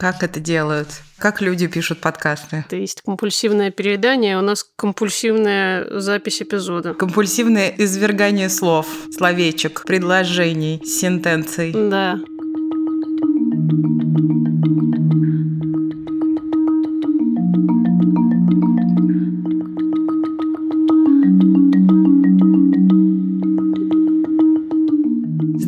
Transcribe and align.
Как 0.00 0.22
это 0.22 0.40
делают? 0.40 0.88
Как 1.18 1.42
люди 1.42 1.66
пишут 1.66 2.00
подкасты? 2.00 2.64
Это 2.66 2.76
есть 2.76 3.02
компульсивное 3.02 3.70
переедание, 3.70 4.38
у 4.38 4.40
нас 4.40 4.64
компульсивная 4.76 6.00
запись 6.00 6.40
эпизода. 6.40 6.94
Компульсивное 6.94 7.68
извергание 7.76 8.48
слов, 8.48 8.86
словечек, 9.14 9.84
предложений, 9.84 10.80
сентенций. 10.86 11.72
Да. 11.74 12.18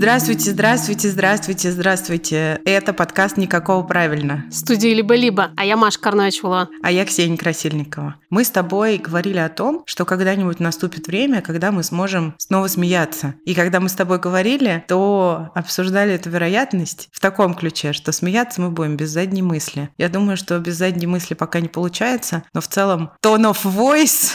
Здравствуйте, 0.03 0.50
здравствуйте, 0.50 1.09
здравствуйте, 1.11 1.71
здравствуйте. 1.71 2.61
Это 2.64 2.93
подкаст 2.93 3.37
«Никакого 3.37 3.84
правильно». 3.84 4.45
Студии 4.51 4.89
«Либо-либо», 4.89 5.52
а 5.57 5.64
я 5.64 5.77
Маша 5.77 6.01
Карновичула. 6.01 6.69
А 6.83 6.91
я 6.91 7.05
Ксения 7.05 7.37
Красильникова. 7.37 8.16
Мы 8.28 8.42
с 8.42 8.51
тобой 8.51 8.98
говорили 8.98 9.38
о 9.38 9.48
том, 9.48 9.84
что 9.87 10.05
когда-нибудь 10.05 10.59
наступит 10.59 11.06
время, 11.06 11.41
когда 11.41 11.70
мы 11.70 11.84
сможем 11.84 12.34
снова 12.38 12.66
смеяться. 12.66 13.37
И 13.45 13.55
когда 13.55 13.78
мы 13.78 13.88
с 13.88 13.92
тобой 13.92 14.19
говорили, 14.19 14.84
то 14.88 15.52
обсуждали 15.55 16.14
эту 16.14 16.30
вероятность 16.30 17.09
в 17.12 17.20
таком 17.20 17.55
ключе, 17.55 17.92
что 17.92 18.11
смеяться 18.11 18.61
мы 18.61 18.70
будем 18.70 18.97
без 18.97 19.11
задней 19.11 19.42
мысли. 19.42 19.91
Я 19.98 20.09
думаю, 20.09 20.37
что 20.37 20.59
без 20.59 20.78
задней 20.78 21.06
мысли 21.06 21.34
пока 21.34 21.61
не 21.61 21.69
получается, 21.69 22.42
но 22.53 22.61
в 22.61 22.66
целом 22.66 23.12
tone 23.25 23.53
of 23.53 23.59
voice 23.62 24.33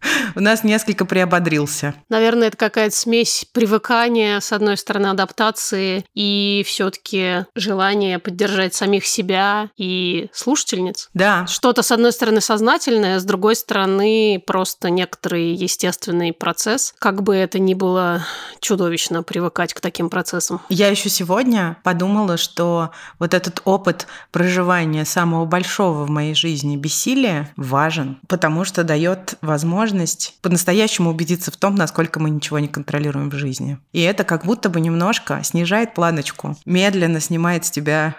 у 0.34 0.40
нас 0.40 0.64
несколько 0.64 1.04
приободрился. 1.04 1.94
Наверное, 2.08 2.48
это 2.48 2.56
какая-то 2.56 2.94
смесь 2.94 3.46
привыкания, 3.52 4.40
с 4.40 4.52
одной 4.52 4.76
стороны, 4.76 5.08
адаптации 5.08 6.04
и 6.14 6.62
все-таки 6.66 7.46
желание 7.54 8.18
поддержать 8.18 8.74
самих 8.74 9.06
себя 9.06 9.70
и 9.76 10.28
слушательниц. 10.32 11.10
Да. 11.14 11.46
Что-то, 11.46 11.82
с 11.82 11.90
одной 11.92 12.12
стороны, 12.12 12.40
сознательное, 12.40 13.18
с 13.18 13.24
другой 13.24 13.56
стороны, 13.56 14.42
просто 14.46 14.90
некоторый 14.90 15.54
естественный 15.54 16.32
процесс. 16.32 16.94
Как 16.98 17.22
бы 17.22 17.34
это 17.34 17.58
ни 17.58 17.74
было 17.74 18.24
чудовищно 18.60 19.22
привыкать 19.22 19.74
к 19.74 19.80
таким 19.80 20.10
процессам. 20.10 20.60
Я 20.68 20.88
еще 20.88 21.08
сегодня 21.08 21.78
подумала, 21.82 22.36
что 22.36 22.90
вот 23.18 23.34
этот 23.34 23.62
опыт 23.64 24.06
проживания 24.30 25.04
самого 25.04 25.44
большого 25.44 26.04
в 26.04 26.10
моей 26.10 26.34
жизни 26.34 26.76
бессилия 26.76 27.52
важен, 27.56 28.18
потому 28.28 28.64
что 28.64 28.84
дает 28.84 29.34
возможность 29.40 29.87
возможность 29.88 30.34
по-настоящему 30.42 31.10
убедиться 31.10 31.50
в 31.50 31.56
том, 31.56 31.74
насколько 31.74 32.20
мы 32.20 32.30
ничего 32.30 32.58
не 32.58 32.68
контролируем 32.68 33.30
в 33.30 33.34
жизни. 33.34 33.78
И 33.92 34.00
это 34.00 34.24
как 34.24 34.44
будто 34.44 34.68
бы 34.68 34.80
немножко 34.80 35.42
снижает 35.42 35.94
планочку, 35.94 36.56
медленно 36.66 37.20
снимает 37.20 37.64
с 37.64 37.70
тебя 37.70 38.14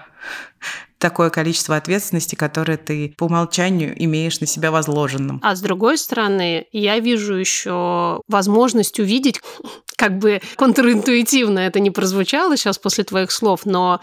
такое 0.99 1.29
количество 1.29 1.75
ответственности, 1.77 2.35
которое 2.35 2.77
ты 2.77 3.15
по 3.17 3.23
умолчанию 3.23 3.95
имеешь 4.03 4.39
на 4.41 4.47
себя 4.47 4.69
возложенным. 4.69 5.39
А 5.41 5.55
с 5.55 5.61
другой 5.61 5.97
стороны, 5.97 6.67
я 6.71 6.99
вижу 6.99 7.35
еще 7.35 8.21
возможность 8.27 8.99
увидеть, 8.99 9.41
как 9.95 10.17
бы 10.17 10.39
контринтуитивно 10.55 11.59
это 11.59 11.81
не 11.81 11.91
прозвучало 11.91 12.55
сейчас 12.55 12.77
после 12.77 13.03
твоих 13.03 13.31
слов, 13.31 13.65
но 13.65 13.99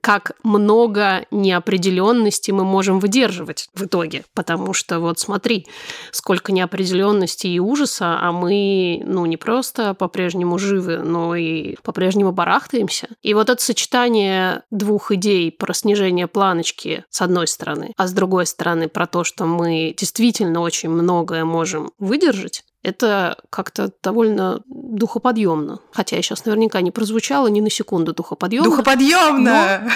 как 0.00 0.32
много 0.42 1.24
неопределенности 1.30 2.50
мы 2.50 2.64
можем 2.64 2.98
выдерживать 2.98 3.68
в 3.74 3.84
итоге. 3.84 4.24
Потому 4.34 4.72
что 4.72 4.98
вот 4.98 5.20
смотри, 5.20 5.66
сколько 6.10 6.50
неопределенности 6.50 7.46
и 7.46 7.60
ужаса, 7.60 8.18
а 8.20 8.32
мы, 8.32 9.02
ну, 9.04 9.24
не 9.26 9.36
просто 9.36 9.94
по-прежнему 9.94 10.58
живы, 10.58 10.98
но 10.98 11.36
и 11.36 11.76
по-прежнему 11.82 12.32
барахтаемся. 12.32 13.08
И 13.22 13.32
вот 13.32 13.48
это 13.48 13.62
сочетание 13.62 14.62
двух 14.72 15.12
идей 15.12 15.52
про 15.52 15.74
снижение 15.74 16.26
планочки 16.36 17.02
с 17.08 17.22
одной 17.22 17.46
стороны, 17.46 17.94
а 17.96 18.06
с 18.06 18.12
другой 18.12 18.44
стороны 18.44 18.90
про 18.90 19.06
то, 19.06 19.24
что 19.24 19.46
мы 19.46 19.94
действительно 19.96 20.60
очень 20.60 20.90
многое 20.90 21.46
можем 21.46 21.92
выдержать, 21.98 22.62
это 22.82 23.38
как-то 23.48 23.90
довольно 24.02 24.60
духоподъемно. 24.66 25.78
Хотя 25.92 26.16
я 26.16 26.22
сейчас 26.22 26.44
наверняка 26.44 26.82
не 26.82 26.90
прозвучала 26.90 27.46
ни 27.46 27.62
на 27.62 27.70
секунду 27.70 28.12
духоподъемно. 28.12 28.68
Духоподъемно! 28.68 29.90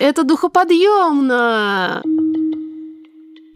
Это 0.00 0.24
духоподъемно! 0.24 2.02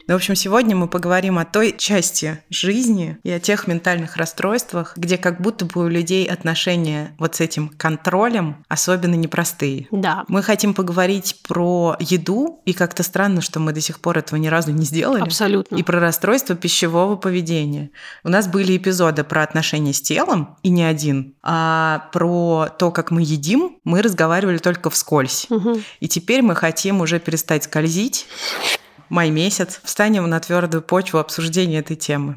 Ну, 0.08 0.14
в 0.14 0.16
общем, 0.18 0.36
сегодня 0.36 0.76
мы 0.76 0.86
поговорим 0.86 1.36
о 1.36 1.44
той 1.44 1.74
части 1.76 2.40
жизни 2.48 3.18
и 3.24 3.30
о 3.30 3.40
тех 3.40 3.66
ментальных 3.66 4.16
расстройствах, 4.16 4.92
где 4.96 5.18
как 5.18 5.40
будто 5.40 5.64
бы 5.64 5.84
у 5.84 5.88
людей 5.88 6.26
отношения 6.26 7.16
вот 7.18 7.34
с 7.34 7.40
этим 7.40 7.70
контролем 7.70 8.64
особенно 8.68 9.16
непростые. 9.16 9.88
Да. 9.90 10.24
Мы 10.28 10.44
хотим 10.44 10.74
поговорить 10.74 11.40
про 11.48 11.96
еду, 11.98 12.62
и 12.64 12.72
как-то 12.72 13.02
странно, 13.02 13.40
что 13.40 13.58
мы 13.58 13.72
до 13.72 13.80
сих 13.80 13.98
пор 13.98 14.18
этого 14.18 14.38
ни 14.38 14.46
разу 14.46 14.70
не 14.70 14.84
сделали. 14.84 15.22
Абсолютно. 15.22 15.74
И 15.74 15.82
про 15.82 15.98
расстройство 15.98 16.54
пищевого 16.54 17.16
поведения. 17.16 17.90
У 18.22 18.28
нас 18.28 18.46
были 18.46 18.76
эпизоды 18.76 19.24
про 19.24 19.42
отношения 19.42 19.92
с 19.92 20.00
телом, 20.00 20.56
и 20.62 20.68
не 20.68 20.84
один, 20.84 21.34
а 21.42 22.08
про 22.12 22.68
то, 22.78 22.92
как 22.92 23.10
мы 23.10 23.22
едим, 23.22 23.78
мы 23.82 24.02
разговаривали 24.02 24.58
только 24.58 24.88
вскользь. 24.88 25.48
Угу. 25.50 25.80
И 25.98 26.06
теперь 26.06 26.42
мы 26.42 26.54
хотим 26.54 27.00
уже 27.00 27.18
перестать 27.18 27.64
скользить 27.64 28.26
май 29.08 29.30
месяц, 29.30 29.80
встанем 29.82 30.28
на 30.28 30.40
твердую 30.40 30.82
почву 30.82 31.18
обсуждения 31.18 31.78
этой 31.78 31.96
темы. 31.96 32.34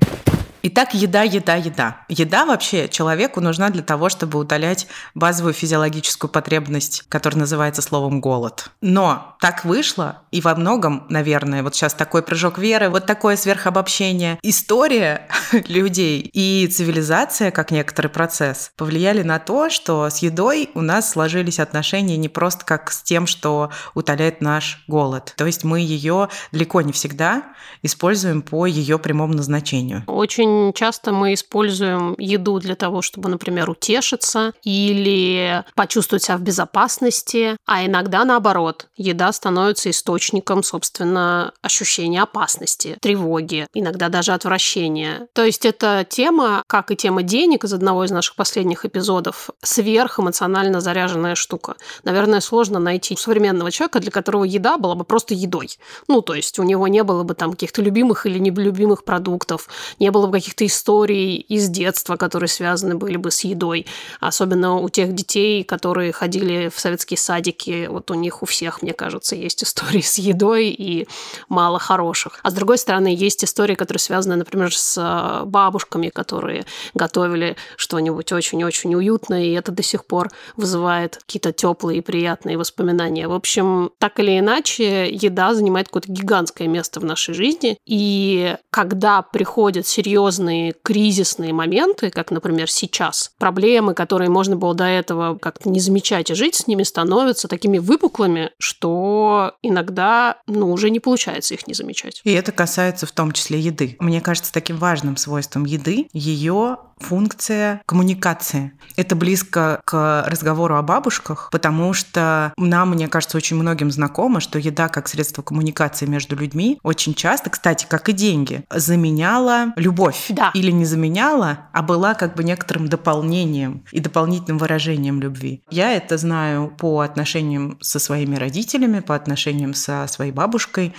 Итак, 0.62 0.94
еда, 0.94 1.24
еда, 1.24 1.56
еда. 1.56 2.02
Еда 2.09 2.46
вообще 2.46 2.90
человеку 2.90 3.40
нужна 3.40 3.70
для 3.70 3.81
того, 3.81 4.09
чтобы 4.09 4.40
утолять 4.40 4.88
базовую 5.16 5.53
физиологическую 5.53 6.30
потребность, 6.30 7.03
которая 7.08 7.40
называется 7.40 7.81
словом 7.81 8.20
голод. 8.20 8.70
Но 8.81 9.38
так 9.40 9.64
вышло, 9.64 10.22
и 10.31 10.42
во 10.42 10.56
многом, 10.56 11.06
наверное, 11.08 11.64
вот 11.64 11.75
сейчас 11.75 11.94
такой 11.94 12.24
прыжок 12.24 12.58
веры, 12.58 12.90
вот 12.90 13.06
такое 13.06 13.38
сверхобобщение. 13.38 14.38
История 14.44 15.30
людей 15.70 16.30
и 16.34 16.68
цивилизация, 16.68 17.52
как 17.52 17.72
некоторый 17.72 18.08
процесс, 18.08 18.72
повлияли 18.76 19.24
на 19.24 19.40
то, 19.40 19.70
что 19.70 20.09
с 20.09 20.18
едой 20.18 20.72
у 20.74 20.81
нас 20.81 21.12
сложились 21.12 21.59
отношения 21.59 22.18
не 22.18 22.28
просто 22.28 22.66
как 22.66 22.91
с 22.91 23.02
тем, 23.02 23.28
что 23.28 23.72
утоляет 23.94 24.41
наш 24.41 24.84
голод. 24.88 25.34
То 25.38 25.46
есть 25.46 25.64
мы 25.64 25.80
ее 25.80 26.28
далеко 26.52 26.81
не 26.81 26.91
всегда 26.91 27.44
используем 27.81 28.41
по 28.41 28.66
ее 28.66 29.00
прямому 29.00 29.34
назначению. 29.34 30.03
Очень 30.08 30.50
очень 30.59 30.74
часто 30.74 31.12
мы 31.12 31.34
используем 31.34 32.16
еду 32.18 32.59
для 32.59 32.75
того, 32.75 33.02
чтобы, 33.02 33.30
например, 33.30 33.70
утешиться 33.70 34.53
или 34.64 35.64
почувствовать 35.75 36.24
себя 36.24 36.38
в 36.38 36.42
безопасности, 36.42 37.58
а 37.66 37.86
иногда 37.86 38.25
наоборот. 38.25 38.88
Еда 38.96 39.31
становится 39.31 39.90
источником, 39.90 40.64
собственно, 40.64 41.53
ощущения 41.62 42.22
опасности, 42.22 42.97
тревоги, 43.02 43.68
иногда 43.74 44.09
даже 44.09 44.34
отвращения. 44.34 45.28
То 45.34 45.44
есть 45.44 45.66
эта 45.66 46.06
тема, 46.09 46.64
как 46.68 46.91
и 46.91 46.96
тема 46.96 47.24
денег 47.24 47.64
из 47.64 47.74
одного 47.74 48.03
из 48.03 48.12
наших 48.12 48.36
последних 48.36 48.86
эпизодов, 48.86 49.50
сверхэмоционально 49.62 50.81
заряженная 50.81 51.36
штука. 51.36 51.76
Наверное, 52.03 52.41
сложно 52.41 52.80
найти 52.80 53.16
современного 53.16 53.72
человека, 53.72 54.00
для 54.00 54.12
которого 54.12 54.44
еда 54.44 54.78
была 54.78 54.96
бы 54.96 55.03
просто 55.03 55.34
едой. 55.34 55.70
Ну, 56.08 56.22
то 56.22 56.34
есть 56.34 56.59
у 56.59 56.64
него 56.64 56.88
не 56.88 57.03
было 57.03 57.24
бы 57.24 57.34
там 57.34 57.52
каких-то 57.52 57.81
любимых 57.81 58.26
или 58.26 58.40
нелюбимых 58.40 59.03
продуктов, 59.03 59.68
не 60.00 60.12
было 60.12 60.28
бы 60.28 60.38
каких-то 60.39 60.66
историй 60.66 61.35
из 61.35 61.69
детства, 61.69 62.16
которые 62.16 62.47
связаны 62.47 62.95
были 62.95 63.17
бы 63.17 63.31
с 63.31 63.41
едой. 63.41 63.85
Особенно 64.19 64.75
у 64.75 64.89
тех 64.89 65.13
детей, 65.13 65.63
которые 65.63 66.11
ходили 66.11 66.69
в 66.73 66.79
советские 66.79 67.17
садики. 67.17 67.88
Вот 67.89 68.09
у 68.11 68.13
них 68.13 68.41
у 68.41 68.45
всех, 68.45 68.81
мне 68.81 68.94
кажется, 68.94 69.35
есть 69.35 69.63
истории 69.63 70.01
с 70.01 70.17
едой 70.17 70.67
и 70.69 71.07
мало 71.47 71.79
хороших. 71.79 72.39
А 72.44 72.51
с 72.51 72.53
другой 72.53 72.78
стороны, 72.78 73.07
есть 73.07 73.44
истории, 73.44 73.75
которые 73.75 73.99
связаны, 73.99 74.35
например, 74.35 74.75
с 74.75 74.97
э, 74.97 75.45
бабушками, 75.45 76.09
которые 76.09 76.66
готовили 76.94 77.55
что-нибудь 77.75 78.31
очень-очень 78.31 78.95
уютное, 78.95 79.44
и 79.44 79.51
это 79.51 79.72
до 79.72 79.83
сих 79.83 80.05
пор 80.05 80.29
вызывает 80.55 81.17
какие-то 81.17 81.51
теплые 81.51 81.99
и 81.99 82.01
приятные 82.01 82.57
воспоминания. 82.57 83.28
В 83.28 83.33
общем, 83.33 83.91
так 83.97 84.19
или 84.19 84.39
иначе, 84.39 85.09
еда 85.09 85.53
занимает 85.53 85.87
какое-то 85.87 86.11
гигантское 86.11 86.67
место 86.67 86.99
в 86.99 87.03
нашей 87.03 87.34
жизни. 87.34 87.78
И 87.85 88.55
когда 88.69 89.22
приходят 89.22 89.87
серьезные 89.87 90.28
серьезные 90.29 90.73
кризисные 90.84 91.53
моменты, 91.53 92.11
как, 92.11 92.31
например, 92.31 92.70
сейчас, 92.70 93.31
проблемы, 93.40 93.93
которые 93.93 94.29
можно 94.29 94.55
было 94.55 94.76
до 94.76 94.85
этого 94.85 95.37
как-то 95.37 95.70
не 95.70 95.79
замечать 95.79 96.29
и 96.29 96.35
жить 96.35 96.55
с 96.55 96.67
ними, 96.67 96.84
становятся 96.84 97.47
такими 97.47 97.79
выпуклыми, 97.79 98.52
что 98.59 99.53
иногда, 99.64 100.37
ну, 100.46 100.72
уже 100.72 100.90
не 100.90 100.99
получается 100.99 101.55
их 101.55 101.67
не 101.67 101.73
замечать. 101.73 102.22
И 102.23 102.31
это 102.31 102.52
касается 102.52 103.05
в 103.05 103.11
том 103.11 103.31
числе 103.31 103.59
еды. 103.59 103.97
Мне 103.99 104.22
кажется, 104.22 104.53
таким 104.53 104.78
важным 104.78 105.17
свойством 105.17 105.66
еды 105.66 106.08
ее 106.14 106.78
функция 106.99 107.81
коммуникации. 107.85 108.73
Это 108.96 109.16
близко 109.16 109.81
к 109.85 110.25
разговору 110.28 110.75
о 110.75 110.81
бабушках, 110.81 111.49
потому 111.51 111.93
что 111.93 112.53
нам, 112.57 112.91
мне 112.91 113.07
кажется, 113.07 113.37
очень 113.37 113.55
многим 113.55 113.91
знакомо, 113.91 114.40
что 114.40 114.59
еда 114.59 114.90
как 114.90 115.07
средство 115.07 115.41
коммуникации 115.41 116.05
между 116.05 116.35
людьми 116.35 116.79
очень 116.84 117.13
часто, 117.13 117.49
кстати, 117.49 117.85
как 117.90 118.09
и 118.09 118.13
деньги, 118.13 118.63
заменяла 118.69 119.73
любовь. 119.75 120.25
Да. 120.29 120.51
Или 120.53 120.72
не 120.72 120.85
заменяла, 120.85 121.69
а 121.73 121.81
была 121.81 122.13
как 122.13 122.35
бы 122.35 122.43
некоторым 122.43 122.87
дополнением 122.87 123.85
и 123.91 123.99
дополнительным 123.99 124.57
выражением 124.57 125.22
любви. 125.22 125.63
Я 125.69 125.93
это 125.93 126.17
знаю 126.17 126.73
по 126.78 127.02
отношениям 127.02 127.78
со 127.81 127.99
своими 127.99 128.35
родителями, 128.35 128.99
по 128.99 129.16
отношениям 129.16 129.73
со 129.73 130.05
своей 130.07 130.31
бабушкой. 130.31 130.93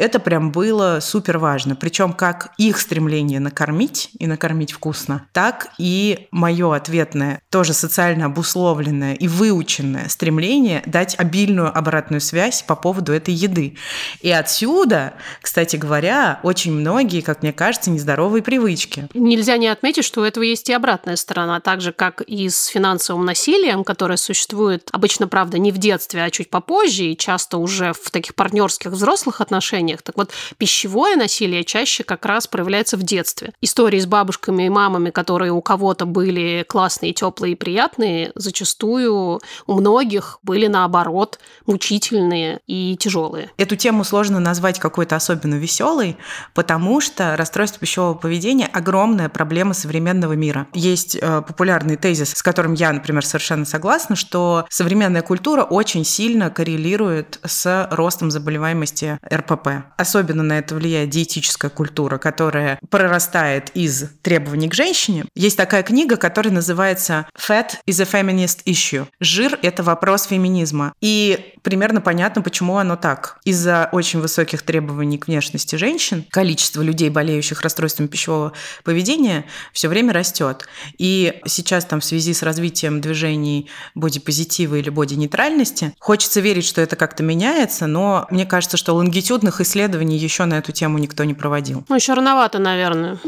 Это 0.00 0.18
прям 0.18 0.50
было 0.50 1.00
супер 1.02 1.36
важно. 1.36 1.76
Причем 1.76 2.14
как 2.14 2.54
их 2.56 2.78
стремление 2.78 3.38
накормить 3.38 4.08
и 4.18 4.26
накормить 4.26 4.72
вкусно, 4.72 5.26
так 5.32 5.68
и 5.76 6.26
мое 6.30 6.74
ответное, 6.74 7.42
тоже 7.50 7.74
социально 7.74 8.24
обусловленное 8.24 9.12
и 9.12 9.28
выученное 9.28 10.08
стремление 10.08 10.82
дать 10.86 11.18
обильную 11.18 11.76
обратную 11.76 12.22
связь 12.22 12.62
по 12.62 12.76
поводу 12.76 13.12
этой 13.12 13.34
еды. 13.34 13.76
И 14.22 14.30
отсюда, 14.30 15.12
кстати 15.42 15.76
говоря, 15.76 16.40
очень 16.44 16.72
многие, 16.72 17.20
как 17.20 17.42
мне 17.42 17.52
кажется, 17.52 17.90
нездоровые 17.90 18.42
привычки. 18.42 19.06
Нельзя 19.12 19.58
не 19.58 19.68
отметить, 19.68 20.06
что 20.06 20.22
у 20.22 20.24
этого 20.24 20.44
есть 20.44 20.70
и 20.70 20.72
обратная 20.72 21.16
сторона, 21.16 21.60
так 21.60 21.82
же, 21.82 21.92
как 21.92 22.22
и 22.22 22.48
с 22.48 22.64
финансовым 22.64 23.26
насилием, 23.26 23.84
которое 23.84 24.16
существует 24.16 24.88
обычно, 24.92 25.28
правда, 25.28 25.58
не 25.58 25.72
в 25.72 25.76
детстве, 25.76 26.22
а 26.22 26.30
чуть 26.30 26.48
попозже, 26.48 27.04
и 27.04 27.18
часто 27.18 27.58
уже 27.58 27.92
в 27.92 28.10
таких 28.10 28.34
партнерских 28.34 28.92
взрослых 28.92 29.42
отношениях, 29.42 29.89
отношениях. 29.90 30.02
Так 30.02 30.16
вот, 30.16 30.30
пищевое 30.58 31.16
насилие 31.16 31.64
чаще 31.64 32.04
как 32.04 32.26
раз 32.26 32.46
проявляется 32.46 32.96
в 32.96 33.02
детстве. 33.02 33.52
Истории 33.60 33.98
с 33.98 34.06
бабушками 34.06 34.64
и 34.64 34.68
мамами, 34.68 35.10
которые 35.10 35.52
у 35.52 35.60
кого-то 35.60 36.06
были 36.06 36.64
классные, 36.68 37.12
теплые 37.12 37.52
и 37.52 37.56
приятные, 37.56 38.32
зачастую 38.34 39.40
у 39.66 39.74
многих 39.74 40.38
были 40.42 40.66
наоборот 40.66 41.38
мучительные 41.70 42.60
и 42.66 42.96
тяжелые. 42.98 43.50
Эту 43.56 43.76
тему 43.76 44.02
сложно 44.02 44.40
назвать 44.40 44.80
какой-то 44.80 45.14
особенно 45.14 45.54
веселой, 45.54 46.16
потому 46.52 47.00
что 47.00 47.36
расстройство 47.36 47.78
пищевого 47.78 48.14
поведения– 48.14 48.66
огромная 48.72 49.28
проблема 49.28 49.72
современного 49.72 50.32
мира. 50.32 50.66
Есть 50.74 51.16
э, 51.16 51.42
популярный 51.46 51.96
тезис, 51.96 52.32
с 52.32 52.42
которым 52.42 52.74
я, 52.74 52.92
например, 52.92 53.24
совершенно 53.24 53.64
согласна, 53.64 54.16
что 54.16 54.66
современная 54.68 55.22
культура 55.22 55.62
очень 55.62 56.04
сильно 56.04 56.50
коррелирует 56.50 57.38
с 57.44 57.88
ростом 57.92 58.32
заболеваемости 58.32 59.18
РПП. 59.32 59.68
Особенно 59.96 60.42
на 60.42 60.58
это 60.58 60.74
влияет 60.74 61.10
диетическая 61.10 61.70
культура, 61.70 62.18
которая 62.18 62.80
прорастает 62.90 63.70
из 63.74 64.10
требований 64.22 64.68
к 64.68 64.74
женщине. 64.74 65.24
Есть 65.36 65.56
такая 65.56 65.84
книга, 65.84 66.16
которая 66.16 66.52
называется 66.52 67.26
«Fat 67.38 67.76
is 67.86 68.02
a 68.02 68.22
feminist 68.22 68.64
issue». 68.64 69.06
Жир– 69.20 69.56
это 69.62 69.84
вопрос 69.84 70.24
феминизма. 70.24 70.94
И 71.00 71.54
примерно 71.62 72.00
понятно, 72.00 72.42
почему 72.42 72.76
оно 72.76 72.96
так. 72.96 73.38
Из-за 73.44 73.88
очень 73.92 74.20
высоких 74.20 74.62
требований 74.62 75.18
к 75.18 75.26
внешности 75.26 75.76
женщин 75.76 76.24
количество 76.30 76.82
людей, 76.82 77.10
болеющих 77.10 77.62
расстройством 77.62 78.08
пищевого 78.08 78.52
поведения, 78.84 79.44
все 79.72 79.88
время 79.88 80.12
растет. 80.12 80.66
И 80.98 81.40
сейчас 81.46 81.84
там 81.84 82.00
в 82.00 82.04
связи 82.04 82.34
с 82.34 82.42
развитием 82.42 83.00
движений 83.00 83.68
бодипозитива 83.94 84.76
или 84.76 84.90
боди-нейтральности 84.90 85.94
хочется 85.98 86.40
верить, 86.40 86.64
что 86.64 86.80
это 86.80 86.96
как-то 86.96 87.22
меняется, 87.22 87.86
но 87.86 88.26
мне 88.30 88.46
кажется, 88.46 88.76
что 88.76 88.94
лонгитюдных 88.94 89.60
исследований 89.60 90.16
еще 90.16 90.44
на 90.44 90.58
эту 90.58 90.72
тему 90.72 90.98
никто 90.98 91.24
не 91.24 91.34
проводил. 91.34 91.84
Ну, 91.88 91.94
еще 91.94 92.14
рановато, 92.14 92.58
наверное. 92.58 93.18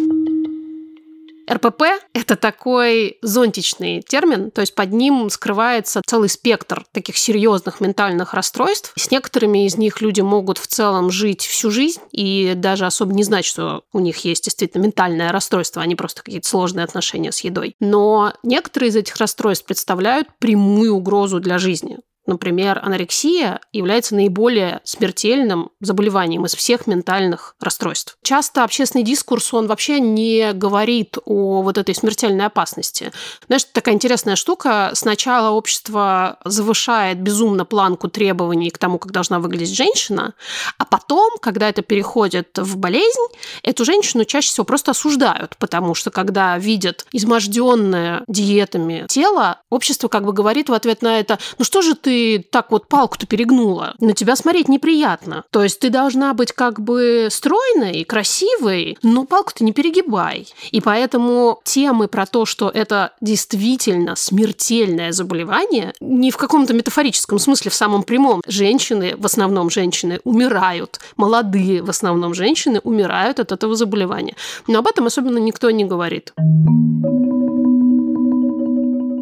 РПП– 1.52 1.82
это 2.14 2.36
такой 2.36 3.18
зонтичный 3.22 4.02
термин, 4.02 4.50
то 4.50 4.60
есть 4.60 4.74
под 4.74 4.92
ним 4.92 5.30
скрывается 5.30 6.00
целый 6.06 6.28
спектр 6.28 6.84
таких 6.92 7.16
серьезных 7.16 7.80
ментальных 7.80 8.34
расстройств. 8.34 8.92
С 8.96 9.10
некоторыми 9.10 9.66
из 9.66 9.76
них 9.76 10.00
люди 10.00 10.20
могут 10.20 10.58
в 10.58 10.66
целом 10.66 11.10
жить 11.10 11.42
всю 11.42 11.70
жизнь 11.70 12.00
и 12.10 12.54
даже 12.56 12.86
особо 12.86 13.12
не 13.12 13.22
знать, 13.22 13.44
что 13.44 13.84
у 13.92 14.00
них 14.00 14.18
есть 14.24 14.44
действительно 14.44 14.82
ментальное 14.82 15.32
расстройство, 15.32 15.82
а 15.82 15.86
не 15.86 15.94
просто 15.94 16.22
какие-то 16.22 16.48
сложные 16.48 16.84
отношения 16.84 17.32
с 17.32 17.40
едой. 17.40 17.76
Но 17.80 18.32
некоторые 18.42 18.90
из 18.90 18.96
этих 18.96 19.16
расстройств 19.16 19.66
представляют 19.66 20.28
прямую 20.38 20.94
угрозу 20.94 21.40
для 21.40 21.58
жизни. 21.58 21.98
Например, 22.24 22.80
анорексия 22.82 23.60
является 23.72 24.14
наиболее 24.14 24.80
смертельным 24.84 25.70
заболеванием 25.80 26.44
из 26.44 26.54
всех 26.54 26.86
ментальных 26.86 27.56
расстройств. 27.60 28.16
Часто 28.22 28.62
общественный 28.62 29.02
дискурс, 29.02 29.52
он 29.52 29.66
вообще 29.66 29.98
не 29.98 30.52
говорит 30.52 31.18
о 31.24 31.62
вот 31.62 31.78
этой 31.78 31.94
смертельной 31.94 32.46
опасности. 32.46 33.10
Знаешь, 33.48 33.64
такая 33.64 33.96
интересная 33.96 34.36
штука. 34.36 34.92
Сначала 34.94 35.50
общество 35.50 36.38
завышает 36.44 37.20
безумно 37.20 37.64
планку 37.64 38.08
требований 38.08 38.70
к 38.70 38.78
тому, 38.78 38.98
как 38.98 39.10
должна 39.10 39.40
выглядеть 39.40 39.74
женщина, 39.74 40.34
а 40.78 40.84
потом, 40.84 41.38
когда 41.40 41.68
это 41.68 41.82
переходит 41.82 42.56
в 42.56 42.76
болезнь, 42.76 43.26
эту 43.64 43.84
женщину 43.84 44.24
чаще 44.24 44.48
всего 44.48 44.64
просто 44.64 44.92
осуждают, 44.92 45.56
потому 45.58 45.94
что 45.94 46.10
когда 46.10 46.56
видят 46.56 47.04
изможденное 47.10 48.22
диетами 48.28 49.06
тело, 49.08 49.60
общество 49.70 50.06
как 50.06 50.24
бы 50.24 50.32
говорит 50.32 50.68
в 50.68 50.72
ответ 50.72 51.02
на 51.02 51.18
это, 51.18 51.38
ну 51.58 51.64
что 51.64 51.82
же 51.82 51.96
ты 51.96 52.11
ты 52.12 52.44
так 52.50 52.70
вот 52.70 52.88
палку-то 52.88 53.26
перегнула? 53.26 53.94
На 53.98 54.12
тебя 54.12 54.36
смотреть 54.36 54.68
неприятно. 54.68 55.44
То 55.50 55.62
есть 55.62 55.80
ты 55.80 55.88
должна 55.88 56.34
быть 56.34 56.52
как 56.52 56.78
бы 56.78 57.28
стройной, 57.30 58.04
красивой, 58.04 58.98
но 59.02 59.24
палку-то 59.24 59.64
не 59.64 59.72
перегибай. 59.72 60.46
И 60.72 60.82
поэтому 60.82 61.62
темы 61.64 62.08
про 62.08 62.26
то, 62.26 62.44
что 62.44 62.68
это 62.68 63.12
действительно 63.22 64.14
смертельное 64.14 65.12
заболевание, 65.12 65.94
не 66.00 66.30
в 66.30 66.36
каком-то 66.36 66.74
метафорическом 66.74 67.38
смысле, 67.38 67.70
в 67.70 67.74
самом 67.74 68.02
прямом. 68.02 68.42
Женщины, 68.46 69.14
в 69.16 69.24
основном 69.24 69.70
женщины, 69.70 70.20
умирают. 70.24 71.00
Молодые, 71.16 71.82
в 71.82 71.88
основном 71.88 72.34
женщины, 72.34 72.80
умирают 72.84 73.40
от 73.40 73.52
этого 73.52 73.74
заболевания. 73.74 74.36
Но 74.66 74.80
об 74.80 74.86
этом 74.86 75.06
особенно 75.06 75.38
никто 75.38 75.70
не 75.70 75.86
говорит. 75.86 76.34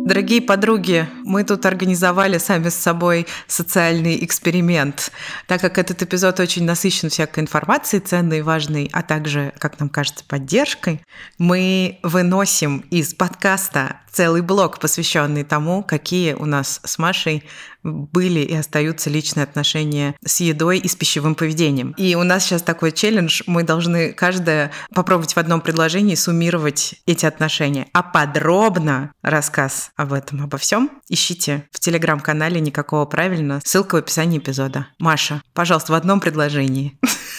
Дорогие 0.04 0.40
подруги, 0.40 1.06
мы 1.24 1.44
тут 1.44 1.66
организовали 1.66 2.38
сами 2.38 2.68
с 2.68 2.74
собой 2.74 3.26
социальный 3.46 4.24
эксперимент. 4.24 5.12
Так 5.46 5.60
как 5.60 5.78
этот 5.78 6.02
эпизод 6.02 6.40
очень 6.40 6.64
насыщен 6.64 7.10
всякой 7.10 7.40
информацией, 7.40 8.00
ценной, 8.00 8.42
важной, 8.42 8.88
а 8.92 9.02
также, 9.02 9.52
как 9.58 9.78
нам 9.78 9.88
кажется, 9.88 10.24
поддержкой, 10.26 11.02
мы 11.38 11.98
выносим 12.02 12.78
из 12.90 13.14
подкаста 13.14 14.00
целый 14.10 14.42
блок, 14.42 14.80
посвященный 14.80 15.44
тому, 15.44 15.82
какие 15.82 16.32
у 16.32 16.46
нас 16.46 16.80
с 16.82 16.98
Машей 16.98 17.44
были 17.82 18.40
и 18.40 18.54
остаются 18.54 19.10
личные 19.10 19.44
отношения 19.44 20.14
с 20.24 20.40
едой 20.40 20.78
и 20.78 20.88
с 20.88 20.96
пищевым 20.96 21.34
поведением. 21.34 21.92
И 21.96 22.14
у 22.14 22.22
нас 22.22 22.44
сейчас 22.44 22.62
такой 22.62 22.92
челлендж, 22.92 23.42
мы 23.46 23.62
должны 23.62 24.12
каждая 24.12 24.70
попробовать 24.94 25.34
в 25.34 25.38
одном 25.38 25.60
предложении 25.60 26.14
суммировать 26.14 26.96
эти 27.06 27.26
отношения. 27.26 27.86
А 27.92 28.02
подробно 28.02 29.12
рассказ 29.22 29.90
об 29.96 30.12
этом, 30.12 30.42
обо 30.42 30.58
всем 30.58 30.90
ищите 31.08 31.68
в 31.72 31.80
телеграм-канале 31.80 32.60
«Никакого 32.60 33.04
правильно». 33.04 33.60
Ссылка 33.64 33.96
в 33.96 33.98
описании 33.98 34.38
эпизода. 34.38 34.86
Маша, 34.98 35.42
пожалуйста, 35.54 35.92
в 35.92 35.94
одном 35.94 36.20
предложении. 36.20 36.98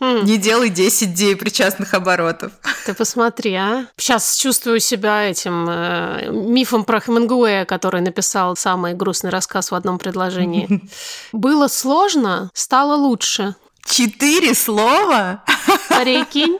Не 0.00 0.36
делай 0.36 0.68
10 0.70 1.14
дней 1.14 1.36
причастных 1.36 1.94
оборотов. 1.94 2.52
Ты 2.86 2.94
посмотри, 2.94 3.54
а. 3.54 3.86
Сейчас 3.96 4.36
чувствую 4.36 4.80
себя 4.80 5.24
этим 5.24 5.66
э, 5.68 6.30
мифом 6.30 6.84
про 6.84 7.00
Хемингуэя, 7.00 7.64
который 7.64 8.00
написал 8.00 8.56
самый 8.56 8.94
грустный 8.94 9.30
рассказ 9.30 9.70
в 9.70 9.74
одном 9.74 9.98
предложении. 9.98 10.82
Было 11.32 11.68
сложно, 11.68 12.50
стало 12.54 12.96
лучше. 12.96 13.54
Четыре 13.84 14.54
слова? 14.54 15.42
Прикинь. 15.88 16.58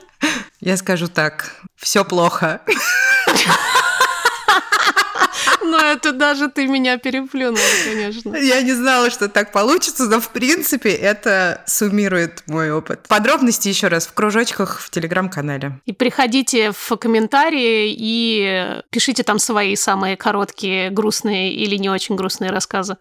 Я 0.59 0.77
скажу 0.77 1.07
так, 1.07 1.55
все 1.77 2.03
плохо. 2.03 2.61
Ну, 5.69 5.77
это 5.77 6.13
даже 6.13 6.49
ты 6.49 6.65
меня 6.67 6.97
переплюнула, 6.97 7.59
конечно. 7.85 8.35
Я 8.35 8.61
не 8.63 8.73
знала, 8.73 9.11
что 9.11 9.29
так 9.29 9.51
получится, 9.51 10.05
но 10.05 10.19
в 10.19 10.29
принципе 10.29 10.89
это 10.89 11.61
суммирует 11.67 12.43
мой 12.47 12.71
опыт. 12.71 13.07
Подробности 13.07 13.69
еще 13.69 13.87
раз 13.87 14.07
в 14.07 14.13
кружочках 14.13 14.79
в 14.79 14.89
телеграм-канале. 14.89 15.79
И 15.85 15.93
приходите 15.93 16.71
в 16.71 16.97
комментарии 16.97 17.95
и 17.95 18.81
пишите 18.89 19.23
там 19.23 19.37
свои 19.37 19.75
самые 19.75 20.17
короткие, 20.17 20.89
грустные 20.89 21.53
или 21.53 21.75
не 21.75 21.89
очень 21.89 22.15
грустные 22.15 22.49
рассказы. 22.49 22.97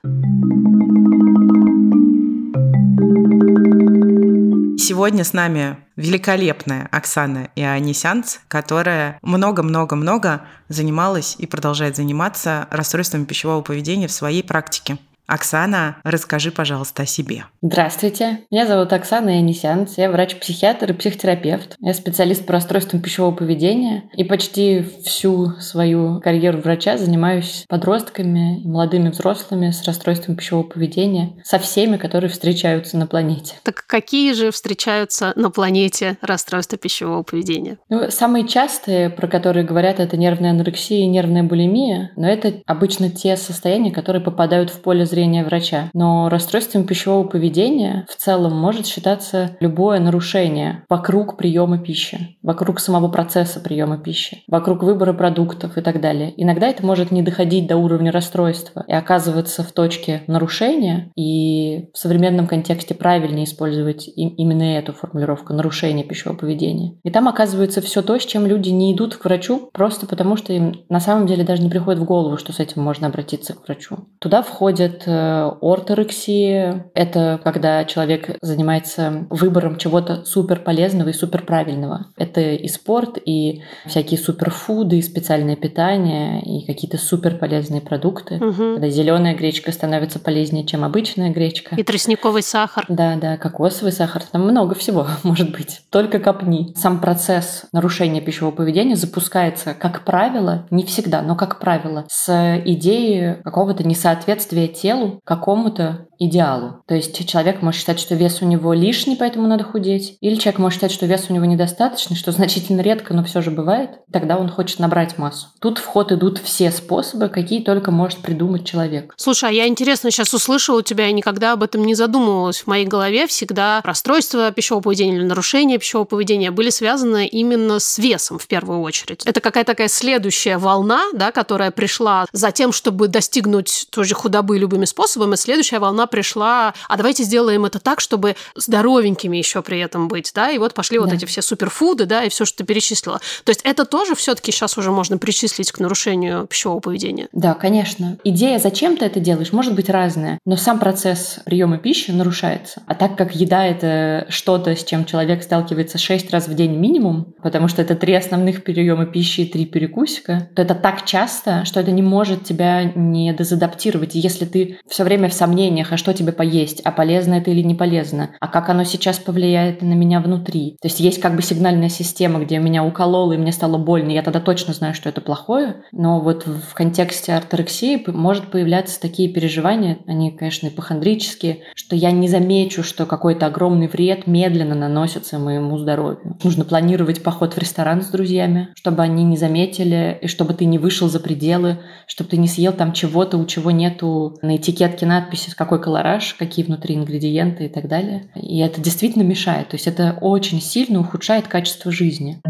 Сегодня 4.88 5.22
с 5.22 5.34
нами 5.34 5.76
великолепная 5.96 6.88
Оксана 6.90 7.50
Ионисянц, 7.56 8.38
которая 8.48 9.18
много-много-много 9.20 10.46
занималась 10.70 11.36
и 11.38 11.46
продолжает 11.46 11.96
заниматься 11.96 12.66
расстройствами 12.70 13.26
пищевого 13.26 13.60
поведения 13.60 14.06
в 14.06 14.12
своей 14.12 14.42
практике. 14.42 14.96
Оксана, 15.28 15.98
расскажи, 16.04 16.50
пожалуйста, 16.50 17.02
о 17.02 17.06
себе. 17.06 17.44
Здравствуйте, 17.60 18.40
меня 18.50 18.66
зовут 18.66 18.94
Оксана 18.94 19.36
Янисян, 19.36 19.86
я 19.98 20.10
врач-психиатр 20.10 20.90
и 20.90 20.94
психотерапевт. 20.94 21.76
Я 21.80 21.92
специалист 21.92 22.46
по 22.46 22.54
расстройствам 22.54 23.02
пищевого 23.02 23.34
поведения 23.34 24.04
и 24.14 24.24
почти 24.24 24.86
всю 25.04 25.50
свою 25.60 26.20
карьеру 26.22 26.62
врача 26.62 26.96
занимаюсь 26.96 27.66
подростками 27.68 28.62
и 28.62 28.66
молодыми 28.66 29.10
взрослыми 29.10 29.70
с 29.70 29.84
расстройством 29.84 30.34
пищевого 30.34 30.64
поведения, 30.64 31.34
со 31.44 31.58
всеми, 31.58 31.98
которые 31.98 32.30
встречаются 32.30 32.96
на 32.96 33.06
планете. 33.06 33.56
Так 33.64 33.84
какие 33.86 34.32
же 34.32 34.50
встречаются 34.50 35.34
на 35.36 35.50
планете 35.50 36.16
расстройства 36.22 36.78
пищевого 36.78 37.22
поведения? 37.22 37.76
Ну, 37.90 38.10
самые 38.10 38.48
частые, 38.48 39.10
про 39.10 39.28
которые 39.28 39.66
говорят, 39.66 40.00
это 40.00 40.16
нервная 40.16 40.52
анорексия 40.52 41.00
и 41.00 41.06
нервная 41.06 41.42
булимия, 41.42 42.12
но 42.16 42.26
это 42.26 42.62
обычно 42.64 43.10
те 43.10 43.36
состояния, 43.36 43.90
которые 43.90 44.22
попадают 44.22 44.70
в 44.70 44.80
поле 44.80 45.04
зрения 45.04 45.17
зрения 45.18 45.44
врача. 45.44 45.90
Но 45.94 46.28
расстройством 46.28 46.84
пищевого 46.84 47.26
поведения 47.26 48.06
в 48.08 48.16
целом 48.16 48.56
может 48.56 48.86
считаться 48.86 49.56
любое 49.58 49.98
нарушение 49.98 50.84
вокруг 50.88 51.36
приема 51.36 51.78
пищи, 51.78 52.36
вокруг 52.42 52.78
самого 52.78 53.08
процесса 53.08 53.58
приема 53.58 53.98
пищи, 53.98 54.44
вокруг 54.46 54.84
выбора 54.84 55.12
продуктов 55.12 55.76
и 55.76 55.80
так 55.80 56.00
далее. 56.00 56.32
Иногда 56.36 56.68
это 56.68 56.86
может 56.86 57.10
не 57.10 57.22
доходить 57.22 57.66
до 57.66 57.76
уровня 57.76 58.12
расстройства 58.12 58.84
и 58.86 58.92
оказываться 58.92 59.64
в 59.64 59.72
точке 59.72 60.22
нарушения, 60.28 61.10
и 61.16 61.88
в 61.92 61.98
современном 61.98 62.46
контексте 62.46 62.94
правильнее 62.94 63.44
использовать 63.44 64.08
именно 64.14 64.62
эту 64.62 64.92
формулировку 64.92 65.52
нарушение 65.52 66.04
пищевого 66.04 66.38
поведения. 66.38 66.94
И 67.02 67.10
там 67.10 67.26
оказывается 67.26 67.80
все 67.80 68.02
то, 68.02 68.16
с 68.16 68.24
чем 68.24 68.46
люди 68.46 68.68
не 68.68 68.94
идут 68.94 69.16
к 69.16 69.24
врачу, 69.24 69.68
просто 69.72 70.06
потому 70.06 70.36
что 70.36 70.52
им 70.52 70.84
на 70.88 71.00
самом 71.00 71.26
деле 71.26 71.42
даже 71.42 71.62
не 71.62 71.70
приходит 71.70 72.00
в 72.00 72.04
голову, 72.04 72.36
что 72.36 72.52
с 72.52 72.60
этим 72.60 72.82
можно 72.82 73.08
обратиться 73.08 73.54
к 73.54 73.64
врачу. 73.64 73.96
Туда 74.20 74.42
входят 74.42 75.07
орторексия. 75.08 76.90
Это 76.94 77.40
когда 77.42 77.84
человек 77.84 78.36
занимается 78.40 79.26
выбором 79.30 79.76
чего-то 79.76 80.24
супер 80.24 80.60
полезного 80.60 81.10
и 81.10 81.12
супер 81.12 81.42
правильного. 81.42 82.06
Это 82.16 82.40
и 82.40 82.68
спорт, 82.68 83.18
и 83.24 83.62
всякие 83.86 84.18
суперфуды, 84.18 84.98
и 84.98 85.02
специальное 85.02 85.56
питание, 85.56 86.42
и 86.42 86.66
какие-то 86.66 86.98
супер 86.98 87.36
полезные 87.36 87.80
продукты. 87.80 88.36
Угу. 88.36 88.74
Когда 88.74 88.88
зеленая 88.88 89.34
гречка 89.34 89.72
становится 89.72 90.18
полезнее, 90.18 90.64
чем 90.64 90.84
обычная 90.84 91.30
гречка. 91.30 91.74
И 91.76 91.82
тростниковый 91.82 92.42
сахар. 92.42 92.84
Да, 92.88 93.16
да, 93.16 93.36
кокосовый 93.36 93.92
сахар. 93.92 94.22
Там 94.22 94.42
много 94.42 94.74
всего 94.74 95.06
может 95.22 95.52
быть. 95.52 95.82
Только 95.90 96.18
копни. 96.18 96.72
Сам 96.76 97.00
процесс 97.00 97.64
нарушения 97.72 98.20
пищевого 98.20 98.54
поведения 98.54 98.96
запускается, 98.96 99.74
как 99.74 100.04
правило, 100.04 100.66
не 100.70 100.84
всегда, 100.84 101.22
но 101.22 101.36
как 101.36 101.60
правило, 101.60 102.04
с 102.08 102.60
идеей 102.64 103.42
какого-то 103.42 103.84
несоответствия 103.84 104.68
тела 104.68 104.97
телу 104.98 105.20
какому-то 105.24 106.07
идеалу. 106.18 106.82
То 106.86 106.94
есть 106.94 107.26
человек 107.28 107.62
может 107.62 107.80
считать, 107.80 108.00
что 108.00 108.14
вес 108.14 108.42
у 108.42 108.46
него 108.46 108.72
лишний, 108.72 109.16
поэтому 109.16 109.46
надо 109.46 109.64
худеть. 109.64 110.16
Или 110.20 110.34
человек 110.34 110.58
может 110.58 110.78
считать, 110.78 110.92
что 110.92 111.06
вес 111.06 111.26
у 111.28 111.32
него 111.32 111.44
недостаточный, 111.44 112.16
что 112.16 112.32
значительно 112.32 112.80
редко, 112.80 113.14
но 113.14 113.24
все 113.24 113.40
же 113.40 113.50
бывает. 113.50 113.90
Тогда 114.12 114.36
он 114.36 114.48
хочет 114.48 114.78
набрать 114.80 115.18
массу. 115.18 115.48
Тут 115.60 115.78
в 115.78 115.86
ход 115.86 116.12
идут 116.12 116.38
все 116.38 116.70
способы, 116.70 117.28
какие 117.28 117.62
только 117.62 117.90
может 117.90 118.18
придумать 118.18 118.66
человек. 118.66 119.14
Слушай, 119.16 119.50
а 119.50 119.52
я 119.52 119.68
интересно 119.68 120.10
сейчас 120.10 120.34
услышала 120.34 120.78
у 120.78 120.82
тебя, 120.82 121.06
я 121.06 121.12
никогда 121.12 121.52
об 121.52 121.62
этом 121.62 121.84
не 121.84 121.94
задумывалась. 121.94 122.60
В 122.60 122.66
моей 122.66 122.86
голове 122.86 123.26
всегда 123.26 123.80
расстройства 123.84 124.50
пищевого 124.50 124.82
поведения 124.82 125.16
или 125.16 125.24
нарушения 125.24 125.78
пищевого 125.78 126.06
поведения 126.06 126.50
были 126.50 126.70
связаны 126.70 127.26
именно 127.26 127.78
с 127.78 127.98
весом 127.98 128.38
в 128.38 128.46
первую 128.48 128.80
очередь. 128.80 129.24
Это 129.24 129.40
какая-то 129.40 129.68
такая 129.78 129.88
следующая 129.88 130.58
волна, 130.58 131.02
да, 131.12 131.30
которая 131.30 131.70
пришла 131.70 132.26
за 132.32 132.50
тем, 132.50 132.72
чтобы 132.72 133.06
достигнуть 133.06 133.86
той 133.90 134.04
же 134.04 134.16
худобы 134.16 134.58
любыми 134.58 134.86
способами. 134.86 135.36
Следующая 135.36 135.78
волна 135.78 136.07
пришла, 136.10 136.74
а 136.88 136.96
давайте 136.96 137.22
сделаем 137.22 137.64
это 137.64 137.78
так, 137.78 138.00
чтобы 138.00 138.36
здоровенькими 138.54 139.36
еще 139.36 139.62
при 139.62 139.80
этом 139.80 140.08
быть, 140.08 140.32
да, 140.34 140.50
и 140.50 140.58
вот 140.58 140.74
пошли 140.74 140.98
да. 140.98 141.04
вот 141.04 141.12
эти 141.12 141.24
все 141.24 141.42
суперфуды, 141.42 142.06
да, 142.06 142.24
и 142.24 142.28
все, 142.28 142.44
что 142.44 142.58
ты 142.58 142.64
перечислила. 142.64 143.20
То 143.44 143.50
есть 143.50 143.60
это 143.64 143.84
тоже 143.84 144.14
все-таки 144.14 144.52
сейчас 144.52 144.78
уже 144.78 144.90
можно 144.90 145.18
причислить 145.18 145.72
к 145.72 145.78
нарушению 145.78 146.46
пищевого 146.46 146.80
поведения? 146.80 147.28
Да, 147.32 147.54
конечно. 147.54 148.18
Идея, 148.24 148.58
зачем 148.58 148.96
ты 148.96 149.04
это 149.04 149.20
делаешь, 149.20 149.52
может 149.52 149.74
быть 149.74 149.90
разная, 149.90 150.38
но 150.44 150.56
сам 150.56 150.78
процесс 150.78 151.38
приема 151.44 151.78
пищи 151.78 152.10
нарушается. 152.10 152.82
А 152.86 152.94
так 152.94 153.16
как 153.16 153.34
еда– 153.34 153.66
это 153.66 154.26
что-то, 154.30 154.74
с 154.74 154.84
чем 154.84 155.04
человек 155.04 155.42
сталкивается 155.42 155.98
6 155.98 156.30
раз 156.30 156.48
в 156.48 156.54
день 156.54 156.76
минимум, 156.76 157.34
потому 157.42 157.68
что 157.68 157.82
это 157.82 157.94
три 157.94 158.14
основных 158.14 158.64
приема 158.64 159.06
пищи 159.06 159.42
и 159.42 159.46
три 159.46 159.66
перекусика, 159.66 160.48
то 160.54 160.62
это 160.62 160.74
так 160.74 161.04
часто, 161.04 161.64
что 161.64 161.80
это 161.80 161.90
не 161.90 162.02
может 162.02 162.44
тебя 162.44 162.84
не 162.84 163.32
дезадаптировать. 163.32 164.16
И 164.16 164.20
если 164.20 164.44
ты 164.44 164.78
все 164.88 165.04
время 165.04 165.28
в 165.28 165.34
сомнениях, 165.34 165.92
а 165.92 165.96
что 165.98 166.14
тебе 166.14 166.32
поесть, 166.32 166.80
а 166.84 166.92
полезно 166.92 167.34
это 167.34 167.50
или 167.50 167.62
не 167.62 167.74
полезно, 167.74 168.30
а 168.40 168.48
как 168.48 168.68
оно 168.70 168.84
сейчас 168.84 169.18
повлияет 169.18 169.82
на 169.82 169.92
меня 169.92 170.20
внутри. 170.20 170.76
То 170.80 170.88
есть 170.88 171.00
есть 171.00 171.20
как 171.20 171.36
бы 171.36 171.42
сигнальная 171.42 171.88
система, 171.88 172.40
где 172.40 172.58
меня 172.58 172.84
укололо 172.84 173.32
и 173.32 173.36
мне 173.36 173.52
стало 173.52 173.78
больно, 173.78 174.10
я 174.10 174.22
тогда 174.22 174.40
точно 174.40 174.72
знаю, 174.72 174.94
что 174.94 175.08
это 175.08 175.20
плохое, 175.20 175.82
но 175.92 176.20
вот 176.20 176.46
в 176.46 176.74
контексте 176.74 177.34
орторексии 177.34 178.02
может 178.06 178.50
появляться 178.50 179.00
такие 179.00 179.28
переживания, 179.28 179.98
они, 180.06 180.30
конечно, 180.30 180.68
ипохондрические, 180.68 181.60
что 181.74 181.96
я 181.96 182.10
не 182.10 182.28
замечу, 182.28 182.82
что 182.82 183.06
какой-то 183.06 183.46
огромный 183.46 183.88
вред 183.88 184.26
медленно 184.26 184.74
наносится 184.74 185.38
моему 185.38 185.78
здоровью. 185.78 186.36
Нужно 186.42 186.64
планировать 186.64 187.22
поход 187.22 187.54
в 187.54 187.58
ресторан 187.58 188.02
с 188.02 188.08
друзьями, 188.08 188.68
чтобы 188.74 189.02
они 189.02 189.24
не 189.24 189.36
заметили, 189.36 190.18
и 190.22 190.26
чтобы 190.28 190.54
ты 190.54 190.64
не 190.64 190.78
вышел 190.78 191.08
за 191.08 191.20
пределы, 191.20 191.78
чтобы 192.06 192.30
ты 192.30 192.36
не 192.36 192.48
съел 192.48 192.72
там 192.72 192.92
чего-то, 192.92 193.36
у 193.36 193.46
чего 193.46 193.70
нету 193.70 194.38
на 194.42 194.56
этикетке 194.56 195.06
надписи, 195.06 195.54
какой 195.54 195.80
колораж, 195.88 196.34
какие 196.34 196.66
внутри 196.66 196.96
ингредиенты 196.96 197.64
и 197.64 197.68
так 197.70 197.88
далее. 197.88 198.24
И 198.34 198.58
это 198.58 198.78
действительно 198.78 199.22
мешает. 199.22 199.70
То 199.70 199.76
есть 199.76 199.86
это 199.86 200.18
очень 200.20 200.60
сильно 200.60 201.00
ухудшает 201.00 201.48
качество 201.48 201.90
жизни. 201.90 202.42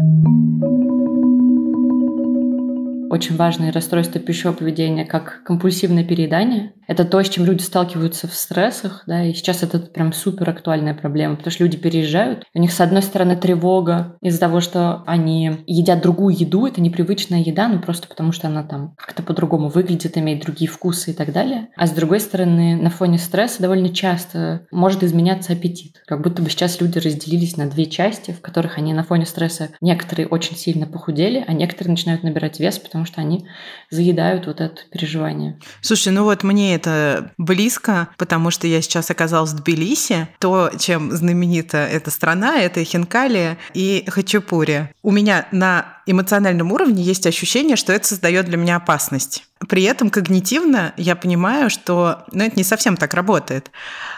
Очень 3.09 3.37
важное 3.37 3.71
расстройство 3.71 4.21
пищевого 4.21 4.57
поведения, 4.57 5.03
как 5.03 5.41
компульсивное 5.43 6.03
переедание. 6.03 6.73
Это 6.87 7.05
то, 7.05 7.21
с 7.21 7.29
чем 7.29 7.45
люди 7.45 7.61
сталкиваются 7.61 8.27
в 8.27 8.33
стрессах, 8.33 9.03
да, 9.05 9.23
и 9.23 9.33
сейчас 9.33 9.61
это 9.61 9.77
прям 9.77 10.11
супер 10.11 10.49
актуальная 10.49 10.95
проблема, 10.95 11.35
потому 11.35 11.51
что 11.51 11.63
люди 11.63 11.77
переезжают, 11.77 12.45
у 12.55 12.59
них 12.59 12.71
с 12.71 12.81
одной 12.81 13.03
стороны 13.03 13.35
тревога 13.35 14.17
из-за 14.23 14.39
того, 14.39 14.59
что 14.59 15.03
они 15.05 15.51
едят 15.67 16.01
другую 16.01 16.35
еду, 16.35 16.65
это 16.65 16.81
непривычная 16.81 17.41
еда, 17.41 17.67
ну 17.67 17.79
просто 17.79 18.07
потому 18.07 18.31
что 18.31 18.47
она 18.47 18.63
там 18.63 18.95
как-то 18.97 19.21
по-другому 19.21 19.69
выглядит, 19.69 20.17
имеет 20.17 20.43
другие 20.43 20.69
вкусы 20.69 21.11
и 21.11 21.13
так 21.13 21.31
далее. 21.31 21.69
А 21.75 21.85
с 21.85 21.91
другой 21.91 22.19
стороны, 22.19 22.75
на 22.75 22.89
фоне 22.89 23.19
стресса 23.19 23.61
довольно 23.61 23.89
часто 23.89 24.65
может 24.71 25.03
изменяться 25.03 25.53
аппетит. 25.53 26.01
Как 26.07 26.23
будто 26.23 26.41
бы 26.41 26.49
сейчас 26.49 26.81
люди 26.81 26.97
разделились 26.97 27.55
на 27.55 27.69
две 27.69 27.85
части, 27.85 28.31
в 28.31 28.41
которых 28.41 28.79
они 28.79 28.93
на 28.93 29.03
фоне 29.03 29.27
стресса 29.27 29.69
некоторые 29.79 30.27
очень 30.27 30.55
сильно 30.55 30.87
похудели, 30.87 31.43
а 31.47 31.53
некоторые 31.53 31.91
начинают 31.91 32.23
набирать 32.23 32.59
вес, 32.59 32.79
потому 32.79 32.98
что 33.05 33.21
они 33.21 33.47
заедают 33.89 34.47
вот 34.47 34.61
это 34.61 34.81
переживание. 34.91 35.59
Слушай, 35.81 36.13
ну 36.13 36.23
вот 36.23 36.43
мне 36.43 36.75
это 36.75 37.31
близко, 37.37 38.09
потому 38.17 38.51
что 38.51 38.67
я 38.67 38.81
сейчас 38.81 39.09
оказалась 39.09 39.51
в 39.51 39.57
Тбилиси. 39.57 40.27
То, 40.39 40.71
чем 40.77 41.11
знаменита 41.11 41.77
эта 41.77 42.11
страна, 42.11 42.59
это 42.59 42.83
Хинкали 42.83 43.57
и 43.73 44.05
Хачапури. 44.07 44.89
У 45.03 45.11
меня 45.11 45.47
на 45.51 45.98
эмоциональном 46.11 46.71
уровне 46.71 47.03
есть 47.03 47.27
ощущение, 47.27 47.75
что 47.75 47.93
это 47.93 48.07
создает 48.07 48.45
для 48.45 48.57
меня 48.57 48.77
опасность. 48.77 49.43
При 49.67 49.83
этом 49.83 50.09
когнитивно 50.09 50.93
я 50.95 51.15
понимаю, 51.15 51.69
что 51.69 52.23
ну, 52.31 52.45
это 52.45 52.55
не 52.55 52.63
совсем 52.63 52.95
так 52.95 53.13
работает. 53.13 53.71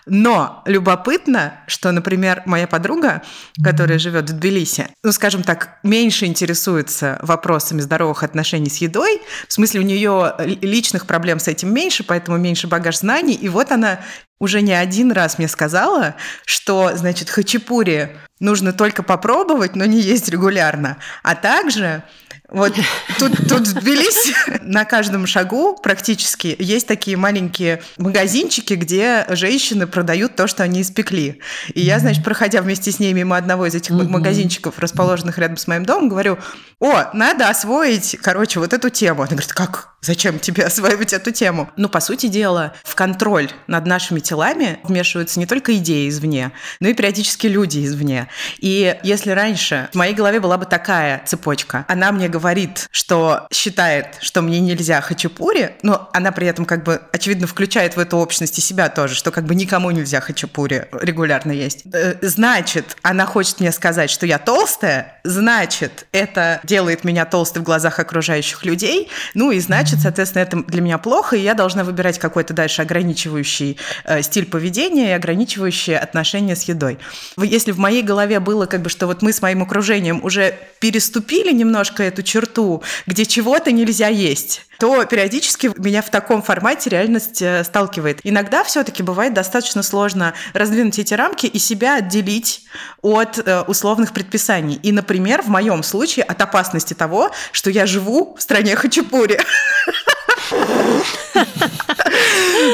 Но 0.05 0.61
любопытно, 0.65 1.61
что, 1.67 1.91
например, 1.91 2.43
моя 2.45 2.67
подруга, 2.67 3.23
которая 3.63 3.97
живет 3.97 4.29
в 4.29 4.33
Тбилиси, 4.33 4.87
ну, 5.03 5.11
скажем 5.11 5.41
так, 5.41 5.79
меньше 5.83 6.25
интересуется 6.25 7.19
вопросами 7.23 7.81
здоровых 7.81 8.23
отношений 8.23 8.69
с 8.69 8.77
едой. 8.77 9.21
В 9.47 9.53
смысле, 9.53 9.79
у 9.79 9.83
нее 9.83 10.33
личных 10.39 11.07
проблем 11.07 11.39
с 11.39 11.47
этим 11.47 11.73
меньше, 11.73 12.03
поэтому 12.03 12.37
меньше 12.37 12.67
багаж 12.67 12.99
знаний. 12.99 13.33
И 13.33 13.49
вот 13.49 13.71
она 13.71 13.99
уже 14.41 14.63
не 14.63 14.73
один 14.73 15.11
раз 15.11 15.37
мне 15.37 15.47
сказала, 15.47 16.15
что, 16.45 16.93
значит, 16.95 17.29
хачапури 17.29 18.17
нужно 18.39 18.73
только 18.73 19.03
попробовать, 19.03 19.75
но 19.75 19.85
не 19.85 20.01
есть 20.01 20.29
регулярно. 20.29 20.97
А 21.21 21.35
также 21.35 22.01
вот 22.49 22.73
тут, 23.19 23.37
тут 23.47 23.67
в 23.67 23.73
Тбилиси 23.75 24.33
на 24.63 24.83
каждом 24.83 25.27
шагу 25.27 25.77
практически 25.77 26.55
есть 26.57 26.87
такие 26.87 27.17
маленькие 27.17 27.83
магазинчики, 27.99 28.73
где 28.73 29.27
женщины 29.29 29.85
продают 29.85 30.35
то, 30.35 30.47
что 30.47 30.63
они 30.63 30.81
испекли. 30.81 31.39
И 31.75 31.81
я, 31.81 31.99
значит, 31.99 32.23
проходя 32.23 32.63
вместе 32.63 32.91
с 32.91 32.97
ней 32.97 33.13
мимо 33.13 33.37
одного 33.37 33.67
из 33.67 33.75
этих 33.75 33.91
магазинчиков, 33.91 34.79
расположенных 34.79 35.37
рядом 35.37 35.57
с 35.57 35.67
моим 35.67 35.85
домом, 35.85 36.09
говорю, 36.09 36.39
о, 36.79 37.11
надо 37.13 37.47
освоить, 37.47 38.17
короче, 38.19 38.59
вот 38.59 38.73
эту 38.73 38.89
тему. 38.89 39.21
Она 39.21 39.29
говорит, 39.29 39.53
как? 39.53 39.90
Зачем 40.03 40.39
тебе 40.39 40.63
осваивать 40.65 41.13
эту 41.13 41.31
тему? 41.31 41.69
Ну, 41.77 41.87
по 41.87 41.99
сути 41.99 42.27
дела, 42.27 42.73
в 42.83 42.95
контроль 42.95 43.51
над 43.67 43.85
нашими 43.85 44.19
телами 44.19 44.79
вмешиваются 44.83 45.39
не 45.39 45.45
только 45.45 45.77
идеи 45.77 46.09
извне, 46.09 46.51
но 46.79 46.87
и 46.87 46.93
периодически 46.93 47.47
люди 47.47 47.85
извне. 47.85 48.27
И 48.57 48.97
если 49.03 49.31
раньше 49.31 49.89
в 49.91 49.95
моей 49.95 50.13
голове 50.13 50.39
была 50.39 50.57
бы 50.57 50.65
такая 50.65 51.21
цепочка, 51.25 51.85
она 51.87 52.11
мне 52.11 52.29
говорит, 52.29 52.87
что 52.91 53.47
считает, 53.51 54.17
что 54.21 54.41
мне 54.41 54.59
нельзя 54.59 55.01
хачапури, 55.01 55.75
но 55.83 56.09
она 56.13 56.31
при 56.31 56.47
этом 56.47 56.65
как 56.65 56.83
бы, 56.83 57.01
очевидно, 57.13 57.45
включает 57.45 57.95
в 57.95 57.99
эту 57.99 58.17
общность 58.17 58.57
и 58.57 58.61
себя 58.61 58.89
тоже, 58.89 59.13
что 59.13 59.31
как 59.31 59.45
бы 59.45 59.53
никому 59.53 59.91
нельзя 59.91 60.19
хачапури 60.19 60.87
регулярно 60.91 61.51
есть. 61.51 61.83
Э, 61.93 62.15
значит, 62.21 62.97
она 63.03 63.27
хочет 63.27 63.59
мне 63.59 63.71
сказать, 63.71 64.09
что 64.09 64.25
я 64.25 64.39
толстая, 64.39 65.19
значит, 65.23 66.07
это 66.11 66.59
делает 66.63 67.03
меня 67.03 67.25
толстой 67.25 67.61
в 67.61 67.65
глазах 67.65 67.99
окружающих 67.99 68.65
людей, 68.65 69.09
ну 69.35 69.51
и 69.51 69.59
значит, 69.59 69.90
соответственно, 69.99 70.43
это 70.43 70.63
для 70.63 70.81
меня 70.81 70.97
плохо, 70.97 71.35
и 71.35 71.41
я 71.41 71.53
должна 71.53 71.83
выбирать 71.83 72.19
какой-то 72.19 72.53
дальше 72.53 72.81
ограничивающий 72.81 73.77
э, 74.05 74.21
стиль 74.21 74.45
поведения 74.45 75.09
и 75.09 75.13
ограничивающие 75.13 75.97
отношения 75.97 76.55
с 76.55 76.63
едой. 76.63 76.99
Если 77.37 77.71
в 77.71 77.79
моей 77.79 78.03
голове 78.03 78.39
было 78.39 78.65
как 78.65 78.81
бы, 78.81 78.89
что 78.89 79.07
вот 79.07 79.21
мы 79.21 79.33
с 79.33 79.41
моим 79.41 79.63
окружением 79.63 80.23
уже 80.23 80.57
переступили 80.79 81.51
немножко 81.53 82.03
эту 82.03 82.23
черту, 82.23 82.83
где 83.07 83.25
чего-то 83.25 83.71
нельзя 83.71 84.07
есть, 84.07 84.65
то 84.81 85.05
периодически 85.05 85.71
меня 85.77 86.01
в 86.01 86.09
таком 86.09 86.41
формате 86.41 86.89
реальность 86.89 87.39
э, 87.39 87.63
сталкивает. 87.63 88.19
Иногда 88.23 88.63
все-таки 88.63 89.03
бывает 89.03 89.31
достаточно 89.31 89.83
сложно 89.83 90.33
раздвинуть 90.53 90.97
эти 90.97 91.13
рамки 91.13 91.45
и 91.45 91.59
себя 91.59 91.97
отделить 91.97 92.65
от 93.03 93.37
э, 93.37 93.61
условных 93.61 94.11
предписаний. 94.11 94.79
И, 94.81 94.91
например, 94.91 95.43
в 95.43 95.49
моем 95.49 95.83
случае 95.83 96.25
от 96.25 96.41
опасности 96.41 96.95
того, 96.95 97.29
что 97.51 97.69
я 97.69 97.85
живу 97.85 98.35
в 98.35 98.41
стране 98.41 98.75
хачапури. 98.75 99.39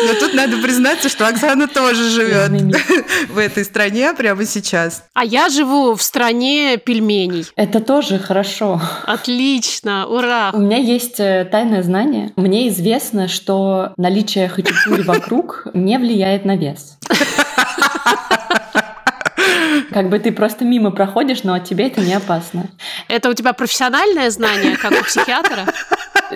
Но 0.05 0.13
тут 0.19 0.33
надо 0.33 0.57
признаться, 0.57 1.09
что 1.09 1.27
Оксана 1.27 1.67
тоже 1.67 2.09
живет 2.09 2.51
в 3.29 3.37
этой 3.37 3.63
стране 3.63 4.13
прямо 4.13 4.45
сейчас. 4.45 5.03
А 5.13 5.23
я 5.23 5.49
живу 5.49 5.95
в 5.95 6.01
стране 6.01 6.77
пельменей. 6.77 7.45
Это 7.55 7.79
тоже 7.79 8.19
хорошо. 8.19 8.81
Отлично, 9.05 10.07
ура! 10.07 10.51
У 10.53 10.59
меня 10.59 10.77
есть 10.77 11.19
э, 11.19 11.47
тайное 11.49 11.83
знание. 11.83 12.31
Мне 12.35 12.67
известно, 12.69 13.27
что 13.27 13.93
наличие 13.97 14.47
хачапури 14.49 15.01
вокруг 15.03 15.67
не 15.73 15.97
влияет 15.97 16.45
на 16.45 16.55
вес. 16.55 16.97
Как 19.91 20.09
бы 20.09 20.19
ты 20.19 20.31
просто 20.31 20.65
мимо 20.65 20.91
проходишь, 20.91 21.43
но 21.43 21.57
тебе 21.59 21.87
это 21.87 22.01
не 22.01 22.13
опасно. 22.13 22.69
Это 23.07 23.29
у 23.29 23.33
тебя 23.33 23.53
профессиональное 23.53 24.29
знание, 24.29 24.75
как 24.77 24.91
у 24.91 25.03
психиатра? 25.03 25.65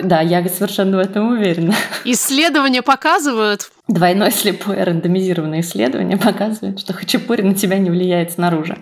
Да, 0.00 0.20
я 0.20 0.46
совершенно 0.48 0.96
в 0.96 1.00
этом 1.00 1.32
уверена. 1.32 1.74
Исследования 2.04 2.82
показывают, 2.82 3.70
Двойное 3.92 4.30
слепое 4.30 4.84
рандомизированное 4.84 5.60
исследование 5.60 6.16
показывает, 6.16 6.80
что 6.80 6.94
хачапури 6.94 7.42
на 7.42 7.52
тебя 7.52 7.76
не 7.76 7.90
влияет 7.90 8.32
снаружи. 8.32 8.78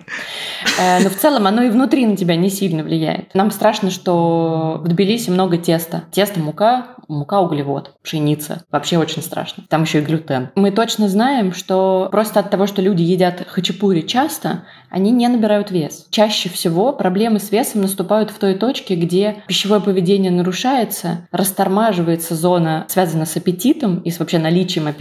Э, 0.79 1.03
но 1.03 1.09
в 1.09 1.15
целом 1.15 1.47
оно 1.47 1.63
и 1.63 1.69
внутри 1.69 2.05
на 2.05 2.15
тебя 2.15 2.37
не 2.37 2.49
сильно 2.49 2.81
влияет. 2.81 3.35
Нам 3.35 3.51
страшно, 3.51 3.91
что 3.91 4.79
в 4.81 4.87
Тбилиси 4.87 5.29
много 5.29 5.57
теста. 5.57 6.03
Тесто, 6.11 6.39
мука, 6.39 6.95
мука, 7.09 7.41
углевод, 7.41 7.93
пшеница. 8.01 8.63
Вообще 8.71 8.97
очень 8.97 9.21
страшно. 9.21 9.65
Там 9.67 9.83
еще 9.83 9.99
и 9.99 10.01
глютен. 10.01 10.49
Мы 10.55 10.71
точно 10.71 11.09
знаем, 11.09 11.53
что 11.53 12.07
просто 12.09 12.39
от 12.39 12.49
того, 12.49 12.65
что 12.65 12.81
люди 12.81 13.01
едят 13.01 13.45
хачапури 13.47 14.01
часто, 14.01 14.63
они 14.89 15.11
не 15.11 15.27
набирают 15.27 15.71
вес. 15.71 16.07
Чаще 16.09 16.49
всего 16.49 16.93
проблемы 16.93 17.39
с 17.39 17.51
весом 17.51 17.81
наступают 17.81 18.29
в 18.31 18.39
той 18.39 18.55
точке, 18.55 18.95
где 18.95 19.43
пищевое 19.47 19.81
поведение 19.81 20.31
нарушается, 20.31 21.27
растормаживается 21.31 22.35
зона, 22.35 22.85
связанная 22.87 23.25
с 23.25 23.35
аппетитом 23.35 23.99
и 23.99 24.09
с 24.09 24.19
вообще 24.19 24.39
наличием 24.39 24.87
аппетита, 24.87 25.00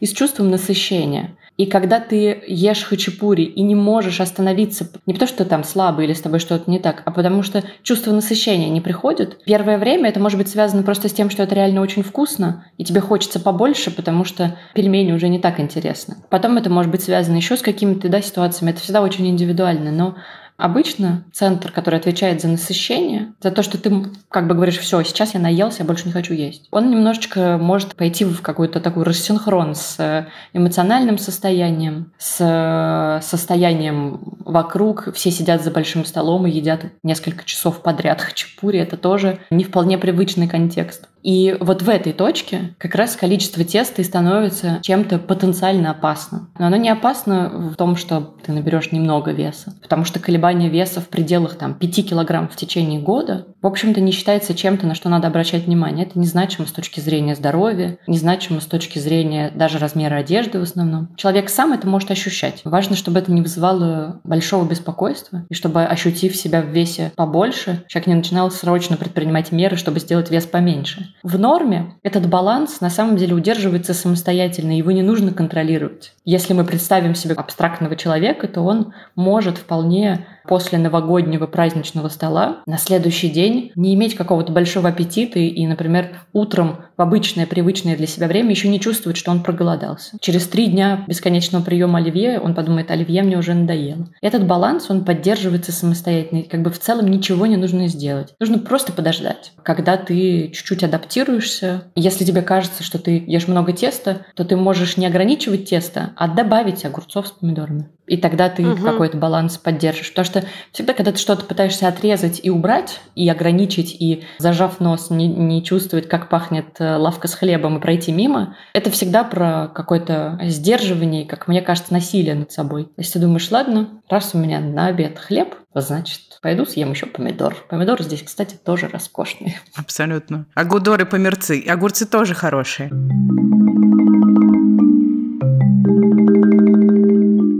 и 0.00 0.06
с 0.06 0.12
чувством 0.12 0.50
насыщения. 0.50 1.36
И 1.56 1.66
когда 1.66 2.00
ты 2.00 2.42
ешь 2.48 2.82
хачапури 2.82 3.42
и 3.42 3.62
не 3.62 3.76
можешь 3.76 4.20
остановиться, 4.20 4.88
не 5.06 5.12
потому 5.14 5.28
что 5.28 5.44
ты 5.44 5.50
там 5.50 5.62
слабый 5.62 6.06
или 6.06 6.12
с 6.12 6.20
тобой 6.20 6.40
что-то 6.40 6.68
не 6.68 6.80
так, 6.80 7.02
а 7.04 7.12
потому 7.12 7.44
что 7.44 7.62
чувство 7.84 8.10
насыщения 8.10 8.68
не 8.70 8.80
приходит, 8.80 9.38
первое 9.44 9.78
время 9.78 10.08
это 10.08 10.18
может 10.18 10.36
быть 10.36 10.48
связано 10.48 10.82
просто 10.82 11.08
с 11.08 11.12
тем, 11.12 11.30
что 11.30 11.44
это 11.44 11.54
реально 11.54 11.80
очень 11.80 12.02
вкусно, 12.02 12.66
и 12.76 12.84
тебе 12.84 13.00
хочется 13.00 13.38
побольше, 13.38 13.92
потому 13.92 14.24
что 14.24 14.56
пельмени 14.74 15.12
уже 15.12 15.28
не 15.28 15.38
так 15.38 15.60
интересны. 15.60 16.16
Потом 16.28 16.56
это 16.56 16.70
может 16.70 16.90
быть 16.90 17.02
связано 17.02 17.36
еще 17.36 17.56
с 17.56 17.62
какими-то 17.62 18.08
да, 18.08 18.20
ситуациями, 18.20 18.72
это 18.72 18.80
всегда 18.80 19.02
очень 19.02 19.28
индивидуально, 19.28 19.92
но 19.92 20.16
Обычно 20.56 21.24
центр, 21.32 21.72
который 21.72 21.98
отвечает 21.98 22.40
за 22.40 22.48
насыщение, 22.48 23.34
за 23.40 23.50
то, 23.50 23.62
что 23.62 23.76
ты 23.76 24.06
как 24.28 24.46
бы 24.46 24.54
говоришь, 24.54 24.78
все, 24.78 25.02
сейчас 25.02 25.34
я 25.34 25.40
наелся, 25.40 25.80
я 25.80 25.84
больше 25.84 26.06
не 26.06 26.12
хочу 26.12 26.32
есть, 26.32 26.68
он 26.70 26.90
немножечко 26.90 27.58
может 27.60 27.96
пойти 27.96 28.24
в 28.24 28.40
какой-то 28.40 28.80
такой 28.80 29.02
рассинхрон 29.02 29.74
с 29.74 29.96
э, 29.98 30.26
эмоциональным 30.52 31.18
состоянием, 31.18 32.12
с 32.18 32.38
э, 32.40 33.20
состоянием 33.24 34.20
вокруг. 34.44 35.12
Все 35.14 35.30
сидят 35.30 35.62
за 35.62 35.70
большим 35.70 36.04
столом 36.04 36.46
и 36.46 36.50
едят 36.50 36.84
несколько 37.02 37.44
часов 37.44 37.82
подряд 37.82 38.20
хачапури. 38.20 38.78
Это 38.78 38.96
тоже 38.96 39.38
не 39.50 39.64
вполне 39.64 39.98
привычный 39.98 40.48
контекст. 40.48 41.08
И 41.24 41.56
вот 41.58 41.80
в 41.80 41.88
этой 41.88 42.12
точке 42.12 42.74
как 42.78 42.94
раз 42.94 43.16
количество 43.16 43.64
теста 43.64 44.02
и 44.02 44.04
становится 44.04 44.78
чем-то 44.82 45.18
потенциально 45.18 45.90
опасным. 45.90 46.50
Но 46.58 46.66
оно 46.66 46.76
не 46.76 46.90
опасно 46.90 47.48
в 47.48 47.76
том, 47.76 47.96
что 47.96 48.34
ты 48.44 48.52
наберешь 48.52 48.92
немного 48.92 49.32
веса, 49.32 49.74
потому 49.80 50.04
что 50.04 50.20
колебание 50.44 50.68
веса 50.68 51.00
в 51.00 51.08
пределах 51.08 51.54
там, 51.56 51.72
5 51.72 52.10
килограмм 52.10 52.48
в 52.48 52.56
течение 52.56 53.00
года, 53.00 53.46
в 53.62 53.66
общем-то, 53.66 54.02
не 54.02 54.12
считается 54.12 54.52
чем-то, 54.52 54.86
на 54.86 54.94
что 54.94 55.08
надо 55.08 55.26
обращать 55.26 55.64
внимание. 55.64 56.04
Это 56.04 56.18
незначимо 56.18 56.66
с 56.66 56.70
точки 56.70 57.00
зрения 57.00 57.34
здоровья, 57.34 57.96
незначимо 58.06 58.60
с 58.60 58.66
точки 58.66 58.98
зрения 58.98 59.50
даже 59.54 59.78
размера 59.78 60.16
одежды 60.16 60.58
в 60.58 60.64
основном. 60.64 61.08
Человек 61.16 61.48
сам 61.48 61.72
это 61.72 61.88
может 61.88 62.10
ощущать. 62.10 62.60
Важно, 62.64 62.94
чтобы 62.94 63.20
это 63.20 63.32
не 63.32 63.40
вызывало 63.40 64.20
большого 64.22 64.68
беспокойства, 64.68 65.46
и 65.48 65.54
чтобы, 65.54 65.82
ощутив 65.84 66.36
себя 66.36 66.60
в 66.60 66.66
весе 66.66 67.10
побольше, 67.16 67.82
человек 67.88 68.08
не 68.08 68.14
начинал 68.14 68.50
срочно 68.50 68.98
предпринимать 68.98 69.50
меры, 69.50 69.78
чтобы 69.78 69.98
сделать 69.98 70.30
вес 70.30 70.44
поменьше. 70.44 71.14
В 71.22 71.38
норме 71.38 71.94
этот 72.02 72.28
баланс 72.28 72.82
на 72.82 72.90
самом 72.90 73.16
деле 73.16 73.32
удерживается 73.32 73.94
самостоятельно, 73.94 74.76
его 74.76 74.90
не 74.90 75.02
нужно 75.02 75.32
контролировать. 75.32 76.12
Если 76.26 76.52
мы 76.52 76.64
представим 76.64 77.14
себе 77.14 77.34
абстрактного 77.34 77.96
человека, 77.96 78.46
то 78.46 78.60
он 78.60 78.92
может 79.14 79.56
вполне 79.56 80.26
после 80.46 80.78
новогоднего 80.78 81.46
праздничного 81.46 82.08
стола 82.08 82.58
на 82.66 82.78
следующий 82.78 83.28
день 83.28 83.72
не 83.74 83.94
иметь 83.94 84.14
какого-то 84.14 84.52
большого 84.52 84.88
аппетита 84.88 85.38
и, 85.38 85.66
например, 85.66 86.20
утром 86.32 86.78
в 86.96 87.02
обычное, 87.02 87.46
привычное 87.46 87.96
для 87.96 88.06
себя 88.06 88.28
время 88.28 88.50
еще 88.50 88.68
не 88.68 88.80
чувствовать, 88.80 89.16
что 89.16 89.30
он 89.30 89.42
проголодался. 89.42 90.16
Через 90.20 90.46
три 90.46 90.66
дня 90.66 91.04
бесконечного 91.06 91.62
приема 91.62 91.98
оливье 91.98 92.40
он 92.40 92.54
подумает, 92.54 92.90
оливье 92.90 93.22
мне 93.22 93.36
уже 93.36 93.54
надоело. 93.54 94.08
Этот 94.20 94.46
баланс, 94.46 94.86
он 94.90 95.04
поддерживается 95.04 95.72
самостоятельно. 95.72 96.42
Как 96.44 96.62
бы 96.62 96.70
в 96.70 96.78
целом 96.78 97.08
ничего 97.08 97.46
не 97.46 97.56
нужно 97.56 97.88
сделать. 97.88 98.34
Нужно 98.40 98.58
просто 98.58 98.92
подождать. 98.92 99.52
Когда 99.62 99.96
ты 99.96 100.48
чуть-чуть 100.48 100.84
адаптируешься, 100.84 101.84
если 101.94 102.24
тебе 102.24 102.42
кажется, 102.42 102.82
что 102.82 102.98
ты 102.98 103.22
ешь 103.26 103.48
много 103.48 103.72
теста, 103.72 104.26
то 104.34 104.44
ты 104.44 104.56
можешь 104.56 104.96
не 104.96 105.06
ограничивать 105.06 105.68
тесто, 105.68 106.12
а 106.16 106.28
добавить 106.28 106.84
огурцов 106.84 107.28
с 107.28 107.30
помидорами. 107.32 107.88
И 108.06 108.18
тогда 108.18 108.50
ты 108.50 108.66
угу. 108.66 108.82
какой-то 108.82 109.16
баланс 109.16 109.56
поддержишь. 109.56 110.10
Потому 110.10 110.26
что 110.26 110.44
всегда, 110.72 110.92
когда 110.92 111.12
ты 111.12 111.18
что-то 111.18 111.44
пытаешься 111.44 111.88
отрезать 111.88 112.40
и 112.42 112.50
убрать, 112.50 113.00
и 113.14 113.28
ограничить, 113.28 113.96
и 113.98 114.24
зажав 114.38 114.78
нос, 114.80 115.10
не, 115.10 115.26
не 115.26 115.64
чувствовать, 115.64 116.08
как 116.08 116.28
пахнет 116.28 116.76
лавка 116.98 117.28
с 117.28 117.34
хлебом, 117.34 117.78
и 117.78 117.80
пройти 117.80 118.12
мимо, 118.12 118.56
это 118.72 118.90
всегда 118.90 119.24
про 119.24 119.68
какое-то 119.68 120.38
сдерживание, 120.42 121.26
как 121.26 121.48
мне 121.48 121.62
кажется, 121.62 121.92
насилие 121.92 122.34
над 122.34 122.52
собой. 122.52 122.88
Если 122.96 123.14
ты 123.14 123.20
думаешь, 123.20 123.50
ладно, 123.50 124.00
раз 124.08 124.34
у 124.34 124.38
меня 124.38 124.60
на 124.60 124.86
обед 124.86 125.18
хлеб, 125.18 125.54
значит, 125.74 126.20
пойду 126.42 126.64
съем 126.66 126.90
еще 126.90 127.06
помидор. 127.06 127.56
Помидоры 127.68 128.04
здесь, 128.04 128.22
кстати, 128.22 128.54
тоже 128.54 128.88
роскошные. 128.88 129.60
Абсолютно. 129.74 130.46
Агудоры, 130.54 131.06
померцы. 131.06 131.64
Огурцы 131.66 132.06
тоже 132.06 132.34
хорошие. 132.34 132.90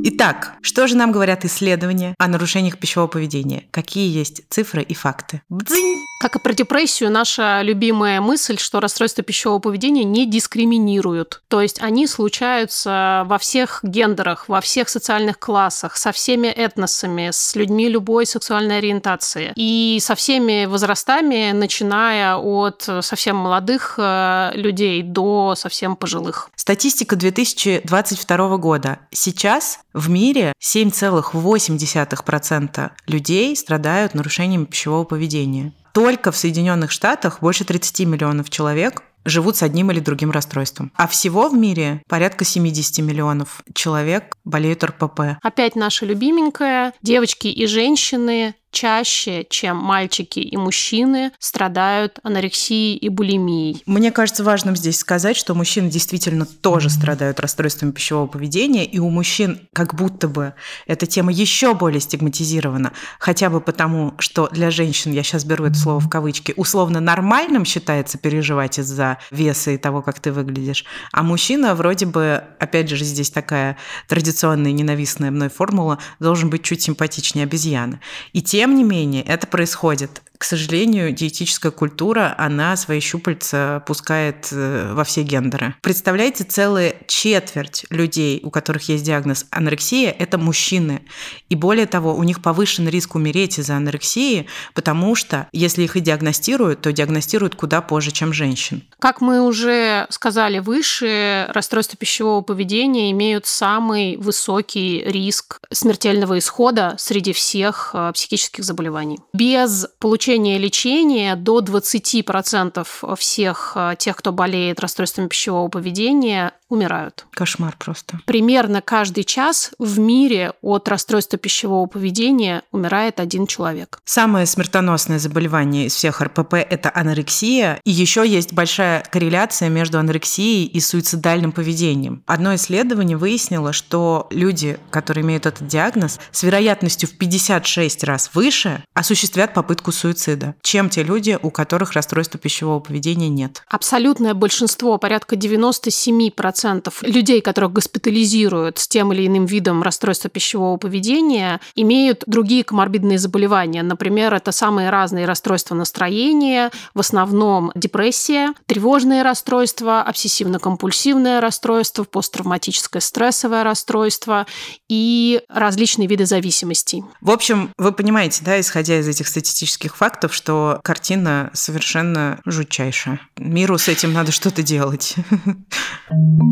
Итак, 0.07 0.55
что 0.63 0.87
же 0.87 0.97
нам 0.97 1.13
говорят 1.13 1.45
исследования 1.45 2.15
о 2.19 2.29
нарушениях 2.29 2.79
пищевого 2.79 3.09
поведения? 3.09 3.65
Какие 3.71 4.11
есть 4.11 4.49
цифры 4.49 4.83
и 4.83 4.95
факты? 4.95 5.43
Бдзинь! 5.49 6.14
Как 6.25 6.37
и 6.37 6.39
про 6.39 6.55
депрессию, 6.55 7.11
наша 7.11 7.61
любимая 7.61 8.23
мысль, 8.23 8.57
что 8.57 8.81
расстройства 8.81 9.23
пищевого 9.23 9.59
поведения 9.59 10.05
не 10.05 10.25
дискриминируют. 10.25 11.43
То 11.49 11.61
есть 11.61 11.83
они 11.83 12.07
случаются 12.07 13.25
во 13.27 13.37
всех 13.37 13.81
гендерах, 13.83 14.49
во 14.49 14.63
всех 14.63 14.89
социальных 14.89 15.39
классах, 15.39 15.99
со 15.99 16.13
всеми 16.13 16.47
этносами, 16.47 17.29
с 17.31 17.55
людьми 17.57 17.91
любой 17.91 18.25
сексуальной 18.25 18.79
ориентации. 18.79 19.53
И 19.55 19.99
со 20.01 20.15
всеми 20.15 20.65
возрастами, 20.65 21.53
начиная 21.53 22.37
от 22.37 22.89
совсем 23.03 23.37
молодых 23.37 23.97
э, 23.99 24.53
людей 24.55 25.03
до 25.03 25.55
совсем 25.59 25.95
пожилых. 25.95 26.49
Статистика 26.57 27.17
2022 27.17 28.57
года. 28.57 28.99
Сейчас 29.11 29.81
в 29.93 30.09
мире 30.09 30.55
7,8% 30.59 32.91
людей 33.09 33.57
страдают 33.57 34.15
нарушениями 34.15 34.65
пищевого 34.65 35.05
поведения. 35.05 35.75
Только 35.95 36.33
в 36.33 36.37
Соединенных 36.37 36.91
Штатах 36.91 37.39
больше 37.41 37.65
30 37.65 38.01
миллионов 38.01 38.51
человек 38.51 39.05
живут 39.25 39.57
с 39.57 39.63
одним 39.63 39.91
или 39.91 40.01
другим 40.01 40.31
расстройством. 40.31 40.93
А 40.97 41.07
всего 41.07 41.49
в 41.49 41.55
мире 41.55 42.03
порядка 42.09 42.45
70 42.45 42.99
миллионов 42.99 43.63
человек 43.75 44.37
болеют 44.45 44.85
РПП. 44.85 45.39
Опять 45.41 45.77
наша 45.77 46.05
любименькая. 46.05 46.93
Девочки 47.01 47.47
и 47.47 47.67
женщины 47.67 48.55
чаще, 48.75 49.47
чем 49.49 49.79
мальчики 49.79 50.41
и 50.41 50.57
мужчины, 50.57 51.33
страдают 51.39 52.19
анорексией 52.23 52.97
и 52.97 53.09
булимией. 53.09 53.83
Мне 53.87 54.11
кажется 54.11 54.45
важным 54.45 54.77
здесь 54.77 54.99
сказать, 54.99 55.37
что 55.37 55.55
мужчины 55.55 55.89
действительно 55.89 56.45
тоже 56.45 56.91
страдают 56.91 57.41
расстройствами 57.41 57.93
пищевого 57.93 58.27
поведения, 58.27 58.85
и 58.85 58.99
у 58.99 59.09
мужчин 59.09 59.61
как 59.73 59.95
будто 59.95 60.29
бы 60.29 60.55
эта 60.87 61.07
тема 61.07 61.33
еще 61.33 61.75
более 61.75 62.01
стигматизирована, 62.01 62.93
хотя 63.19 63.49
бы 63.49 63.61
потому, 63.61 64.15
что 64.19 64.49
для 64.51 64.71
женщин, 64.71 65.13
я 65.13 65.23
сейчас 65.23 65.45
беру 65.45 65.65
это 65.65 65.79
слово 65.79 66.01
в 66.01 66.11
кавычки, 66.11 66.53
условно 66.57 67.01
нормальным 67.01 67.65
считается 67.65 68.19
переживать 68.19 68.79
из-за 68.79 69.19
веса 69.31 69.71
и 69.71 69.79
того, 69.79 70.03
как 70.03 70.19
ты 70.19 70.33
выглядишь, 70.33 70.85
а 71.13 71.23
мужчина 71.23 71.75
вроде 71.77 72.07
бы, 72.07 72.43
опять 72.59 72.89
же, 72.89 73.05
здесь 73.05 73.31
такая 73.31 73.77
традиционная 74.09 74.73
ненавистная 74.73 75.31
мной 75.31 75.49
формула, 75.49 75.99
должен 76.19 76.51
быть 76.51 76.65
чуть 76.65 76.83
симпатичнее 76.83 77.45
обезьяны. 77.45 78.01
И 78.33 78.43
те 78.43 78.64
тем 78.65 78.77
не 78.77 78.83
менее, 78.83 79.23
это 79.25 79.47
происходит 79.47 80.23
к 80.45 80.47
сожалению, 80.47 81.11
диетическая 81.11 81.73
культура, 81.73 82.35
она 82.37 82.77
свои 82.77 83.01
щупальца 83.01 83.83
пускает 83.87 84.49
э, 84.53 84.93
во 84.93 85.03
все 85.03 85.23
гендеры. 85.23 85.75
Представляете, 85.81 86.45
целая 86.45 86.97
четверть 87.07 87.87
людей, 87.89 88.43
у 88.45 88.51
которых 88.51 88.87
есть 88.91 89.05
диагноз 89.05 89.47
анорексия, 89.51 90.11
это 90.11 90.37
мужчины. 90.37 91.01
И 91.49 91.55
более 91.55 91.87
того, 91.87 92.15
у 92.15 92.23
них 92.25 92.43
повышен 92.43 92.87
риск 92.87 93.15
умереть 93.15 93.59
из-за 93.59 93.77
анорексии, 93.77 94.47
потому 94.75 95.15
что 95.15 95.49
если 95.53 95.83
их 95.85 95.97
и 95.97 96.01
диагностируют, 96.01 96.83
то 96.83 96.93
диагностируют 96.93 97.55
куда 97.55 97.81
позже, 97.81 98.11
чем 98.11 98.35
женщин. 98.35 98.83
Как 98.99 99.23
мы 99.23 99.41
уже 99.41 100.07
сказали 100.11 100.59
выше, 100.59 101.47
расстройства 101.55 101.97
пищевого 101.97 102.43
поведения 102.43 103.11
имеют 103.13 103.47
самый 103.47 104.19
высокий 104.19 105.03
риск 105.07 105.61
смертельного 105.73 106.37
исхода 106.37 106.97
среди 106.99 107.33
всех 107.33 107.93
э, 107.95 108.13
психических 108.13 108.63
заболеваний. 108.63 109.21
Без 109.33 109.87
получения 110.01 110.34
получения 110.35 110.59
лечения 110.59 111.37
до 111.37 111.61
20% 111.61 113.17
всех 113.17 113.73
э, 113.77 113.95
тех, 113.97 114.17
кто 114.17 114.33
болеет 114.33 114.81
расстройствами 114.81 115.29
пищевого 115.29 115.69
поведения, 115.69 116.53
умирают. 116.75 117.27
Кошмар 117.31 117.77
просто. 117.79 118.21
Примерно 118.27 118.83
каждый 118.83 119.25
час 119.25 119.71
в 119.79 119.99
мире 119.99 120.53
от 120.61 120.89
расстройства 120.89 121.39
пищевого 121.39 121.87
поведения 121.87 122.63
умирает 122.73 123.21
один 123.21 123.47
человек. 123.47 124.01
Самое 124.05 124.47
смертоносное 124.47 125.19
заболевание 125.19 125.87
из 125.87 125.95
всех 125.95 126.21
РПП– 126.21 126.55
это 126.55 126.91
анорексия. 126.95 127.81
И 127.85 127.91
еще 127.91 128.27
есть 128.27 128.53
большая 128.53 129.05
корреляция 129.11 129.69
между 129.69 129.99
анорексией 129.99 130.67
и 130.67 130.81
суицидальным 130.81 131.53
поведением. 131.53 132.23
Одно 132.27 132.55
исследование 132.57 133.17
выяснило, 133.17 133.73
что 133.73 134.27
люди, 134.31 134.79
которые 134.91 135.25
имеют 135.25 135.47
этот 135.47 135.67
диагноз, 135.69 136.19
с 136.33 136.43
вероятностью 136.43 137.09
в 137.09 137.17
56 137.17 138.05
раз 138.05 138.31
выше 138.35 138.83
осуществят 138.95 139.55
попытку 139.55 139.93
суицида, 139.93 140.57
чем 140.63 140.91
те 140.91 141.03
люди, 141.03 141.39
у 141.41 141.51
которых 141.51 141.93
расстройства 141.93 142.39
пищевого 142.41 142.81
поведения 142.81 143.29
нет. 143.29 143.63
Абсолютное 143.69 144.35
большинство, 144.35 144.99
порядка 144.99 145.37
97% 145.37 146.64
людей, 147.03 147.41
которых 147.41 147.73
госпитализируют 147.73 148.79
с 148.79 148.89
тем 148.89 149.13
или 149.13 149.27
иным 149.27 149.47
видом 149.47 149.83
расстройства 149.83 150.31
пищевого 150.31 150.77
поведения, 150.77 151.61
имеют 151.75 152.25
другие 152.27 152.65
коморбидные 152.65 153.19
заболевания. 153.19 153.83
Например, 153.83 154.35
это 154.35 154.53
самые 154.53 154.91
разные 154.91 155.27
расстройства 155.27 155.75
настроения, 155.75 156.71
в 156.95 157.01
основном 157.01 157.73
депрессия, 157.75 158.55
тревожные 158.67 159.23
расстройства, 159.23 160.05
обсессивно-компульсивное 160.07 161.41
расстройство, 161.41 162.05
посттравматическое 162.05 163.01
стрессовое 163.01 163.65
расстройство 163.65 164.47
и 164.89 165.43
различные 165.49 166.09
виды 166.09 166.27
зависимостей. 166.27 167.05
В 167.21 167.31
общем, 167.31 167.71
вы 167.79 167.93
понимаете, 167.93 168.43
да, 168.45 168.61
исходя 168.61 168.99
из 168.99 169.09
этих 169.09 169.29
статистических 169.29 169.97
фактов, 169.97 170.35
что 170.35 170.81
картина 170.83 171.51
совершенно 171.53 172.41
жутчайшая. 172.45 173.21
Миру 173.37 173.79
с 173.79 173.89
этим 173.89 174.13
надо 174.13 174.33
что-то 174.33 174.63
делать. 174.63 175.17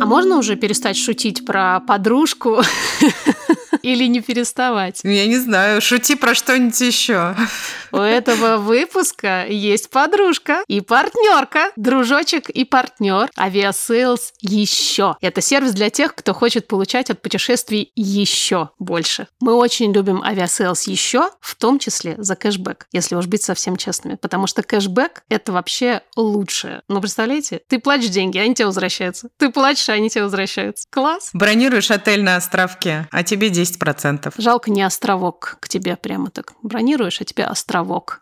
А 0.00 0.06
можно 0.06 0.38
уже 0.38 0.56
перестать 0.56 0.96
шутить 0.96 1.44
про 1.44 1.80
подружку 1.80 2.58
или 3.82 4.04
не 4.06 4.20
переставать? 4.20 5.00
Я 5.02 5.26
не 5.26 5.38
знаю, 5.38 5.80
шути 5.80 6.14
про 6.14 6.34
что-нибудь 6.34 6.80
еще. 6.80 7.36
У 7.92 7.98
этого 7.98 8.58
выпуска 8.58 9.46
есть 9.46 9.90
подружка 9.90 10.62
и 10.68 10.80
партнерка, 10.80 11.70
дружочек 11.76 12.50
и 12.50 12.64
партнер 12.64 13.30
Aviasales 13.36 14.34
еще. 14.40 15.16
Это 15.20 15.40
сервис 15.40 15.72
для 15.72 15.90
тех, 15.90 16.14
кто 16.14 16.34
хочет 16.34 16.68
получать 16.68 17.10
от 17.10 17.20
путешествий 17.20 17.92
еще 17.96 18.70
больше. 18.78 19.26
Мы 19.40 19.54
очень 19.54 19.92
любим 19.92 20.22
Aviasales 20.22 20.86
еще, 20.86 21.30
в 21.40 21.54
том 21.56 21.78
числе 21.78 22.14
за 22.18 22.36
кэшбэк, 22.36 22.86
если 22.92 23.14
уж 23.14 23.26
быть 23.26 23.42
совсем 23.42 23.76
честными, 23.76 24.16
потому 24.16 24.46
что 24.46 24.62
кэшбэк 24.62 25.22
это 25.28 25.52
вообще 25.52 26.02
лучшее. 26.16 26.82
Ну, 26.88 27.00
представляете, 27.00 27.62
ты 27.66 27.78
платишь 27.78 28.10
деньги, 28.10 28.38
они 28.38 28.54
тебе 28.54 28.66
возвращаются. 28.66 29.28
Ты 29.36 29.50
платишь, 29.50 29.88
а 29.88 29.92
они 29.92 30.10
тебе 30.10 30.24
возвращаются. 30.24 30.86
Класс. 30.90 31.30
Бронируешь 31.32 31.90
отель 31.90 32.22
на 32.22 32.36
островке, 32.36 33.08
а 33.10 33.22
тебе 33.22 33.48
10%. 33.48 33.69
Жалко 34.38 34.70
не 34.70 34.82
островок 34.82 35.56
к 35.60 35.68
тебе 35.68 35.96
прямо 35.96 36.30
так. 36.30 36.52
Бронируешь, 36.62 37.20
а 37.20 37.24
тебе 37.24 37.44
островок. 37.44 38.20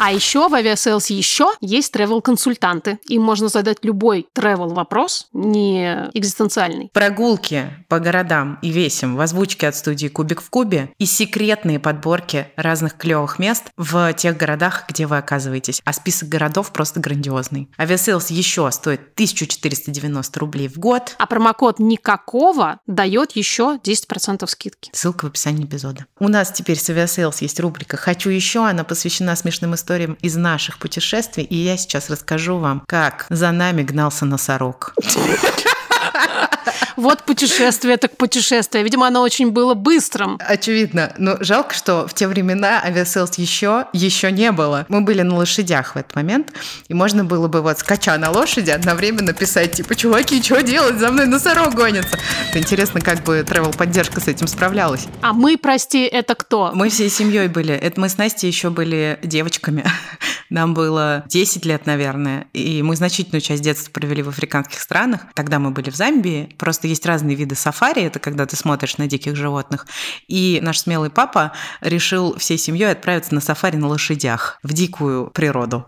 А 0.00 0.12
еще 0.12 0.48
в 0.48 0.54
Aviasales 0.54 1.12
еще 1.12 1.48
есть 1.60 1.94
travel-консультанты. 1.94 3.00
Им 3.08 3.22
можно 3.22 3.48
задать 3.48 3.78
любой 3.82 4.28
travel 4.32 4.72
вопрос, 4.72 5.26
не 5.32 6.08
экзистенциальный. 6.14 6.88
Прогулки 6.92 7.66
по 7.88 7.98
городам 7.98 8.60
и 8.62 8.70
весим 8.70 9.16
в 9.16 9.20
озвучке 9.20 9.66
от 9.66 9.74
студии 9.74 10.06
«Кубик 10.06 10.40
в 10.40 10.50
кубе» 10.50 10.92
и 10.98 11.06
секретные 11.06 11.80
подборки 11.80 12.46
разных 12.54 12.96
клевых 12.96 13.40
мест 13.40 13.64
в 13.76 14.12
тех 14.12 14.36
городах, 14.36 14.84
где 14.88 15.06
вы 15.06 15.18
оказываетесь. 15.18 15.82
А 15.84 15.92
список 15.92 16.28
городов 16.28 16.72
просто 16.72 17.00
грандиозный. 17.00 17.68
Aviasales 17.76 18.32
еще 18.32 18.70
стоит 18.70 19.00
1490 19.14 20.38
рублей 20.38 20.68
в 20.68 20.78
год. 20.78 21.16
А 21.18 21.26
промокод 21.26 21.80
«Никакого» 21.80 22.78
дает 22.86 23.32
еще 23.32 23.80
10% 23.82 24.46
скидки. 24.46 24.90
Ссылка 24.92 25.24
в 25.24 25.28
описании 25.28 25.64
эпизода. 25.64 26.06
У 26.20 26.28
нас 26.28 26.52
теперь 26.52 26.78
с 26.78 26.88
Aviasales 26.88 27.38
есть 27.40 27.58
рубрика 27.58 27.96
«Хочу 27.96 28.30
еще». 28.30 28.64
Она 28.64 28.84
посвящена 28.84 29.34
смешным 29.34 29.74
историям 29.74 29.87
историям 29.88 30.18
из 30.20 30.36
наших 30.36 30.78
путешествий, 30.78 31.44
и 31.44 31.56
я 31.56 31.78
сейчас 31.78 32.10
расскажу 32.10 32.58
вам, 32.58 32.82
как 32.86 33.24
за 33.30 33.50
нами 33.52 33.82
гнался 33.82 34.26
носорог. 34.26 34.94
Вот 36.96 37.24
путешествие 37.24 37.96
так 37.96 38.16
путешествие. 38.16 38.82
Видимо, 38.82 39.06
оно 39.06 39.22
очень 39.22 39.50
было 39.50 39.74
быстрым. 39.74 40.38
Очевидно. 40.44 41.12
Но 41.16 41.36
жалко, 41.40 41.74
что 41.74 42.08
в 42.08 42.14
те 42.14 42.26
времена 42.26 42.82
Aviasales 42.84 43.38
еще, 43.38 43.86
еще 43.92 44.32
не 44.32 44.50
было. 44.50 44.84
Мы 44.88 45.02
были 45.02 45.22
на 45.22 45.36
лошадях 45.36 45.94
в 45.94 45.98
этот 45.98 46.16
момент, 46.16 46.52
и 46.88 46.94
можно 46.94 47.24
было 47.24 47.46
бы 47.46 47.62
вот 47.62 47.78
скача 47.78 48.18
на 48.18 48.30
лошади 48.30 48.70
одновременно 48.70 49.32
писать, 49.32 49.72
типа, 49.72 49.94
чуваки, 49.94 50.42
что 50.42 50.62
делать? 50.62 50.98
За 50.98 51.10
мной 51.10 51.26
носорог 51.26 51.74
гонится. 51.74 52.18
Это 52.50 52.58
интересно, 52.58 53.00
как 53.00 53.22
бы 53.22 53.40
travel 53.40 53.76
поддержка 53.76 54.20
с 54.20 54.26
этим 54.26 54.48
справлялась. 54.48 55.06
А 55.22 55.32
мы, 55.32 55.56
прости, 55.56 56.04
это 56.04 56.34
кто? 56.34 56.72
Мы 56.74 56.88
всей 56.88 57.10
семьей 57.10 57.48
были. 57.48 57.74
Это 57.74 58.00
мы 58.00 58.08
с 58.08 58.18
Настей 58.18 58.48
еще 58.48 58.70
были 58.70 59.18
девочками. 59.22 59.84
Нам 60.50 60.74
было 60.74 61.24
10 61.28 61.66
лет, 61.66 61.86
наверное, 61.86 62.46
и 62.54 62.82
мы 62.82 62.96
значительную 62.96 63.42
часть 63.42 63.62
детства 63.62 63.90
провели 63.92 64.22
в 64.22 64.30
африканских 64.30 64.80
странах. 64.80 65.26
Тогда 65.34 65.58
мы 65.58 65.70
были 65.70 65.90
в 65.90 65.96
Замбии. 66.08 66.54
Просто 66.58 66.88
есть 66.88 67.04
разные 67.04 67.36
виды 67.36 67.54
сафари, 67.54 68.02
это 68.02 68.18
когда 68.18 68.46
ты 68.46 68.56
смотришь 68.56 68.96
на 68.96 69.06
диких 69.06 69.36
животных. 69.36 69.86
И 70.26 70.58
наш 70.62 70.80
смелый 70.80 71.10
папа 71.10 71.52
решил 71.80 72.36
всей 72.38 72.56
семьей 72.56 72.92
отправиться 72.92 73.34
на 73.34 73.40
сафари 73.40 73.76
на 73.76 73.88
лошадях 73.88 74.58
в 74.62 74.72
дикую 74.72 75.26
природу. 75.26 75.86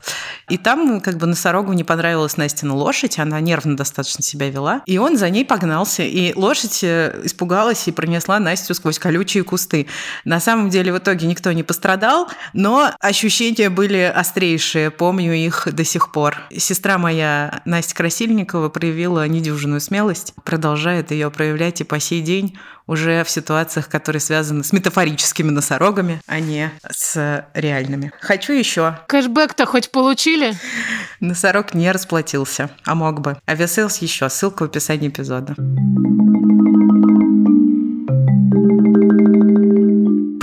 И 0.51 0.59
там 0.59 1.01
как 1.01 1.17
бы 1.17 1.27
носорогу 1.27 1.73
не 1.73 1.85
понравилась 1.85 2.37
Настина 2.37 2.75
лошадь, 2.75 3.19
она 3.19 3.41
нервно 3.41 3.77
достаточно 3.77 4.23
себя 4.23 4.51
вела, 4.51 4.83
и 4.85 4.99
он 4.99 5.17
за 5.17 5.31
ней 5.31 5.45
погнался. 5.45 6.03
И 6.03 6.35
лошадь 6.35 6.81
э, 6.83 7.23
испугалась 7.25 7.89
и 7.89 7.93
пронесла 7.93 8.39
Настю 8.39 8.75
сквозь 8.75 8.99
колючие 8.99 9.43
кусты. 9.43 9.87
На 10.25 10.39
самом 10.39 10.69
деле 10.69 10.93
в 10.93 10.99
итоге 10.99 11.27
никто 11.27 11.51
не 11.53 11.63
пострадал, 11.63 12.29
но 12.53 12.91
ощущения 13.01 13.71
были 13.71 14.13
острейшие, 14.15 14.91
помню 14.91 15.33
их 15.33 15.67
до 15.73 15.85
сих 15.85 16.13
пор. 16.13 16.37
Сестра 16.55 16.99
моя 16.99 17.63
Настя 17.65 17.95
Красильникова 17.95 18.69
проявила 18.69 19.27
недюжинную 19.27 19.81
смелость, 19.81 20.10
продолжая 20.45 20.81
продолжает 20.81 21.11
ее 21.11 21.31
проявлять 21.31 21.81
и 21.81 21.85
по 21.85 22.01
сей 22.01 22.23
день 22.23 22.59
уже 22.87 23.23
в 23.25 23.31
ситуациях, 23.31 23.89
которые 23.89 24.21
связаны 24.21 24.65
с 24.65 24.73
метафорическими 24.73 25.51
носорогами, 25.51 26.21
а 26.27 26.41
не 26.41 26.71
с 26.91 27.47
реальными. 27.55 28.13
Хочу 28.21 28.53
еще. 28.53 28.99
Кэшбэк-то 29.07 29.67
хоть 29.67 29.91
получили? 29.91 30.55
Носорог 31.21 31.75
не 31.75 31.93
расплатился, 31.93 32.71
а 32.85 32.95
мог 32.95 33.21
бы. 33.21 33.37
Aviasales 33.49 33.99
еще. 33.99 34.29
Ссылка 34.29 34.63
в 34.63 34.67
описании 34.67 35.09
эпизода. 35.09 35.55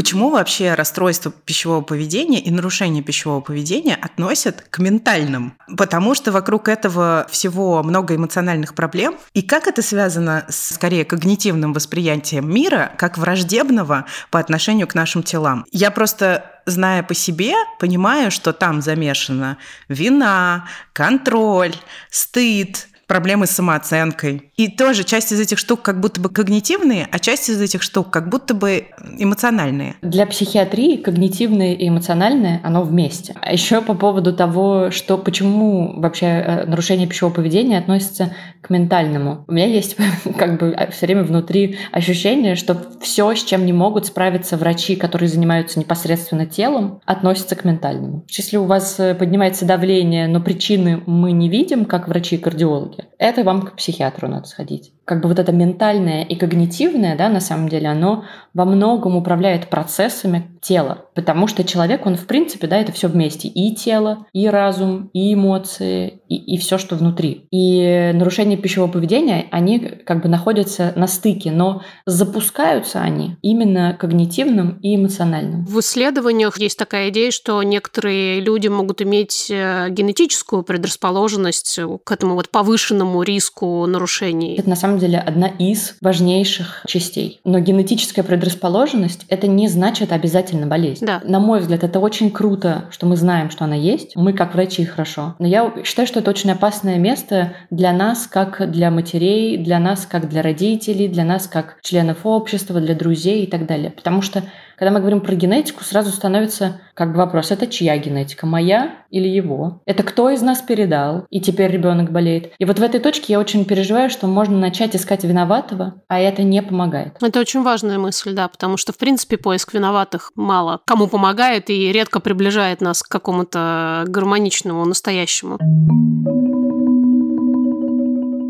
Почему 0.08 0.30
вообще 0.30 0.74
расстройство 0.74 1.34
пищевого 1.34 1.82
поведения 1.82 2.40
и 2.40 2.50
нарушение 2.50 3.04
пищевого 3.04 3.42
поведения 3.42 3.94
относят 3.94 4.62
к 4.70 4.80
ментальным? 4.80 5.58
Потому 5.76 6.16
что 6.16 6.32
вокруг 6.32 6.70
этого 6.70 7.28
всего 7.30 7.84
много 7.84 8.16
эмоциональных 8.16 8.74
проблем. 8.74 9.18
И 9.34 9.42
как 9.42 9.68
это 9.68 9.82
связано 9.82 10.46
с, 10.48 10.76
скорее, 10.76 11.04
когнитивным 11.04 11.74
восприятием 11.74 12.50
мира, 12.50 12.94
как 12.98 13.18
враждебного 13.18 14.06
по 14.32 14.40
отношению 14.40 14.88
к 14.88 14.96
нашим 14.96 15.24
телам? 15.24 15.66
Я 15.74 15.92
просто 15.92 16.54
зная 16.66 17.04
по 17.04 17.14
себе, 17.14 17.56
понимаю, 17.78 18.32
что 18.32 18.54
там 18.54 18.82
замешана 18.82 19.58
вина, 19.90 20.70
контроль, 20.94 21.76
стыд, 22.10 22.88
проблемы 23.08 23.48
с 23.48 23.52
самооценкой. 23.52 24.52
И 24.58 24.70
тоже 24.70 25.04
часть 25.04 25.32
из 25.32 25.40
этих 25.40 25.58
штук 25.58 25.82
как 25.82 26.00
будто 26.00 26.20
бы 26.22 26.30
когнитивные, 26.30 27.08
а 27.10 27.20
часть 27.20 27.50
из 27.50 27.62
этих 27.62 27.82
штук 27.82 28.10
как 28.10 28.30
будто 28.30 28.54
бы 28.54 28.88
эмоциональные. 29.18 29.96
Для 30.02 30.28
психиатрии 30.28 30.98
когнитивные 30.98 31.76
и 31.76 31.88
эмоциональные, 31.88 32.62
оно 32.64 32.84
вместе. 32.84 33.36
А 33.42 33.54
еще 33.54 33.82
по 33.82 33.94
поводу 33.94 34.34
того, 34.34 34.92
что 34.92 35.18
почему 35.18 36.00
вообще 36.00 36.26
э, 36.26 36.66
нарушение 36.66 37.08
пищевого 37.08 37.34
поведения 37.34 37.78
относится 37.78 38.34
к 38.62 38.70
ментальному. 38.70 39.46
У 39.48 39.54
меня 39.54 39.68
есть 39.68 39.96
как 40.38 40.60
бы 40.60 40.76
все 40.92 41.06
время 41.06 41.24
внутри 41.24 41.78
ощущение, 41.92 42.56
что 42.56 42.78
все, 43.02 43.34
с 43.34 43.44
чем 43.44 43.66
не 43.66 43.74
могут 43.74 44.06
справиться 44.06 44.58
врачи, 44.58 44.96
которые 44.96 45.30
занимаются 45.30 45.80
непосредственно 45.80 46.46
телом, 46.46 47.00
относится 47.06 47.56
к 47.56 47.64
ментальному. 47.64 48.26
Если 48.30 48.58
у 48.58 48.66
вас 48.66 49.00
э, 49.00 49.16
поднимается 49.16 49.66
давление, 49.66 50.28
но 50.28 50.42
причины 50.42 51.02
мы 51.06 51.32
не 51.32 51.50
видим, 51.50 51.86
как 51.86 52.08
врачи-кардиологи, 52.08 52.97
Это 53.18 53.44
вам 53.44 53.62
к 53.64 53.76
психиатру 53.76 54.28
надо 54.28 54.48
сходить. 54.48 54.94
Как 55.08 55.22
бы 55.22 55.30
вот 55.30 55.40
это 55.40 55.54
ментальное 55.54 56.24
и 56.24 56.36
когнитивное, 56.36 57.16
да, 57.16 57.30
на 57.30 57.40
самом 57.40 57.70
деле, 57.70 57.88
оно 57.88 58.26
во 58.54 58.66
многом 58.66 59.16
управляет 59.16 59.70
процессами 59.70 60.52
тела. 60.62 61.06
Потому 61.16 61.48
что 61.48 61.64
человек, 61.64 62.06
он 62.06 62.18
в 62.18 62.28
принципе, 62.28 62.68
да, 62.68 62.78
это 62.78 62.92
все 62.92 63.08
вместе. 63.08 63.48
И 63.48 63.74
тело, 63.74 64.26
и 64.34 64.50
разум, 64.50 65.10
и 65.14 65.34
эмоции, 65.34 66.22
и, 66.28 66.36
и 66.36 66.58
все, 66.58 66.78
что 66.78 66.98
внутри. 66.98 67.48
И 67.52 68.12
нарушения 68.14 68.58
пищевого 68.58 68.92
поведения, 68.92 69.46
они 69.52 69.80
как 69.80 70.22
бы 70.22 70.28
находятся 70.28 70.92
на 70.98 71.08
стыке, 71.08 71.52
но 71.52 71.84
запускаются 72.06 73.00
они 73.00 73.38
именно 73.42 73.96
когнитивным 73.98 74.80
и 74.82 74.98
эмоциональным. 74.98 75.66
В 75.66 75.80
исследованиях 75.80 76.60
есть 76.60 76.78
такая 76.78 77.10
идея, 77.10 77.32
что 77.32 77.64
некоторые 77.64 78.42
люди 78.42 78.68
могут 78.68 79.02
иметь 79.02 79.48
э, 79.50 79.88
генетическую 79.90 80.64
предрасположенность 80.64 81.80
к 82.04 82.12
этому 82.12 82.36
вот 82.36 82.50
повышенному 82.50 83.24
риску 83.24 83.86
нарушений. 83.86 84.56
Это 84.58 84.70
на 84.70 84.76
самом 84.76 84.97
деле 85.00 85.20
одна 85.20 85.48
из 85.48 85.96
важнейших 86.02 86.84
частей. 86.88 87.40
Но 87.44 87.60
генетическая 87.60 88.24
предрасположенность 88.24 89.26
это 89.30 89.48
не 89.48 89.68
значит 89.68 90.12
обязательно 90.12 90.68
болезнь. 90.68 91.06
Да. 91.06 91.22
На 91.24 91.40
мой 91.40 91.60
взгляд, 91.60 91.84
это 91.84 92.00
очень 92.00 92.32
круто, 92.32 92.86
что 92.92 93.06
мы 93.06 93.16
знаем, 93.16 93.50
что 93.50 93.66
она 93.66 93.76
есть. 93.76 94.16
Мы 94.16 94.34
как 94.34 94.54
врачи 94.54 94.86
хорошо. 94.86 95.36
Но 95.40 95.48
я 95.48 95.74
считаю, 95.84 96.08
что 96.08 96.20
это 96.20 96.30
очень 96.30 96.52
опасное 96.52 96.98
место 96.98 97.54
для 97.70 97.92
нас, 97.92 98.28
как 98.28 98.70
для 98.72 98.92
матерей, 98.92 99.58
для 99.58 99.80
нас, 99.80 100.06
как 100.06 100.30
для 100.30 100.42
родителей, 100.42 101.08
для 101.08 101.24
нас, 101.24 101.48
как 101.48 101.78
членов 101.82 102.26
общества, 102.26 102.80
для 102.80 102.96
друзей 102.96 103.44
и 103.44 103.48
так 103.48 103.66
далее. 103.66 103.92
Потому 103.92 104.22
что 104.22 104.44
когда 104.78 104.92
мы 104.92 105.00
говорим 105.00 105.22
про 105.22 105.34
генетику, 105.34 105.84
сразу 105.84 106.12
становится 106.12 106.82
как 106.94 107.12
бы 107.12 107.18
вопрос, 107.18 107.52
это 107.52 107.68
чья 107.68 107.98
генетика, 107.98 108.46
моя 108.46 109.06
или 109.10 109.28
его? 109.28 109.82
Это 109.86 110.04
кто 110.04 110.30
из 110.30 110.42
нас 110.42 110.62
передал, 110.62 111.26
и 111.30 111.42
теперь 111.42 111.72
ребенок 111.72 112.12
болеет? 112.12 112.54
И 112.60 112.66
вот 112.66 112.78
в 112.78 112.84
этой 112.84 113.00
точке 113.00 113.34
я 113.34 113.40
очень 113.40 113.66
переживаю, 113.66 114.10
что 114.10 114.28
можно 114.28 114.58
начать 114.58 114.96
искать 114.96 115.24
виноватого, 115.24 116.02
а 116.08 116.20
это 116.20 116.44
не 116.44 116.62
помогает. 116.62 117.18
Это 117.22 117.40
очень 117.40 117.64
важная 117.64 117.98
мысль, 117.98 118.34
да, 118.34 118.48
потому 118.48 118.78
что, 118.78 118.94
в 118.94 118.98
принципе, 118.98 119.38
поиск 119.38 119.74
виноватых 119.74 120.32
мало 120.36 120.82
кому 120.86 121.08
помогает 121.08 121.70
и 121.70 121.92
редко 121.92 122.20
приближает 122.20 122.82
нас 122.82 123.02
к 123.02 123.08
какому-то 123.08 124.04
гармоничному 124.08 124.86
настоящему 124.86 125.58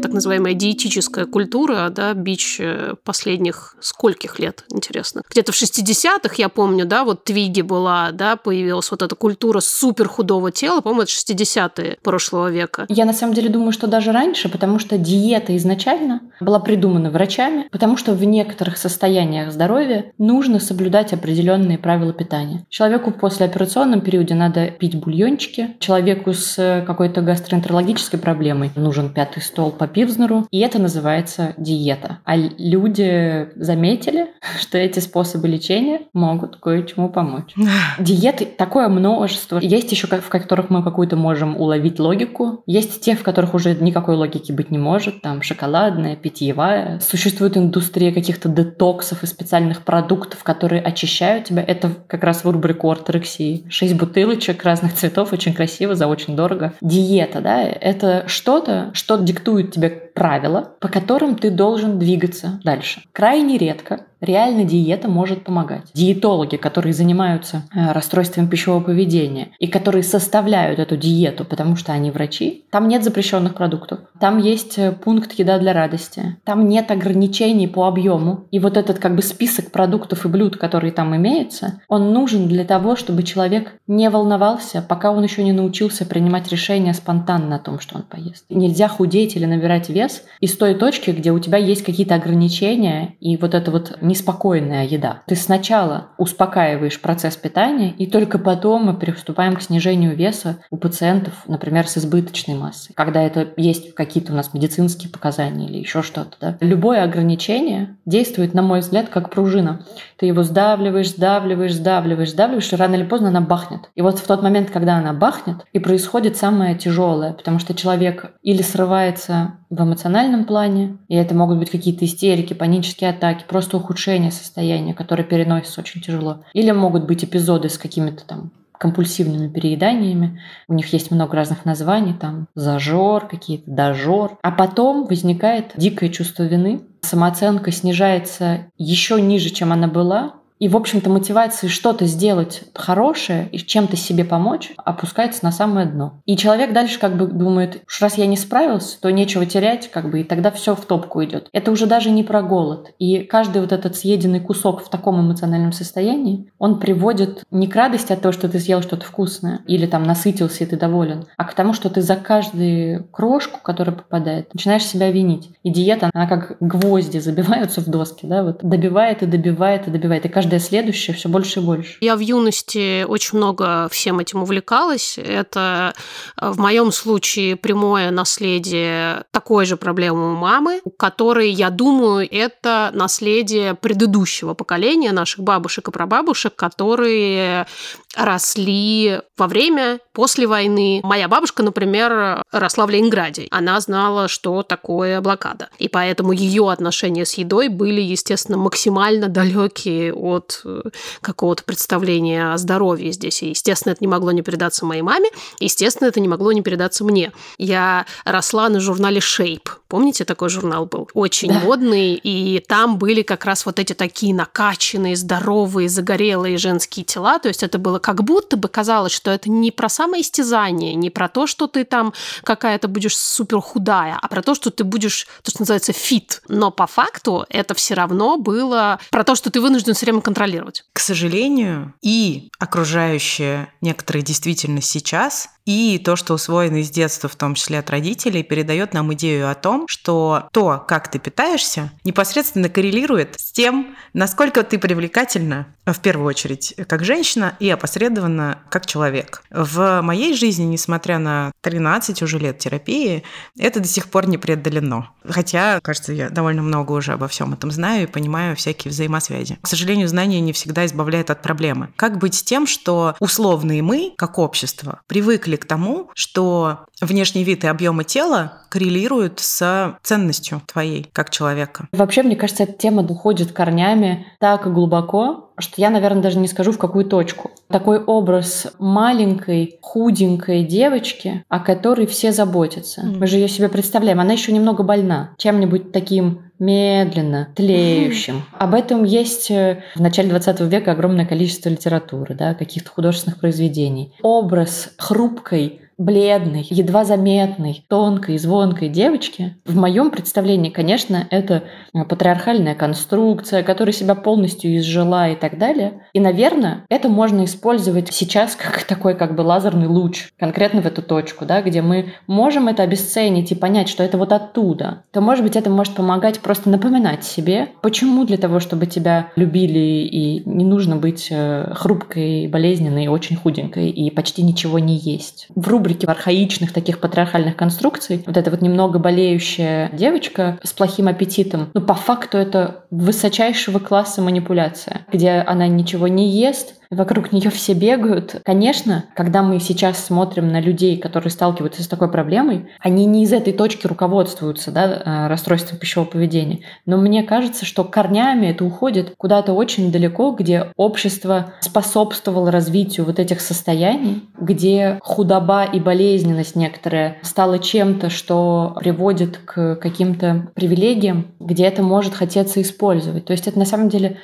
так 0.01 0.13
называемая 0.13 0.53
диетическая 0.53 1.25
культура, 1.25 1.89
да, 1.89 2.13
бич 2.13 2.57
э, 2.59 2.95
последних 3.03 3.75
скольких 3.79 4.39
лет, 4.39 4.63
интересно. 4.71 5.21
Где-то 5.29 5.51
в 5.51 5.55
60-х, 5.55 6.35
я 6.37 6.49
помню, 6.49 6.85
да, 6.85 7.03
вот 7.03 7.23
Твиги 7.23 7.61
была, 7.61 8.11
да, 8.11 8.35
появилась 8.35 8.91
вот 8.91 9.01
эта 9.01 9.15
культура 9.15 9.59
супер 9.59 10.07
худого 10.07 10.51
тела, 10.51 10.81
по-моему, 10.81 11.03
это 11.03 11.11
60-е 11.11 11.97
прошлого 12.03 12.49
века. 12.49 12.85
Я 12.89 13.05
на 13.05 13.13
самом 13.13 13.33
деле 13.33 13.49
думаю, 13.49 13.71
что 13.71 13.87
даже 13.87 14.11
раньше, 14.11 14.49
потому 14.49 14.79
что 14.79 14.97
диета 14.97 15.55
изначально 15.57 16.21
была 16.39 16.59
придумана 16.59 17.09
врачами, 17.09 17.67
потому 17.71 17.97
что 17.97 18.13
в 18.13 18.23
некоторых 18.23 18.77
состояниях 18.77 19.51
здоровья 19.51 20.11
нужно 20.17 20.59
соблюдать 20.59 21.13
определенные 21.13 21.77
правила 21.77 22.13
питания. 22.13 22.65
Человеку 22.69 23.11
в 23.11 23.19
послеоперационном 23.19 24.01
периоде 24.01 24.35
надо 24.35 24.67
пить 24.67 24.95
бульончики, 24.95 25.75
человеку 25.79 26.33
с 26.33 26.57
э, 26.57 26.83
какой-то 26.85 27.21
гастроэнтерологической 27.21 28.19
проблемой 28.19 28.71
нужен 28.75 29.13
пятый 29.13 29.41
стол 29.41 29.71
по 29.71 29.86
Пивзнеру, 29.87 30.47
и 30.51 30.59
это 30.59 30.79
называется 30.79 31.53
диета. 31.57 32.19
А 32.25 32.35
люди 32.35 33.49
заметили, 33.55 34.27
что 34.59 34.77
эти 34.77 34.99
способы 34.99 35.47
лечения 35.47 36.01
могут 36.13 36.57
кое-чему 36.57 37.09
помочь. 37.09 37.53
Диеты 37.99 38.45
такое 38.45 38.87
множество. 38.87 39.59
Есть 39.59 39.91
еще, 39.91 40.07
в 40.07 40.29
которых 40.29 40.69
мы 40.69 40.83
какую-то 40.83 41.15
можем 41.15 41.57
уловить 41.57 41.99
логику. 41.99 42.63
Есть 42.65 43.01
те, 43.01 43.15
в 43.15 43.23
которых 43.23 43.53
уже 43.53 43.75
никакой 43.75 44.15
логики 44.15 44.51
быть 44.51 44.71
не 44.71 44.77
может. 44.77 45.21
Там 45.21 45.41
шоколадная, 45.41 46.15
питьевая. 46.15 46.99
Существует 46.99 47.57
индустрия 47.57 48.11
каких-то 48.11 48.49
детоксов 48.49 49.23
и 49.23 49.27
специальных 49.27 49.83
продуктов, 49.83 50.43
которые 50.43 50.81
очищают 50.81 51.45
тебя. 51.45 51.63
Это 51.65 51.91
как 52.07 52.23
раз 52.23 52.43
в 52.43 52.49
рубрику 52.49 52.89
орторексии. 52.89 53.65
Шесть 53.69 53.95
бутылочек 53.95 54.63
разных 54.63 54.93
цветов, 54.93 55.33
очень 55.33 55.53
красиво, 55.53 55.95
за 55.95 56.07
очень 56.07 56.35
дорого. 56.35 56.73
Диета, 56.81 57.41
да, 57.41 57.63
это 57.63 58.23
что-то, 58.27 58.91
что 58.93 59.17
диктует 59.17 59.76
тебе 59.77 59.89
правила, 59.89 60.73
по 60.79 60.87
которым 60.87 61.35
ты 61.35 61.51
должен 61.51 61.99
двигаться 61.99 62.59
дальше. 62.63 63.01
Крайне 63.11 63.57
редко 63.57 64.05
реально 64.21 64.63
диета 64.63 65.07
может 65.07 65.43
помогать. 65.43 65.91
Диетологи, 65.93 66.55
которые 66.55 66.93
занимаются 66.93 67.63
э, 67.73 67.91
расстройством 67.91 68.47
пищевого 68.47 68.81
поведения 68.81 69.49
и 69.59 69.67
которые 69.67 70.03
составляют 70.03 70.79
эту 70.79 70.97
диету, 70.97 71.45
потому 71.45 71.75
что 71.75 71.93
они 71.93 72.11
врачи, 72.11 72.65
там 72.71 72.87
нет 72.87 73.03
запрещенных 73.03 73.55
продуктов. 73.55 73.99
Там 74.19 74.39
есть 74.39 74.77
э, 74.77 74.91
пункт 74.91 75.33
еда 75.33 75.59
для 75.59 75.73
радости. 75.73 76.37
Там 76.43 76.67
нет 76.67 76.91
ограничений 76.91 77.67
по 77.67 77.87
объему. 77.87 78.45
И 78.51 78.59
вот 78.59 78.77
этот 78.77 78.99
как 78.99 79.15
бы 79.15 79.21
список 79.21 79.71
продуктов 79.71 80.25
и 80.25 80.29
блюд, 80.29 80.57
которые 80.57 80.91
там 80.91 81.15
имеются, 81.15 81.81
он 81.87 82.13
нужен 82.13 82.47
для 82.47 82.65
того, 82.65 82.95
чтобы 82.95 83.23
человек 83.23 83.73
не 83.87 84.09
волновался, 84.09 84.81
пока 84.81 85.11
он 85.11 85.23
еще 85.23 85.43
не 85.43 85.51
научился 85.51 86.05
принимать 86.05 86.49
решения 86.49 86.93
спонтанно 86.93 87.55
о 87.55 87.59
том, 87.59 87.79
что 87.79 87.97
он 87.97 88.03
поест. 88.03 88.45
Нельзя 88.49 88.87
худеть 88.87 89.35
или 89.35 89.45
набирать 89.45 89.89
вес 89.89 90.23
из 90.39 90.57
той 90.57 90.73
точки, 90.75 91.11
где 91.11 91.31
у 91.31 91.39
тебя 91.39 91.57
есть 91.57 91.83
какие-то 91.83 92.15
ограничения, 92.15 93.15
и 93.19 93.37
вот 93.37 93.53
это 93.53 93.71
вот 93.71 93.97
неспокойная 94.07 94.85
еда. 94.85 95.21
Ты 95.25 95.35
сначала 95.35 96.07
успокаиваешь 96.17 96.99
процесс 96.99 97.35
питания, 97.35 97.91
и 97.91 98.07
только 98.07 98.39
потом 98.39 98.85
мы 98.85 98.93
приступаем 98.93 99.55
к 99.55 99.61
снижению 99.61 100.15
веса 100.15 100.57
у 100.69 100.77
пациентов, 100.77 101.33
например, 101.47 101.87
с 101.87 101.97
избыточной 101.97 102.55
массой. 102.55 102.93
Когда 102.93 103.21
это 103.21 103.47
есть 103.57 103.93
какие-то 103.93 104.33
у 104.33 104.35
нас 104.35 104.53
медицинские 104.53 105.11
показания 105.11 105.67
или 105.67 105.77
еще 105.77 106.01
что-то. 106.01 106.37
Да? 106.39 106.57
Любое 106.61 107.03
ограничение 107.03 107.95
действует, 108.05 108.53
на 108.53 108.61
мой 108.61 108.79
взгляд, 108.79 109.09
как 109.09 109.29
пружина. 109.29 109.85
Ты 110.17 110.25
его 110.25 110.43
сдавливаешь, 110.43 111.11
сдавливаешь, 111.11 111.75
сдавливаешь, 111.75 112.31
сдавливаешь, 112.31 112.73
и 112.73 112.75
рано 112.75 112.95
или 112.95 113.03
поздно 113.03 113.29
она 113.29 113.41
бахнет. 113.41 113.89
И 113.95 114.01
вот 114.01 114.19
в 114.19 114.27
тот 114.27 114.41
момент, 114.41 114.71
когда 114.71 114.97
она 114.97 115.13
бахнет, 115.13 115.65
и 115.73 115.79
происходит 115.79 116.37
самое 116.37 116.75
тяжелое, 116.75 117.33
потому 117.33 117.59
что 117.59 117.73
человек 117.73 118.31
или 118.41 118.61
срывается 118.61 119.53
в 119.69 119.81
эмоциональном 119.81 120.45
плане, 120.45 120.97
и 121.07 121.15
это 121.15 121.35
могут 121.35 121.59
быть 121.59 121.69
какие-то 121.69 122.05
истерики, 122.05 122.53
панические 122.53 123.11
атаки, 123.11 123.45
просто 123.47 123.77
ухудшение 123.77 124.31
состояния, 124.31 124.93
которое 124.93 125.23
переносится 125.23 125.81
очень 125.81 126.01
тяжело. 126.01 126.43
Или 126.53 126.71
могут 126.71 127.05
быть 127.05 127.23
эпизоды 127.23 127.69
с 127.69 127.77
какими-то 127.77 128.25
там 128.25 128.51
компульсивными 128.77 129.47
перееданиями. 129.47 130.41
У 130.67 130.73
них 130.73 130.91
есть 130.93 131.11
много 131.11 131.35
разных 131.35 131.65
названий, 131.65 132.13
там 132.13 132.47
зажор, 132.55 133.27
какие-то 133.27 133.69
дожор. 133.69 134.37
А 134.41 134.51
потом 134.51 135.05
возникает 135.05 135.71
дикое 135.75 136.09
чувство 136.09 136.43
вины, 136.43 136.81
самооценка 137.01 137.71
снижается 137.71 138.67
еще 138.77 139.21
ниже, 139.21 139.49
чем 139.49 139.71
она 139.73 139.87
была, 139.87 140.35
и, 140.59 140.67
в 140.67 140.75
общем-то, 140.75 141.09
мотивации 141.09 141.67
что-то 141.67 142.05
сделать 142.05 142.63
хорошее 142.73 143.49
и 143.51 143.57
чем-то 143.57 143.95
себе 143.95 144.25
помочь 144.25 144.73
опускается 144.77 145.43
на 145.43 145.51
самое 145.51 145.85
дно. 145.85 146.21
И 146.25 146.37
человек 146.37 146.73
дальше 146.73 146.99
как 146.99 147.17
бы 147.17 147.27
думает, 147.27 147.81
что 147.85 148.05
раз 148.05 148.17
я 148.17 148.25
не 148.25 148.37
справился, 148.37 148.99
то 148.99 149.11
нечего 149.11 149.45
терять, 149.45 149.89
как 149.91 150.09
бы, 150.09 150.21
и 150.21 150.23
тогда 150.23 150.51
все 150.51 150.75
в 150.75 150.85
топку 150.85 151.23
идет. 151.23 151.49
Это 151.51 151.71
уже 151.71 151.85
даже 151.85 152.09
не 152.09 152.23
про 152.23 152.41
голод. 152.41 152.91
И 152.99 153.19
каждый 153.19 153.61
вот 153.61 153.71
этот 153.71 153.95
съеденный 153.95 154.39
кусок 154.39 154.83
в 154.83 154.89
таком 154.89 155.19
эмоциональном 155.19 155.71
состоянии, 155.71 156.51
он 156.57 156.79
приводит 156.79 157.43
не 157.51 157.67
к 157.67 157.75
радости 157.75 158.13
от 158.13 158.21
того, 158.21 158.31
что 158.31 158.49
ты 158.49 158.59
съел 158.59 158.81
что-то 158.81 159.05
вкусное, 159.05 159.61
или 159.67 159.85
там 159.85 160.03
насытился 160.03 160.63
и 160.63 160.67
ты 160.67 160.77
доволен, 160.77 161.25
а 161.37 161.43
к 161.43 161.53
тому, 161.53 161.73
что 161.73 161.89
ты 161.89 162.01
за 162.01 162.15
каждую 162.15 163.03
крошку, 163.05 163.59
которая 163.61 163.95
попадает, 163.95 164.53
начинаешь 164.53 164.85
себя 164.85 165.11
винить. 165.11 165.49
И 165.63 165.69
диета, 165.69 166.09
она 166.13 166.27
как 166.27 166.57
гвозди 166.59 167.19
забиваются 167.19 167.81
в 167.81 167.87
доски, 167.87 168.25
да, 168.25 168.43
вот 168.43 168.59
добивает 168.63 169.23
и 169.23 169.25
добивает 169.25 169.87
и 169.87 169.91
добивает. 169.91 170.25
И 170.25 170.29
каждый 170.29 170.46
каждое 170.47 170.59
следующее 170.59 171.15
все 171.15 171.27
больше 171.27 171.59
и 171.59 171.63
больше. 171.63 171.97
Я 171.99 172.15
в 172.15 172.19
юности 172.19 173.03
очень 173.03 173.37
много 173.37 173.89
всем 173.91 174.19
этим 174.19 174.43
увлекалась. 174.43 175.17
Это 175.17 175.93
э, 176.39 176.49
в 176.49 176.59
моем 176.59 176.91
случае 176.91 177.57
прямое 177.57 178.11
наследие 178.11 179.25
такой 179.31 179.65
же 179.65 179.75
проблемы 179.75 180.33
у 180.33 180.35
мамы, 180.35 180.79
у 180.85 180.89
которой, 180.89 181.51
я 181.51 181.69
думаю, 181.69 182.27
это 182.29 182.91
наследие 182.93 183.73
предыдущего 183.73 184.53
поколения 184.53 185.11
наших 185.11 185.41
бабушек 185.41 185.89
и 185.89 185.91
прабабушек, 185.91 186.55
которые 186.55 187.67
росли 188.15 189.19
во 189.37 189.47
время, 189.47 189.99
после 190.13 190.47
войны. 190.47 191.01
Моя 191.03 191.27
бабушка, 191.27 191.61
например, 191.61 192.41
росла 192.51 192.85
в 192.85 192.89
Ленинграде. 192.89 193.47
Она 193.51 193.79
знала, 193.79 194.27
что 194.27 194.63
такое 194.63 195.21
блокада. 195.21 195.69
И 195.77 195.87
поэтому 195.87 196.31
ее 196.31 196.71
отношения 196.71 197.25
с 197.25 197.33
едой 197.35 197.67
были, 197.67 198.01
естественно, 198.01 198.57
максимально 198.57 199.27
далекие 199.27 200.13
от 200.13 200.36
э, 200.65 200.81
какого-то 201.21 201.63
представления 201.63 202.53
о 202.53 202.57
здоровье 202.57 203.11
здесь. 203.11 203.43
И, 203.43 203.49
естественно, 203.49 203.93
это 203.93 204.03
не 204.03 204.07
могло 204.07 204.31
не 204.31 204.41
передаться 204.41 204.85
моей 204.85 205.01
маме. 205.01 205.29
Естественно, 205.59 206.07
это 206.07 206.19
не 206.19 206.27
могло 206.27 206.51
не 206.51 206.61
передаться 206.61 207.03
мне. 207.03 207.31
Я 207.57 208.05
росла 208.25 208.69
на 208.69 208.79
журнале 208.79 209.19
Shape. 209.19 209.69
Помните, 209.87 210.25
такой 210.25 210.49
журнал 210.49 210.85
был? 210.85 211.09
Очень 211.13 211.49
да. 211.49 211.59
модный. 211.59 212.15
И 212.15 212.63
там 212.67 212.97
были 212.97 213.21
как 213.21 213.45
раз 213.45 213.65
вот 213.65 213.79
эти 213.79 213.93
такие 213.93 214.33
накачанные, 214.33 215.15
здоровые, 215.15 215.87
загорелые 215.87 216.57
женские 216.57 217.05
тела. 217.05 217.39
То 217.39 217.47
есть 217.47 217.63
это 217.63 217.77
было 217.77 217.99
как 217.99 218.23
будто 218.23 218.57
бы 218.57 218.67
казалось, 218.67 219.13
что 219.13 219.31
это 219.31 219.49
не 219.49 219.71
про 219.71 219.89
самоистязание, 219.89 220.93
не 220.95 221.09
про 221.09 221.29
то, 221.29 221.47
что 221.47 221.67
ты 221.67 221.85
там 221.85 222.13
какая-то 222.43 222.87
будешь 222.87 223.17
супер 223.17 223.61
худая, 223.61 224.17
а 224.21 224.27
про 224.27 224.41
то, 224.41 224.55
что 224.55 224.71
ты 224.71 224.83
будешь, 224.83 225.27
то, 225.43 225.51
что 225.51 225.61
называется, 225.61 225.93
фит. 225.93 226.41
Но 226.47 226.71
по 226.71 226.87
факту 226.87 227.45
это 227.49 227.73
все 227.73 227.93
равно 227.93 228.37
было 228.37 228.99
про 229.09 229.23
то, 229.23 229.35
что 229.35 229.49
ты 229.49 229.61
вынужден 229.61 229.93
все 229.93 230.05
время 230.05 230.21
контролировать. 230.27 230.83
К 230.91 230.99
сожалению, 230.99 231.93
и 232.01 232.49
окружающая 232.59 233.69
некоторая 233.79 234.21
действительность 234.21 234.89
сейчас 234.89 235.47
и 235.67 235.99
то, 235.99 236.15
что 236.15 236.33
усвоено 236.33 236.77
из 236.77 236.89
детства, 236.89 237.27
в 237.27 237.35
том 237.35 237.53
числе 237.53 237.79
от 237.79 237.89
родителей, 237.89 238.41
передает 238.41 238.93
нам 238.93 239.13
идею 239.13 239.51
о 239.51 239.53
том, 239.53 239.85
что 239.89 240.47
то, 240.53 240.83
как 240.87 241.11
ты 241.11 241.19
питаешься, 241.19 241.91
непосредственно 242.05 242.69
коррелирует 242.69 243.37
с 243.37 243.51
тем, 243.51 243.95
насколько 244.13 244.63
ты 244.63 244.79
привлекательна, 244.79 245.67
в 245.85 245.99
первую 245.99 246.27
очередь, 246.27 246.73
как 246.87 247.03
женщина 247.03 247.55
и 247.59 247.69
опосредованно 247.69 248.59
как 248.69 248.85
человек. 248.85 249.43
В 249.49 250.01
моей 250.01 250.33
жизни, 250.35 250.63
несмотря 250.63 251.19
на 251.19 251.51
13 251.61 252.21
уже 252.21 252.39
лет 252.39 252.59
терапии, 252.59 253.23
это 253.59 253.81
до 253.81 253.87
сих 253.87 254.09
пор 254.09 254.27
не 254.27 254.37
преодолено. 254.37 255.09
Хотя, 255.27 255.79
кажется, 255.81 256.13
я 256.13 256.29
довольно 256.29 256.61
много 256.61 256.93
уже 256.93 257.13
обо 257.13 257.27
всем 257.27 257.53
этом 257.53 257.71
знаю 257.71 258.03
и 258.03 258.11
понимаю 258.11 258.55
всякие 258.55 258.91
взаимосвязи. 258.91 259.59
К 259.61 259.67
сожалению, 259.67 260.07
знание 260.07 260.39
не 260.39 260.53
всегда 260.53 260.85
избавляет 260.85 261.29
от 261.29 261.41
проблемы. 261.41 261.89
Как 261.97 262.17
быть 262.17 262.35
с 262.35 262.43
тем, 262.43 262.67
что 262.67 263.15
условные 263.19 263.81
мы, 263.81 264.13
как 264.17 264.39
общество, 264.39 265.01
привыкли 265.07 265.56
к 265.57 265.65
тому, 265.65 266.09
что 266.13 266.85
внешний 267.01 267.43
вид 267.43 267.63
и 267.63 267.67
объемы 267.67 268.03
тела 268.03 268.61
коррелируют 268.69 269.39
с 269.39 269.97
ценностью 270.03 270.61
твоей 270.65 271.07
как 271.13 271.29
человека. 271.29 271.87
Вообще, 271.91 272.23
мне 272.23 272.35
кажется, 272.35 272.63
эта 272.63 272.73
тема 272.73 273.03
уходит 273.03 273.51
корнями 273.51 274.27
так 274.39 274.71
глубоко, 274.71 275.51
что 275.59 275.73
я, 275.77 275.89
наверное, 275.89 276.21
даже 276.21 276.37
не 276.39 276.47
скажу, 276.47 276.71
в 276.71 276.77
какую 276.77 277.05
точку. 277.05 277.51
Такой 277.69 277.99
образ 277.99 278.67
маленькой, 278.79 279.77
худенькой 279.81 280.63
девочки, 280.63 281.43
о 281.49 281.59
которой 281.59 282.05
все 282.05 282.31
заботятся. 282.31 283.01
Mm. 283.01 283.17
Мы 283.19 283.27
же 283.27 283.37
ее 283.37 283.47
себе 283.47 283.69
представляем. 283.69 284.19
Она 284.19 284.33
еще 284.33 284.51
немного 284.51 284.83
больна. 284.83 285.33
Чем-нибудь 285.37 285.91
таким 285.91 286.47
медленно, 286.59 287.49
тлеющим. 287.55 288.43
Об 288.57 288.73
этом 288.73 289.03
есть 289.03 289.51
э, 289.51 289.83
в 289.95 290.01
начале 290.01 290.29
20 290.29 290.61
века 290.61 290.91
огромное 290.91 291.25
количество 291.25 291.69
литературы, 291.69 292.35
да, 292.35 292.53
каких-то 292.53 292.89
художественных 292.89 293.39
произведений. 293.39 294.13
Образ 294.21 294.89
хрупкой, 294.97 295.81
бледной, 295.97 296.65
едва 296.69 297.03
заметной, 297.05 297.83
тонкой, 297.89 298.37
звонкой 298.37 298.89
девочки, 298.89 299.55
в 299.65 299.75
моем 299.75 300.11
представлении, 300.11 300.69
конечно, 300.69 301.27
это 301.29 301.63
э, 301.93 302.03
патриархальная 302.05 302.75
конструкция, 302.75 303.63
которая 303.63 303.93
себя 303.93 304.15
полностью 304.15 304.77
изжила 304.77 305.29
и 305.29 305.35
так 305.35 305.57
далее. 305.57 306.03
И, 306.13 306.19
наверное, 306.19 306.85
это 306.89 307.09
можно 307.09 307.45
использовать 307.45 308.13
сейчас 308.13 308.55
как 308.57 308.83
такой 308.83 309.15
как 309.15 309.35
бы 309.35 309.41
лазерный 309.41 309.87
луч, 309.87 310.29
конкретно 310.37 310.81
в 310.81 310.85
эту 310.85 311.01
точку, 311.01 311.45
да, 311.45 311.61
где 311.61 311.81
мы 311.81 312.13
можем 312.27 312.67
это 312.67 312.83
обесценить 312.83 313.51
и 313.51 313.55
понять, 313.55 313.89
что 313.89 314.03
это 314.03 314.17
вот 314.17 314.31
оттуда. 314.31 315.03
То, 315.11 315.21
может 315.21 315.43
быть, 315.43 315.55
это 315.55 315.69
может 315.69 315.95
помогать 315.95 316.39
просто 316.39 316.69
напоминать 316.69 317.23
себе, 317.23 317.69
почему 317.81 318.25
для 318.25 318.37
того, 318.37 318.59
чтобы 318.59 318.85
тебя 318.85 319.31
любили 319.35 320.05
и 320.05 320.47
не 320.47 320.65
нужно 320.65 320.95
быть 320.95 321.27
э, 321.31 321.73
хрупкой, 321.73 322.47
болезненной, 322.47 323.07
очень 323.07 323.35
худенькой 323.35 323.89
и 323.89 324.11
почти 324.11 324.43
ничего 324.43 324.79
не 324.79 324.97
есть. 324.97 325.47
В 325.55 325.67
архаичных 326.05 326.73
таких 326.73 326.99
патриархальных 326.99 327.55
конструкций, 327.55 328.23
вот 328.25 328.37
эта 328.37 328.51
вот 328.51 328.61
немного 328.61 328.99
болеющая 328.99 329.89
девочка 329.93 330.59
с 330.63 330.73
плохим 330.73 331.07
аппетитом, 331.07 331.69
ну, 331.73 331.81
по 331.81 331.93
факту 331.93 332.37
это 332.37 332.85
высочайшего 332.91 333.79
класса 333.79 334.21
манипуляция, 334.21 335.01
где 335.11 335.31
она 335.31 335.67
ничего 335.67 336.07
не 336.07 336.29
ест, 336.29 336.75
вокруг 336.89 337.31
нее 337.31 337.49
все 337.49 337.73
бегают. 337.73 338.41
Конечно, 338.43 339.05
когда 339.15 339.43
мы 339.43 339.59
сейчас 339.59 340.03
смотрим 340.03 340.49
на 340.49 340.59
людей, 340.59 340.97
которые 340.97 341.31
сталкиваются 341.31 341.83
с 341.83 341.87
такой 341.87 342.09
проблемой, 342.09 342.69
они 342.79 343.05
не 343.05 343.23
из 343.23 343.33
этой 343.33 343.53
точки 343.53 343.87
руководствуются, 343.87 344.71
да, 344.71 344.85
э, 344.87 345.27
расстройством 345.27 345.77
пищевого 345.77 346.09
поведения. 346.09 346.59
Но 346.85 346.97
мне 346.97 347.23
кажется, 347.23 347.65
что 347.65 347.83
корнями 347.83 348.47
это 348.47 348.63
уходит 348.65 349.13
куда-то 349.17 349.53
очень 349.53 349.91
далеко, 349.91 350.31
где 350.31 350.67
общество 350.75 351.53
способствовало 351.59 352.51
развитию 352.51 353.05
вот 353.05 353.19
этих 353.19 353.41
состояний, 353.41 354.23
где 354.39 354.99
худоба 355.01 355.65
и 355.65 355.79
болезненность 355.79 356.55
некоторая 356.55 357.17
стала 357.21 357.59
чем-то, 357.59 358.09
что 358.09 358.75
приводит 358.79 359.37
к 359.37 359.75
каким-то 359.75 360.47
привилегиям, 360.53 361.27
где 361.39 361.65
это 361.65 361.83
может 361.83 362.13
хотеться 362.13 362.61
использовать. 362.61 363.25
То 363.25 363.33
есть 363.33 363.47
это 363.47 363.57
на 363.59 363.65
самом 363.65 363.89
деле 363.89 364.17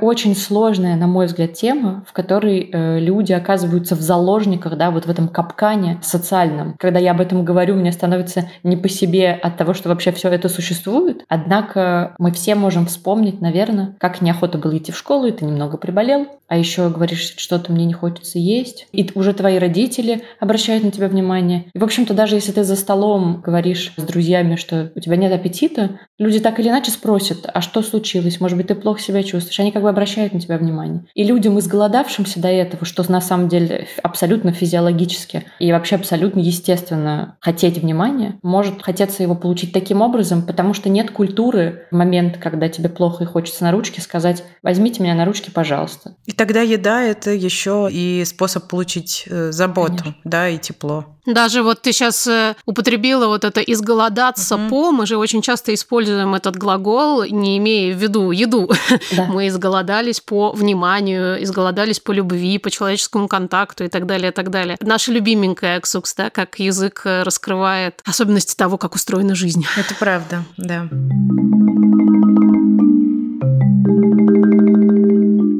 очень 0.00 0.36
сложная, 0.36 0.96
на 0.96 1.06
мой 1.06 1.26
взгляд, 1.26 1.54
тема, 1.54 2.04
в 2.08 2.14
которой 2.14 2.70
э, 2.72 2.98
люди 3.00 3.32
оказываются 3.32 3.94
в 3.94 4.00
заложниках, 4.00 4.78
да, 4.78 4.90
вот 4.90 5.04
в 5.04 5.10
этом 5.10 5.28
капкане 5.28 6.00
социальном. 6.02 6.74
Когда 6.78 6.98
я 6.98 7.10
об 7.10 7.20
этом 7.20 7.44
говорю, 7.44 7.74
мне 7.74 7.92
становится 7.92 8.48
не 8.62 8.78
по 8.78 8.88
себе 8.88 9.32
от 9.32 9.58
того, 9.58 9.74
что 9.74 9.90
вообще 9.90 10.10
все 10.12 10.30
это 10.30 10.48
существует. 10.48 11.24
Однако 11.28 12.14
мы 12.18 12.32
все 12.32 12.54
можем 12.54 12.86
вспомнить, 12.86 13.42
наверное, 13.42 13.94
как 13.98 14.22
неохота 14.22 14.56
было 14.56 14.76
идти 14.78 14.90
в 14.90 14.96
школу, 14.96 15.26
и 15.26 15.32
ты 15.32 15.44
немного 15.44 15.76
приболел, 15.76 16.26
а 16.48 16.56
еще 16.56 16.88
говоришь, 16.88 17.34
что-то 17.36 17.72
мне 17.72 17.84
не 17.84 17.92
хочется 17.92 18.38
есть, 18.38 18.88
и 18.92 19.08
уже 19.14 19.34
твои 19.34 19.58
родители 19.58 20.22
обращают 20.40 20.82
на 20.82 20.90
тебя 20.90 21.08
внимание. 21.08 21.66
И, 21.74 21.78
в 21.78 21.84
общем-то, 21.84 22.14
даже 22.14 22.36
если 22.36 22.52
ты 22.52 22.64
за 22.64 22.76
столом 22.76 23.42
говоришь 23.44 23.92
с 23.98 24.02
друзьями, 24.02 24.56
что 24.56 24.90
у 24.94 25.00
тебя 25.00 25.16
нет 25.16 25.32
аппетита, 25.32 26.00
люди 26.18 26.40
так 26.40 26.58
или 26.58 26.68
иначе 26.68 26.90
спросят, 26.90 27.48
а 27.52 27.60
что 27.60 27.82
случилось? 27.82 28.40
Может 28.40 28.56
быть, 28.56 28.68
ты 28.68 28.74
плохо 28.74 29.00
себя 29.00 29.22
чувствуешь? 29.22 29.60
Они 29.60 29.72
как 29.72 29.82
бы 29.82 29.90
обращают 29.90 30.32
на 30.32 30.40
тебя 30.40 30.56
внимание. 30.56 31.04
И 31.14 31.22
людям, 31.24 31.58
изголодавшимся 31.98 32.40
до 32.40 32.48
этого, 32.48 32.84
что 32.84 33.04
на 33.10 33.20
самом 33.20 33.48
деле 33.48 33.88
абсолютно 34.02 34.52
физиологически 34.52 35.44
и 35.58 35.72
вообще 35.72 35.96
абсолютно 35.96 36.40
естественно 36.40 37.36
хотеть 37.40 37.78
внимания, 37.78 38.38
может 38.42 38.82
хотеться 38.82 39.22
его 39.22 39.34
получить 39.34 39.72
таким 39.72 40.00
образом, 40.00 40.42
потому 40.46 40.74
что 40.74 40.88
нет 40.88 41.10
культуры 41.10 41.86
в 41.90 41.94
момент, 41.94 42.38
когда 42.38 42.68
тебе 42.68 42.88
плохо 42.88 43.24
и 43.24 43.26
хочется 43.26 43.64
на 43.64 43.72
ручке, 43.72 44.00
сказать 44.00 44.44
«возьмите 44.62 45.02
меня 45.02 45.14
на 45.14 45.24
ручки, 45.24 45.50
пожалуйста». 45.50 46.14
И 46.26 46.32
тогда 46.32 46.60
еда– 46.62 47.02
это 47.04 47.30
еще 47.30 47.88
и 47.90 48.24
способ 48.24 48.68
получить 48.68 49.24
э, 49.26 49.50
заботу, 49.52 49.98
Конечно. 49.98 50.14
да, 50.24 50.48
и 50.48 50.58
тепло. 50.58 51.17
Даже 51.28 51.62
вот 51.62 51.82
ты 51.82 51.92
сейчас 51.92 52.26
э, 52.26 52.56
употребила 52.64 53.26
вот 53.26 53.44
это 53.44 53.60
«изголодаться 53.60 54.56
угу. 54.56 54.68
по», 54.68 54.92
мы 54.92 55.06
же 55.06 55.16
очень 55.16 55.42
часто 55.42 55.74
используем 55.74 56.34
этот 56.34 56.56
глагол, 56.56 57.24
не 57.24 57.58
имея 57.58 57.94
в 57.94 57.98
виду 57.98 58.30
еду. 58.30 58.70
Да. 59.16 59.24
Мы 59.24 59.48
изголодались 59.48 60.20
по 60.20 60.52
вниманию, 60.52 61.42
изголодались 61.42 61.98
по 62.00 62.12
любви, 62.12 62.58
по 62.58 62.70
человеческому 62.70 63.26
контакту 63.26 63.84
и 63.84 63.88
так 63.88 64.06
далее, 64.06 64.30
и 64.30 64.34
так 64.34 64.50
далее. 64.50 64.76
Наша 64.80 65.12
любименькая 65.12 65.80
Ксукс, 65.80 66.14
да, 66.14 66.30
как 66.30 66.58
язык 66.58 67.02
э, 67.04 67.22
раскрывает 67.22 68.00
особенности 68.04 68.54
того, 68.54 68.76
как 68.76 68.94
устроена 68.94 69.34
жизнь. 69.34 69.64
Это 69.76 69.94
правда, 69.94 70.44
да. 70.56 70.88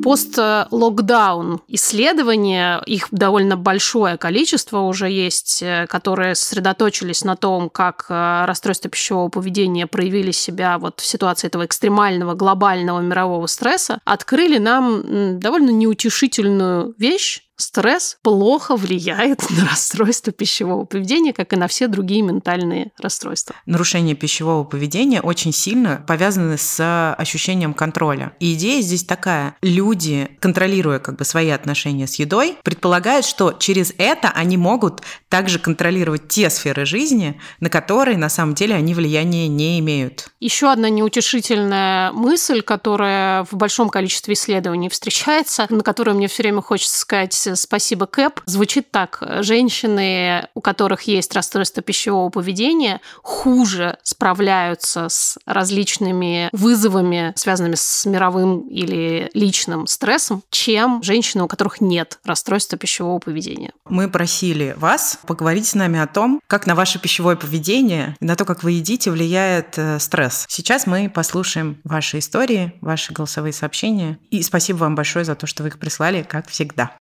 Пост-локдаун 0.09 1.61
исследования, 1.69 2.81
их 2.87 3.09
довольно 3.11 3.59
большое 3.59 4.17
количество 4.17 4.81
уже 4.81 5.11
есть, 5.11 5.63
э, 5.63 5.87
которые 5.87 6.35
сосредоточились 6.35 7.25
на 7.25 7.37
том, 7.37 7.69
как 7.69 8.07
э, 8.09 8.45
расстройства 8.47 8.89
пищевого 8.91 9.29
поведения 9.29 9.87
проявили 9.87 10.31
себя 10.31 10.79
вот 10.79 11.01
в 11.01 11.05
ситуации 11.05 11.49
этого 11.49 11.67
экстремального 11.67 12.33
глобального 12.33 13.01
мирового 13.01 13.47
стресса, 13.49 14.01
открыли 14.07 14.57
нам 14.57 15.39
довольно 15.41 15.69
неутешительную 15.69 16.95
вещь, 16.97 17.43
стресс 17.59 18.17
плохо 18.23 18.77
влияет 18.77 19.51
на 19.51 19.69
расстройство 19.69 20.33
пищевого 20.33 20.85
поведения, 20.85 21.33
как 21.33 21.53
и 21.53 21.57
на 21.57 21.69
все 21.69 21.89
другие 21.89 22.23
ментальные 22.23 22.93
расстройства. 22.99 23.55
Нарушение 23.67 24.15
пищевого 24.15 24.65
поведения 24.65 25.21
очень 25.21 25.53
сильно 25.53 26.03
повязаны 26.07 26.57
с 26.57 27.15
ощущением 27.15 27.75
контроля. 27.75 28.33
И 28.41 28.55
идея 28.55 28.81
здесь 28.81 29.05
такая. 29.05 29.57
Люди, 29.61 30.31
контролируя 30.41 30.99
как 31.01 31.17
бы 31.17 31.25
свои 31.25 31.51
отношения 31.51 32.07
с 32.07 32.15
едой, 32.15 32.57
предполагают, 32.63 33.27
что 33.27 33.53
через 33.53 33.93
это 33.99 34.31
они 34.31 34.57
могут 34.57 35.03
также 35.29 35.59
контролировать 35.59 36.29
те 36.29 36.51
сферы 36.51 36.87
жизни, 36.87 37.41
на 37.61 37.69
которые 37.69 38.17
на 38.17 38.29
самом 38.29 38.55
деле 38.55 38.75
они 38.75 38.95
влияния 38.95 39.49
не 39.49 39.79
имеют. 39.81 40.29
Еще 40.41 40.71
одна 40.71 40.89
неутешительная 40.89 42.13
мысль, 42.13 42.63
которая 42.63 43.45
в 43.45 43.55
большом 43.55 43.91
количестве 43.91 44.35
исследований 44.35 44.89
встречается, 44.89 45.67
на 45.69 45.83
которую 45.83 46.17
мне 46.17 46.29
все 46.29 46.45
время 46.45 46.63
хочется 46.63 46.99
сказать 46.99 47.35
«спасибо, 47.57 48.07
Кэп», 48.07 48.41
звучит 48.47 48.91
так. 48.91 49.23
Женщины, 49.41 50.49
у 50.55 50.61
которых 50.61 51.03
есть 51.03 51.35
расстройство 51.35 51.83
пищевого 51.83 52.31
поведения, 52.31 53.01
хуже 53.23 53.99
справляются 54.03 55.09
с 55.09 55.39
различными 55.47 56.49
вызовами, 56.53 57.33
связанными 57.37 57.77
с 57.77 58.07
мировым 58.07 58.69
или 58.69 59.31
личным 59.35 59.87
стрессом, 59.87 60.43
чем 60.51 61.03
женщины, 61.03 61.45
у 61.45 61.49
которых 61.49 61.81
нет 61.81 62.19
расстройства 62.25 62.79
пищевого 62.79 63.19
поведения. 63.19 63.73
Мы 63.89 64.09
просили 64.09 64.75
вас 64.77 65.19
поговорить 65.27 65.67
с 65.67 65.75
нами 65.75 65.99
о 65.99 66.07
том, 66.07 66.41
как 66.47 66.67
на 66.67 66.75
ваше 66.75 66.99
пищевое 66.99 67.37
поведение 67.37 68.17
и 68.21 68.25
на 68.25 68.37
то, 68.37 68.45
как 68.45 68.63
вы 68.63 68.73
едите, 68.73 69.11
влияет 69.11 69.79
э, 69.79 69.99
стресс. 69.99 70.47
Сейчас 70.49 70.87
мы 70.87 71.09
послушаем 71.09 71.79
ваши 71.85 72.19
истории, 72.19 72.73
ваши 72.81 73.13
голосовые 73.13 73.53
сообщения. 73.53 74.19
И 74.31 74.43
спасибо 74.43 74.79
вам 74.79 74.95
большое 74.95 75.25
за 75.25 75.35
то, 75.35 75.47
что 75.47 75.63
вы 75.63 75.71
их 75.71 75.79
прислали, 75.79 76.23
как 76.23 76.49
всегда. 76.49 76.97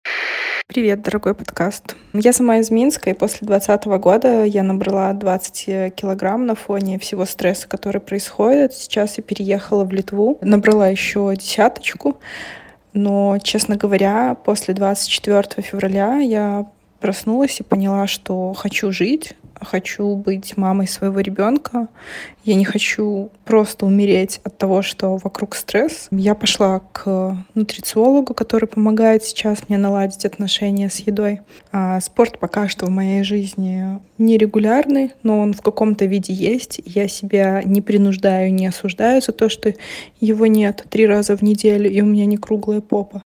Привет, 0.67 1.03
дорогой 1.03 1.36
подкаст. 1.36 1.95
Я 2.13 2.33
сама 2.33 2.57
из 2.57 2.71
Минска, 2.71 3.11
и 3.11 3.13
после 3.13 3.47
2020 3.47 3.86
года 3.99 4.43
я 4.43 4.63
набрала 4.63 5.13
20 5.13 5.95
килограмм 5.95 6.45
на 6.45 6.55
фоне 6.55 6.99
всего 6.99 7.25
стресса, 7.25 7.67
который 7.67 8.01
происходит. 8.01 8.73
Сейчас 8.73 9.17
я 9.17 9.23
переехала 9.23 9.86
в 9.86 9.91
Литву, 9.91 10.38
набрала 10.41 10.88
еще 10.89 11.33
десяточку. 11.38 12.17
Но, 12.93 13.38
честно 13.43 13.77
говоря, 13.77 14.36
после 14.43 14.73
24 14.73 15.61
февраля 15.61 16.17
я 16.17 16.65
проснулась 16.99 17.59
и 17.59 17.63
поняла, 17.63 18.07
что 18.07 18.53
хочу 18.53 18.91
жить, 18.91 19.36
хочу 19.62 20.16
быть 20.16 20.58
мамой 20.58 20.88
своего 20.88 21.20
ребенка. 21.20 21.88
Я 22.43 22.56
не 22.56 22.66
хочу 22.66 23.32
просто 23.43 23.86
умереть 23.86 24.39
от 24.43 24.58
того, 24.58 24.82
что 24.82 25.18
вокруг 25.18 25.56
стресс. 25.56 26.08
Я 26.12 26.36
пошла 26.36 26.82
к 26.91 27.38
нутрициологу, 27.56 28.34
который 28.34 28.68
помогает 28.68 29.24
сейчас 29.24 29.68
мне 29.68 29.78
наладить 29.78 30.26
отношения 30.26 30.89
с 30.89 30.99
едой. 30.99 31.41
А 31.72 31.99
спорт 32.01 32.39
пока 32.39 32.68
что 32.68 32.86
в 32.86 32.89
моей 32.89 33.24
жизни 33.24 33.99
нерегулярный, 34.18 35.14
но 35.24 35.39
он 35.39 35.53
в 35.53 35.62
каком-то 35.62 36.06
виде 36.06 36.34
есть. 36.34 36.80
Я 36.86 37.08
себя 37.08 37.64
не 37.64 37.82
принуждаю, 37.82 38.53
не 38.53 38.68
осуждаю 38.68 39.22
за 39.22 39.32
то, 39.32 39.49
что 39.49 39.74
его 40.20 40.45
нет 40.45 40.86
три 40.89 41.08
раза 41.08 41.36
в 41.36 41.41
неделю, 41.41 41.89
и 41.89 42.01
у 42.01 42.06
меня 42.06 42.26
не 42.26 42.38
круглая 42.38 42.82
попа 42.82 43.22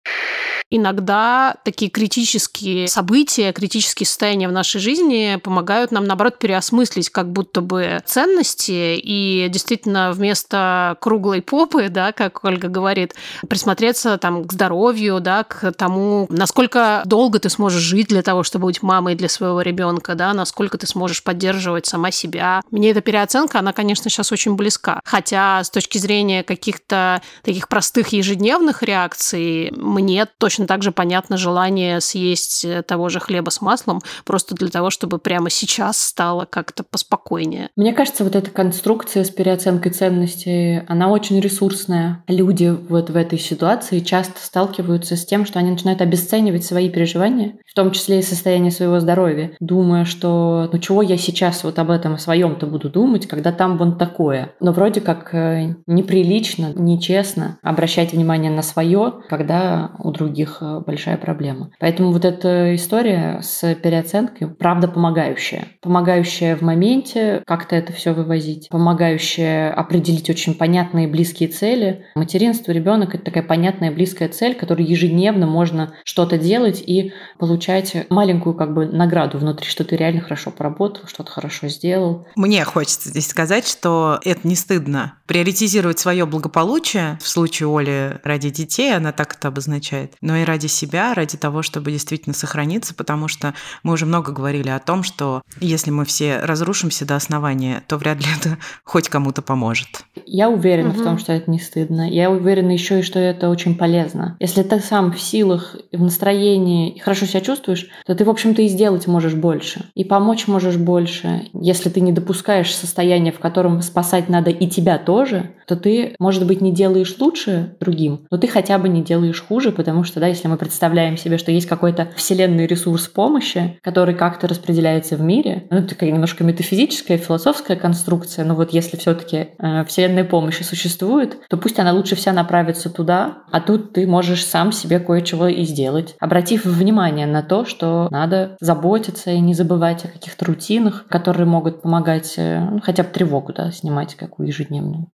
иногда 0.70 1.56
такие 1.64 1.90
критические 1.90 2.88
события, 2.88 3.52
критические 3.52 4.06
состояния 4.06 4.48
в 4.48 4.52
нашей 4.52 4.80
жизни 4.80 5.40
помогают 5.42 5.90
нам, 5.92 6.04
наоборот, 6.04 6.38
переосмыслить 6.38 7.10
как 7.10 7.32
будто 7.32 7.60
бы 7.60 8.00
ценности 8.04 8.96
и 8.96 9.48
действительно 9.48 10.12
вместо 10.12 10.96
круглой 11.00 11.40
попы, 11.42 11.88
да, 11.88 12.12
как 12.12 12.44
Ольга 12.44 12.68
говорит, 12.68 13.14
присмотреться 13.48 14.18
там 14.18 14.44
к 14.44 14.52
здоровью, 14.52 15.20
да, 15.20 15.44
к 15.44 15.72
тому, 15.72 16.26
насколько 16.28 17.02
долго 17.06 17.38
ты 17.38 17.48
сможешь 17.48 17.82
жить 17.82 18.08
для 18.08 18.22
того, 18.22 18.42
чтобы 18.42 18.66
быть 18.66 18.82
мамой 18.82 19.14
для 19.14 19.28
своего 19.28 19.62
ребенка, 19.62 20.14
да, 20.14 20.34
насколько 20.34 20.76
ты 20.76 20.86
сможешь 20.86 21.22
поддерживать 21.22 21.86
сама 21.86 22.10
себя. 22.10 22.60
Мне 22.70 22.90
эта 22.90 23.00
переоценка, 23.00 23.60
она, 23.60 23.72
конечно, 23.72 24.10
сейчас 24.10 24.32
очень 24.32 24.54
близка. 24.54 25.00
Хотя 25.04 25.64
с 25.64 25.70
точки 25.70 25.96
зрения 25.98 26.42
каких-то 26.42 27.22
таких 27.42 27.68
простых 27.68 28.08
ежедневных 28.08 28.82
реакций, 28.82 29.72
мне 29.98 30.26
точно 30.38 30.66
так 30.66 30.82
же 30.82 30.92
понятно 30.92 31.36
желание 31.36 32.00
съесть 32.00 32.64
э, 32.64 32.82
того 32.82 33.08
же 33.08 33.18
хлеба 33.18 33.50
с 33.50 33.60
маслом, 33.60 34.00
просто 34.24 34.54
для 34.54 34.68
того, 34.68 34.90
чтобы 34.90 35.18
прямо 35.18 35.50
сейчас 35.50 36.00
стало 36.00 36.44
как-то 36.44 36.84
поспокойнее. 36.84 37.70
Мне 37.74 37.92
кажется, 37.92 38.22
вот 38.22 38.36
эта 38.36 38.50
конструкция 38.50 39.24
с 39.24 39.30
переоценкой 39.30 39.90
ценностей, 39.92 40.82
она 40.86 41.08
очень 41.08 41.40
ресурсная. 41.40 42.22
Люди 42.28 42.76
вот 42.88 43.10
в 43.10 43.16
этой 43.16 43.38
ситуации 43.38 43.98
часто 43.98 44.40
сталкиваются 44.40 45.16
с 45.16 45.26
тем, 45.26 45.44
что 45.44 45.58
они 45.58 45.72
начинают 45.72 46.00
обесценивать 46.00 46.64
свои 46.64 46.88
переживания, 46.88 47.54
в 47.66 47.74
том 47.74 47.90
числе 47.90 48.20
и 48.20 48.22
состояние 48.22 48.70
своего 48.70 49.00
здоровья, 49.00 49.52
думая, 49.58 50.04
что 50.04 50.68
ну 50.72 50.78
чего 50.78 51.02
я 51.02 51.16
сейчас 51.16 51.64
вот 51.64 51.78
об 51.78 51.90
этом 51.90 52.14
о 52.14 52.18
своем-то 52.18 52.66
буду 52.66 52.88
думать, 52.88 53.26
когда 53.26 53.50
там 53.50 53.76
вон 53.78 53.98
такое. 53.98 54.52
Но 54.60 54.70
вроде 54.72 55.00
как 55.00 55.34
э, 55.34 55.74
неприлично, 55.86 56.72
нечестно 56.76 57.58
обращать 57.62 58.12
внимание 58.12 58.52
на 58.52 58.62
свое, 58.62 59.14
когда 59.28 59.87
у 59.98 60.10
других 60.10 60.58
э, 60.60 60.80
большая 60.86 61.16
проблема. 61.16 61.70
Поэтому 61.80 62.12
вот 62.12 62.24
эта 62.24 62.74
история 62.74 63.40
с 63.42 63.74
переоценкой, 63.74 64.48
правда, 64.48 64.88
помогающая. 64.88 65.66
Помогающая 65.80 66.56
в 66.56 66.62
моменте 66.62 67.42
как-то 67.46 67.76
это 67.76 67.92
все 67.92 68.12
вывозить, 68.12 68.68
помогающая 68.68 69.72
определить 69.72 70.28
очень 70.30 70.54
понятные 70.54 71.08
близкие 71.08 71.48
цели. 71.48 72.04
Материнство, 72.14 72.72
ребенок— 72.72 73.14
это 73.16 73.24
такая 73.24 73.42
понятная 73.42 73.90
близкая 73.90 74.28
цель, 74.28 74.54
которую 74.54 74.88
ежедневно 74.88 75.46
можно 75.46 75.94
что-то 76.04 76.38
делать 76.38 76.82
и 76.84 77.12
получать 77.38 78.06
маленькую 78.10 78.54
как 78.54 78.74
бы 78.74 78.86
награду 78.86 79.38
внутри, 79.38 79.68
что 79.68 79.84
ты 79.84 79.96
реально 79.96 80.20
хорошо 80.20 80.50
поработал, 80.50 81.06
что-то 81.06 81.30
хорошо 81.30 81.68
сделал. 81.68 82.26
Мне 82.36 82.64
хочется 82.64 83.10
здесь 83.10 83.28
сказать, 83.28 83.66
что 83.66 84.18
это 84.24 84.46
не 84.46 84.56
стыдно. 84.56 85.14
Приоритизировать 85.26 85.98
свое 85.98 86.26
благополучие, 86.26 87.18
в 87.22 87.28
случае 87.28 87.68
Оли 87.68 88.18
ради 88.24 88.50
детей, 88.50 88.94
она 88.94 89.12
так 89.12 89.36
это 89.36 89.48
обозначает, 89.48 89.77
но 90.20 90.36
и 90.36 90.44
ради 90.44 90.66
себя, 90.66 91.14
ради 91.14 91.36
того, 91.36 91.62
чтобы 91.62 91.92
действительно 91.92 92.34
сохраниться, 92.34 92.94
потому 92.94 93.28
что 93.28 93.54
мы 93.82 93.92
уже 93.92 94.06
много 94.06 94.32
говорили 94.32 94.68
о 94.68 94.78
том, 94.78 95.02
что 95.02 95.42
если 95.60 95.90
мы 95.90 96.04
все 96.04 96.40
разрушимся 96.40 97.06
до 97.06 97.16
основания, 97.16 97.82
то 97.86 97.96
вряд 97.96 98.18
ли 98.18 98.26
это 98.38 98.58
хоть 98.84 99.08
кому-то 99.08 99.42
поможет. 99.42 99.88
Я 100.26 100.48
уверена 100.48 100.90
угу. 100.90 101.00
в 101.00 101.04
том, 101.04 101.18
что 101.18 101.32
это 101.32 101.50
не 101.50 101.58
стыдно. 101.58 102.08
Я 102.08 102.30
уверена 102.30 102.70
еще 102.70 103.00
и, 103.00 103.02
что 103.02 103.18
это 103.18 103.48
очень 103.48 103.76
полезно. 103.76 104.36
Если 104.40 104.62
ты 104.62 104.80
сам 104.80 105.12
в 105.12 105.20
силах, 105.20 105.76
в 105.92 106.02
настроении 106.02 106.94
и 106.94 106.98
хорошо 106.98 107.26
себя 107.26 107.40
чувствуешь, 107.40 107.88
то 108.06 108.14
ты, 108.14 108.24
в 108.24 108.30
общем-то, 108.30 108.62
и 108.62 108.68
сделать 108.68 109.06
можешь 109.06 109.34
больше. 109.34 109.86
И 109.94 110.04
помочь 110.04 110.46
можешь 110.46 110.76
больше. 110.76 111.48
Если 111.52 111.88
ты 111.88 112.00
не 112.00 112.12
допускаешь 112.12 112.74
состояния, 112.74 113.32
в 113.32 113.38
котором 113.38 113.82
спасать 113.82 114.28
надо 114.28 114.50
и 114.50 114.68
тебя 114.68 114.98
тоже, 114.98 115.54
то 115.68 115.76
ты, 115.76 116.14
может 116.18 116.46
быть, 116.46 116.60
не 116.62 116.72
делаешь 116.72 117.14
лучше 117.18 117.76
другим, 117.78 118.26
но 118.30 118.38
ты 118.38 118.48
хотя 118.48 118.78
бы 118.78 118.88
не 118.88 119.02
делаешь 119.02 119.44
хуже, 119.46 119.70
потому 119.70 120.02
что, 120.02 120.18
да, 120.18 120.26
если 120.26 120.48
мы 120.48 120.56
представляем 120.56 121.16
себе, 121.16 121.36
что 121.36 121.52
есть 121.52 121.66
какой-то 121.66 122.08
вселенный 122.16 122.66
ресурс 122.66 123.06
помощи, 123.06 123.78
который 123.82 124.14
как-то 124.14 124.48
распределяется 124.48 125.16
в 125.16 125.20
мире, 125.20 125.66
ну, 125.70 125.78
это 125.78 125.88
такая 125.88 126.10
немножко 126.10 126.42
метафизическая, 126.42 127.18
философская 127.18 127.76
конструкция, 127.76 128.44
но 128.44 128.54
вот 128.54 128.72
если 128.72 128.96
все-таки 128.96 129.48
э, 129.58 129.84
вселенная 129.84 130.24
помощи 130.24 130.62
существует, 130.62 131.36
то 131.48 131.58
пусть 131.58 131.78
она 131.78 131.92
лучше 131.92 132.16
вся 132.16 132.32
направится 132.32 132.88
туда, 132.88 133.38
а 133.50 133.60
тут 133.60 133.92
ты 133.92 134.06
можешь 134.06 134.44
сам 134.44 134.72
себе 134.72 134.98
кое-чего 135.00 135.48
и 135.48 135.64
сделать, 135.64 136.16
обратив 136.18 136.64
внимание 136.64 137.26
на 137.26 137.42
то, 137.42 137.66
что 137.66 138.08
надо 138.10 138.56
заботиться 138.60 139.30
и 139.30 139.40
не 139.40 139.52
забывать 139.52 140.04
о 140.06 140.08
каких-то 140.08 140.46
рутинах, 140.46 141.06
которые 141.08 141.46
могут 141.46 141.82
помогать 141.82 142.34
э, 142.38 142.60
ну, 142.60 142.80
хотя 142.80 143.02
бы 143.02 143.10
тревогу 143.10 143.52
да, 143.52 143.70
снимать 143.70 144.14
какую 144.14 144.48
ежедневную. 144.48 145.08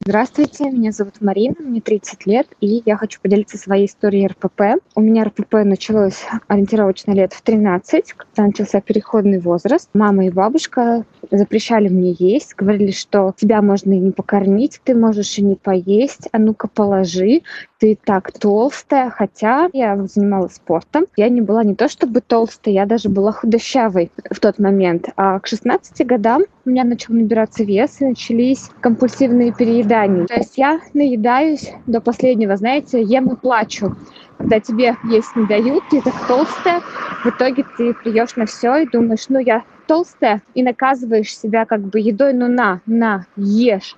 Здравствуйте, 0.00 0.70
меня 0.70 0.92
зовут 0.92 1.14
Марина, 1.20 1.56
мне 1.58 1.80
30 1.80 2.24
лет, 2.24 2.46
и 2.60 2.82
я 2.86 2.96
хочу 2.96 3.20
поделиться 3.20 3.58
своей 3.58 3.86
историей 3.86 4.28
РПП. 4.28 4.80
У 4.94 5.00
меня 5.00 5.24
РПП 5.24 5.64
началось 5.64 6.24
ориентировочно 6.46 7.10
лет 7.10 7.32
в 7.32 7.42
13, 7.42 8.12
когда 8.12 8.44
начался 8.44 8.80
переходный 8.80 9.40
возраст. 9.40 9.90
Мама 9.94 10.26
и 10.26 10.30
бабушка 10.30 11.04
запрещали 11.32 11.88
мне 11.88 12.14
есть, 12.16 12.54
говорили, 12.54 12.92
что 12.92 13.34
тебя 13.36 13.60
можно 13.60 13.92
и 13.92 13.98
не 13.98 14.12
покормить, 14.12 14.80
ты 14.84 14.94
можешь 14.94 15.36
и 15.36 15.42
не 15.42 15.56
поесть, 15.56 16.28
а 16.30 16.38
ну-ка 16.38 16.68
положи, 16.68 17.42
ты 17.78 17.96
так 18.04 18.32
толстая, 18.32 19.10
хотя 19.10 19.68
я 19.72 19.96
занималась 20.06 20.54
спортом. 20.54 21.06
Я 21.16 21.28
не 21.28 21.40
была 21.40 21.62
не 21.62 21.74
то 21.74 21.88
чтобы 21.88 22.20
толстой, 22.20 22.72
я 22.72 22.86
даже 22.86 23.08
была 23.08 23.32
худощавой 23.32 24.10
в 24.30 24.40
тот 24.40 24.58
момент. 24.58 25.08
А 25.16 25.38
к 25.38 25.46
16 25.46 26.06
годам 26.06 26.42
у 26.64 26.70
меня 26.70 26.84
начал 26.84 27.14
набираться 27.14 27.62
вес, 27.62 28.00
и 28.00 28.06
начались 28.06 28.70
компульсивные 28.80 29.52
переедания. 29.52 30.26
То 30.26 30.34
есть 30.34 30.58
я 30.58 30.80
наедаюсь 30.92 31.70
до 31.86 32.00
последнего, 32.00 32.56
знаете, 32.56 33.02
ем 33.02 33.32
и 33.32 33.36
плачу. 33.36 33.96
Когда 34.38 34.60
тебе 34.60 34.96
есть 35.10 35.34
не 35.34 35.46
дают, 35.46 35.82
ты 35.90 36.00
так 36.00 36.14
толстая, 36.26 36.80
в 37.24 37.26
итоге 37.26 37.64
ты 37.76 37.94
плюешь 37.94 38.36
на 38.36 38.46
все 38.46 38.76
и 38.76 38.88
думаешь, 38.88 39.26
ну 39.28 39.38
я 39.38 39.64
толстая, 39.86 40.42
и 40.54 40.62
наказываешь 40.62 41.36
себя 41.36 41.64
как 41.64 41.80
бы 41.80 41.98
едой, 41.98 42.32
ну 42.32 42.46
на, 42.48 42.80
на, 42.86 43.24
ешь. 43.36 43.96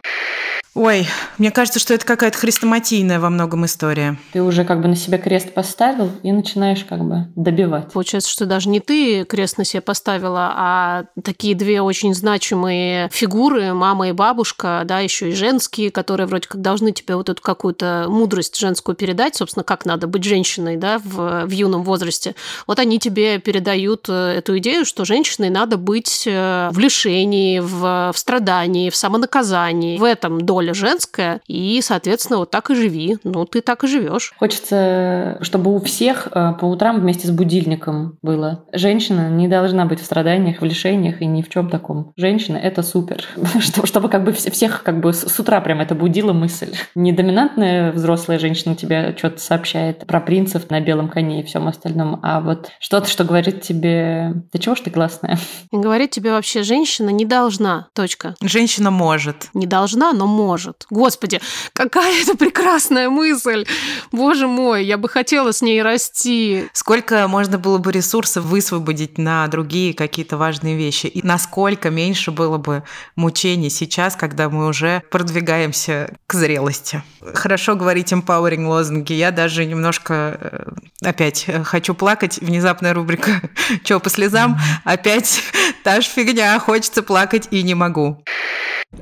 Ой, 0.75 1.09
мне 1.39 1.51
кажется, 1.51 1.81
что 1.81 1.95
это 1.95 2.07
какая-то 2.07 2.39
хрестоматийная 2.39 3.19
во 3.19 3.29
многом 3.29 3.67
история. 3.67 4.17
Ты 4.33 4.41
уже 4.41 4.65
как 4.65 4.81
бы 4.81 4.87
на 4.87 4.95
себе 4.95 5.19
крест 5.19 5.53
поставил 5.53 6.13
и 6.23 6.31
начинаешь 6.31 6.85
как 6.85 7.01
бы 7.05 7.27
добивать. 7.35 7.93
Получается, 7.93 8.31
что 8.31 8.47
даже 8.47 8.69
не 8.69 8.79
ты 8.79 9.25
крест 9.25 9.59
на 9.59 9.65
себе 9.65 9.81
поставила, 9.81 10.53
а 10.55 11.05
такие 11.25 11.57
две 11.57 11.83
очень 11.83 12.15
значимые 12.15 13.09
фигуры, 13.11 13.75
мама 13.75 14.11
и 14.11 14.13
бабушка, 14.13 14.83
да, 14.85 15.01
еще 15.01 15.31
и 15.31 15.35
женские, 15.35 15.91
которые 15.91 16.29
вроде 16.29 16.47
как 16.47 16.61
должны 16.61 16.93
тебе 16.93 17.17
вот 17.17 17.29
эту 17.29 17.43
какую-то 17.43 18.07
мудрость 18.09 18.57
женскую 18.57 18.95
передать, 18.95 19.35
собственно, 19.35 19.65
как 19.65 19.85
надо 19.85 20.07
быть 20.07 20.23
женщиной, 20.23 20.77
да, 20.77 21.01
в, 21.05 21.47
в 21.47 21.51
юном 21.51 21.83
возрасте. 21.83 22.37
Вот 22.69 22.79
они 22.79 23.01
тебе 23.01 23.39
передают 23.39 24.07
э, 24.09 24.35
эту 24.39 24.57
идею, 24.59 24.85
что 24.85 25.05
женщиной 25.05 25.51
надо 25.51 25.77
быть 25.79 26.25
э, 26.29 26.69
в 26.71 26.79
лишении, 26.79 27.59
в, 27.59 28.13
в 28.15 28.19
страдании, 28.19 28.89
в 28.89 28.95
самонаказании. 28.95 29.99
В 29.99 30.05
этом 30.05 30.41
доля 30.41 30.60
доля 30.61 30.75
женская, 30.75 31.41
и, 31.47 31.81
соответственно, 31.83 32.39
вот 32.39 32.51
так 32.51 32.71
и 32.71 32.75
живи. 32.75 33.17
Ну, 33.25 33.47
ты 33.47 33.63
так 33.63 33.85
и 33.85 33.87
живешь. 33.87 34.35
Хочется, 34.39 35.39
чтобы 35.41 35.75
у 35.75 35.81
всех 35.81 36.29
э, 36.33 36.53
по 36.61 36.67
утрам 36.67 37.01
вместе 37.01 37.27
с 37.27 37.31
будильником 37.31 38.19
было. 38.21 38.65
Женщина 38.73 39.31
не 39.31 39.49
должна 39.49 39.87
быть 39.87 40.01
в 40.01 40.05
страданиях, 40.05 40.61
в 40.61 40.65
лишениях 40.65 41.23
и 41.23 41.27
ни 41.27 41.41
в 41.41 41.49
чем 41.49 41.71
таком. 41.71 42.13
Женщина— 42.17 42.57
это 42.63 42.83
супер. 42.83 43.25
Чтобы 43.85 44.11
как 44.11 44.25
бы 44.25 44.33
всех 44.33 44.83
как 44.83 45.01
бы 45.01 45.15
с 45.15 45.41
утра 45.41 45.61
прям 45.63 45.81
это 45.81 45.95
будила 45.95 46.35
мысль. 46.35 46.75
Не 46.95 47.13
доминантная 47.13 47.93
взрослая 47.93 48.39
женщина 48.39 48.77
тебе 48.77 49.15
что-то 49.17 49.41
сообщает 49.41 50.07
про 50.07 50.21
принцев 50.21 50.69
на 50.69 50.81
белом 50.81 51.09
коне 51.09 51.41
и 51.41 51.45
всем 51.45 51.69
остальном, 51.69 52.21
а 52.23 52.41
вот 52.41 52.69
что-то, 52.81 53.09
что 53.09 53.25
говорит 53.25 53.63
тебе, 53.63 54.35
да 54.53 54.59
чего 54.59 54.75
ж 54.75 54.81
ты 54.81 54.91
классная? 54.91 55.39
Говорит 55.73 56.11
тебе 56.11 56.33
вообще, 56.33 56.63
женщина 56.63 57.09
не 57.09 57.25
должна, 57.25 57.89
точка. 57.95 58.35
Женщина 58.43 58.91
может. 58.91 59.49
Не 59.55 59.67
должна, 59.67 60.13
но 60.13 60.27
может 60.27 60.50
может. 60.51 60.87
Господи, 60.91 61.41
какая 61.75 62.23
это 62.23 62.37
прекрасная 62.37 63.09
мысль! 63.09 63.67
Боже 64.11 64.49
мой, 64.49 64.85
я 64.85 64.99
бы 64.99 65.09
хотела 65.09 65.53
с 65.53 65.63
ней 65.63 65.81
расти. 65.81 66.69
Сколько 66.73 67.29
можно 67.29 67.57
было 67.57 67.79
бы 67.79 67.93
ресурсов 67.93 68.45
высвободить 68.47 69.17
на 69.17 69.47
другие 69.47 69.95
какие-то 69.95 70.37
важные 70.37 70.77
вещи? 70.77 71.07
И 71.07 71.25
насколько 71.25 71.91
меньше 71.91 72.33
было 72.33 72.59
бы 72.59 72.83
мучений 73.15 73.71
сейчас, 73.71 74.17
когда 74.17 74.49
мы 74.49 74.67
уже 74.67 75.05
продвигаемся 75.13 76.17
к 76.27 76.35
зрелости? 76.35 77.05
Хорошо 77.35 77.77
говорить 77.77 78.13
empowering 78.13 78.67
лозунги. 78.67 79.13
Я 79.13 79.31
даже 79.31 79.65
немножко 79.65 80.37
э, 80.41 81.09
опять 81.09 81.45
э, 81.47 81.63
хочу 81.63 81.95
плакать. 81.95 82.39
Внезапная 82.41 82.93
рубрика 82.93 83.41
«Чё 83.85 84.01
по 84.01 84.11
слезам?» 84.11 84.59
Опять 84.83 85.43
та 85.85 86.01
же 86.01 86.09
фигня. 86.09 86.59
Хочется 86.59 87.05
плакать 87.05 87.47
и 87.53 87.63
не 87.63 87.77
могу. 87.77 88.25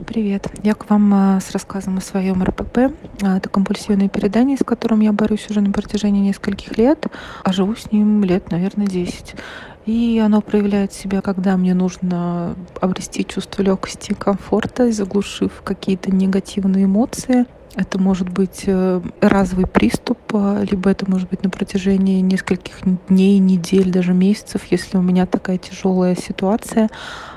Привет. 0.06 0.46
Я 0.62 0.74
к 0.74 0.90
вам 0.90 1.14
а, 1.14 1.40
с 1.40 1.50
рассказом 1.50 1.96
о 1.96 2.02
своем 2.02 2.42
РПП. 2.42 2.94
А, 3.22 3.38
это 3.38 3.48
компульсивное 3.48 4.10
передание, 4.10 4.58
с 4.58 4.62
которым 4.62 5.00
я 5.00 5.12
борюсь 5.12 5.48
уже 5.48 5.62
на 5.62 5.72
протяжении 5.72 6.20
нескольких 6.20 6.76
лет, 6.76 7.06
а 7.42 7.52
живу 7.54 7.74
с 7.74 7.90
ним 7.90 8.22
лет, 8.22 8.50
наверное, 8.50 8.86
10. 8.86 9.34
И 9.86 10.22
оно 10.22 10.42
проявляет 10.42 10.92
себя, 10.92 11.22
когда 11.22 11.56
мне 11.56 11.72
нужно 11.72 12.54
обрести 12.82 13.24
чувство 13.24 13.62
легкости 13.62 14.10
и 14.10 14.14
комфорта, 14.14 14.92
заглушив 14.92 15.62
какие-то 15.64 16.14
негативные 16.14 16.84
эмоции. 16.84 17.46
Это 17.78 18.00
может 18.00 18.28
быть 18.28 18.64
э, 18.66 19.00
разовый 19.20 19.68
приступ, 19.68 20.18
а, 20.32 20.64
либо 20.64 20.90
это 20.90 21.08
может 21.08 21.30
быть 21.30 21.44
на 21.44 21.48
протяжении 21.48 22.20
нескольких 22.20 22.80
дней, 23.08 23.38
недель, 23.38 23.92
даже 23.92 24.14
месяцев, 24.14 24.62
если 24.68 24.98
у 24.98 25.00
меня 25.00 25.26
такая 25.26 25.58
тяжелая 25.58 26.16
ситуация 26.16 26.88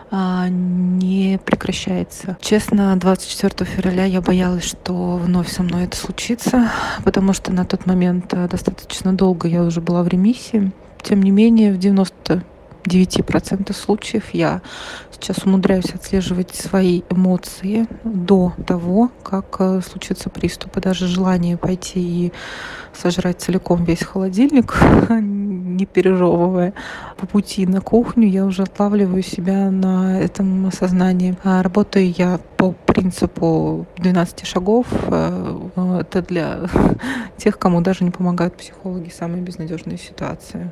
а, 0.09 0.47
не 0.49 1.39
прекращается. 1.45 2.37
Честно, 2.41 2.97
24 2.97 3.69
февраля 3.69 4.05
я 4.05 4.19
боялась, 4.19 4.63
что 4.63 5.17
вновь 5.17 5.47
со 5.47 5.61
мной 5.61 5.83
это 5.83 5.95
случится, 5.95 6.71
потому 7.05 7.33
что 7.33 7.53
на 7.53 7.63
тот 7.63 7.85
момент 7.85 8.33
э, 8.33 8.47
достаточно 8.47 9.13
долго 9.13 9.47
я 9.47 9.61
уже 9.61 9.79
была 9.79 10.01
в 10.01 10.07
ремиссии. 10.07 10.71
Тем 11.03 11.21
не 11.21 11.29
менее, 11.29 11.71
в 11.71 11.77
90 11.77 12.43
9% 12.83 13.73
случаев 13.73 14.33
я 14.33 14.61
сейчас 15.11 15.45
умудряюсь 15.45 15.93
отслеживать 15.93 16.55
свои 16.55 17.01
эмоции 17.09 17.87
до 18.03 18.53
того, 18.65 19.11
как 19.23 19.57
э, 19.59 19.81
случится 19.81 20.29
приступ. 20.29 20.77
И 20.77 20.81
даже 20.81 21.07
желание 21.07 21.57
пойти 21.57 21.99
и 21.99 22.33
сожрать 22.93 23.39
целиком 23.39 23.83
весь 23.83 24.03
холодильник, 24.03 24.75
не 25.09 25.85
пережевывая, 25.85 26.73
по 27.17 27.27
пути 27.27 27.65
на 27.65 27.81
кухню 27.81 28.27
я 28.27 28.45
уже 28.45 28.63
отлавливаю 28.63 29.23
себя 29.23 29.69
на 29.71 30.19
этом 30.19 30.65
осознании. 30.65 31.37
А 31.43 31.61
работаю 31.63 32.11
я 32.11 32.39
по 32.57 32.71
принципу 32.71 33.85
12 33.97 34.45
шагов. 34.45 34.87
Э, 35.07 35.99
это 36.01 36.21
для 36.21 36.61
тех, 37.37 37.57
кому 37.59 37.81
даже 37.81 38.03
не 38.03 38.11
помогают 38.11 38.57
психологи, 38.57 39.09
самые 39.09 39.41
безнадежные 39.41 39.97
ситуации 39.97 40.71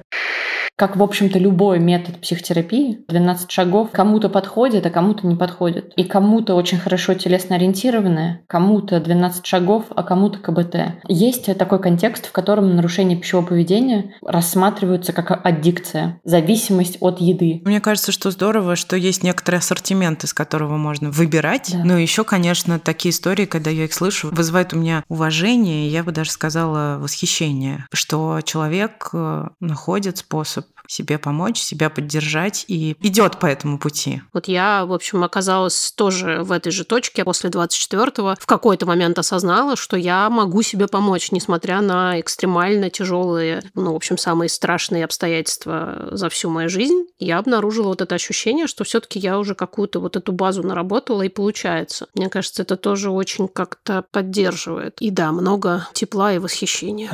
как, 0.80 0.95
в 0.95 1.03
общем-то, 1.03 1.38
любой 1.38 1.77
метод 1.80 2.21
психотерапии, 2.21 2.99
12 3.09 3.51
шагов 3.51 3.89
кому-то 3.91 4.30
подходит, 4.30 4.86
а 4.86 4.89
кому-то 4.89 5.27
не 5.27 5.36
подходит. 5.36 5.91
И 5.97 6.05
кому-то 6.05 6.55
очень 6.55 6.77
хорошо 6.77 7.15
телесно 7.15 7.57
ориентированное, 7.57 8.43
кому-то 8.47 9.01
12 9.01 9.45
шагов, 9.45 9.88
а 9.93 10.03
кому-то 10.03 10.39
КБТ. 10.39 11.03
Есть 11.09 11.53
такой 11.57 11.82
контекст, 11.82 12.27
в 12.27 12.32
котором 12.32 12.77
нарушение 12.77 13.17
пищевого 13.17 13.47
поведения 13.47 14.15
рассматриваются 14.25 15.11
как 15.11 15.45
аддикция, 15.45 16.21
зависимость 16.23 16.95
от 17.01 17.19
еды. 17.19 17.61
Мне 17.65 17.82
кажется, 17.82 18.13
что 18.13 18.32
здорово, 18.32 18.77
что 18.77 18.95
есть 18.95 19.21
некоторый 19.21 19.57
ассортимент, 19.57 20.23
из 20.23 20.34
которого 20.34 20.77
можно 20.77 21.11
выбирать. 21.11 21.71
Да. 21.73 21.84
Но 21.84 21.97
еще, 21.97 22.23
конечно, 22.23 22.80
такие 22.80 23.11
истории, 23.11 23.45
когда 23.45 23.69
я 23.69 23.84
их 23.84 23.93
слышу, 23.93 24.30
вызывают 24.32 24.71
у 24.71 24.77
меня 24.77 25.03
уважение, 25.09 25.89
я 25.89 26.05
бы 26.05 26.13
даже 26.13 26.32
сказала 26.32 26.99
восхищение, 26.99 27.86
что 27.91 28.39
человек 28.45 29.09
э, 29.11 29.47
находит 29.59 30.19
способ 30.19 30.68
себе 30.89 31.19
помочь, 31.19 31.59
себя 31.59 31.89
поддержать 31.89 32.65
и 32.67 32.97
идет 33.01 33.39
по 33.39 33.45
этому 33.45 33.77
пути. 33.77 34.21
Вот 34.33 34.47
я, 34.47 34.85
в 34.85 34.93
общем, 34.93 35.23
оказалась 35.23 35.93
тоже 35.95 36.41
в 36.41 36.51
этой 36.51 36.71
же 36.71 36.83
точке 36.83 37.23
после 37.23 37.51
24-го. 37.51 38.35
В 38.39 38.45
какой-то 38.45 38.85
момент 38.85 39.19
осознала, 39.19 39.75
что 39.75 39.95
я 39.95 40.29
могу 40.29 40.63
себе 40.63 40.87
помочь, 40.87 41.31
несмотря 41.31 41.81
на 41.81 42.19
экстремально 42.19 42.89
тяжелые, 42.89 43.61
ну, 43.75 43.93
в 43.93 43.95
общем, 43.95 44.17
самые 44.17 44.49
страшные 44.49 45.05
обстоятельства 45.05 46.09
за 46.11 46.29
всю 46.29 46.49
мою 46.49 46.69
жизнь. 46.69 47.05
Я 47.19 47.37
обнаружила 47.37 47.89
вот 47.89 48.01
это 48.01 48.15
ощущение, 48.15 48.65
что 48.65 48.83
все-таки 48.83 49.19
я 49.19 49.37
уже 49.37 49.53
какую-то 49.53 49.99
вот 49.99 50.15
эту 50.15 50.31
базу 50.31 50.63
наработала 50.63 51.21
и 51.21 51.29
получается. 51.29 52.07
Мне 52.15 52.29
кажется, 52.29 52.63
это 52.63 52.75
тоже 52.77 53.11
очень 53.11 53.47
как-то 53.47 54.05
поддерживает. 54.11 54.95
И 54.99 55.11
да, 55.11 55.31
много 55.31 55.87
тепла 55.93 56.33
и 56.33 56.39
восхищения. 56.39 57.11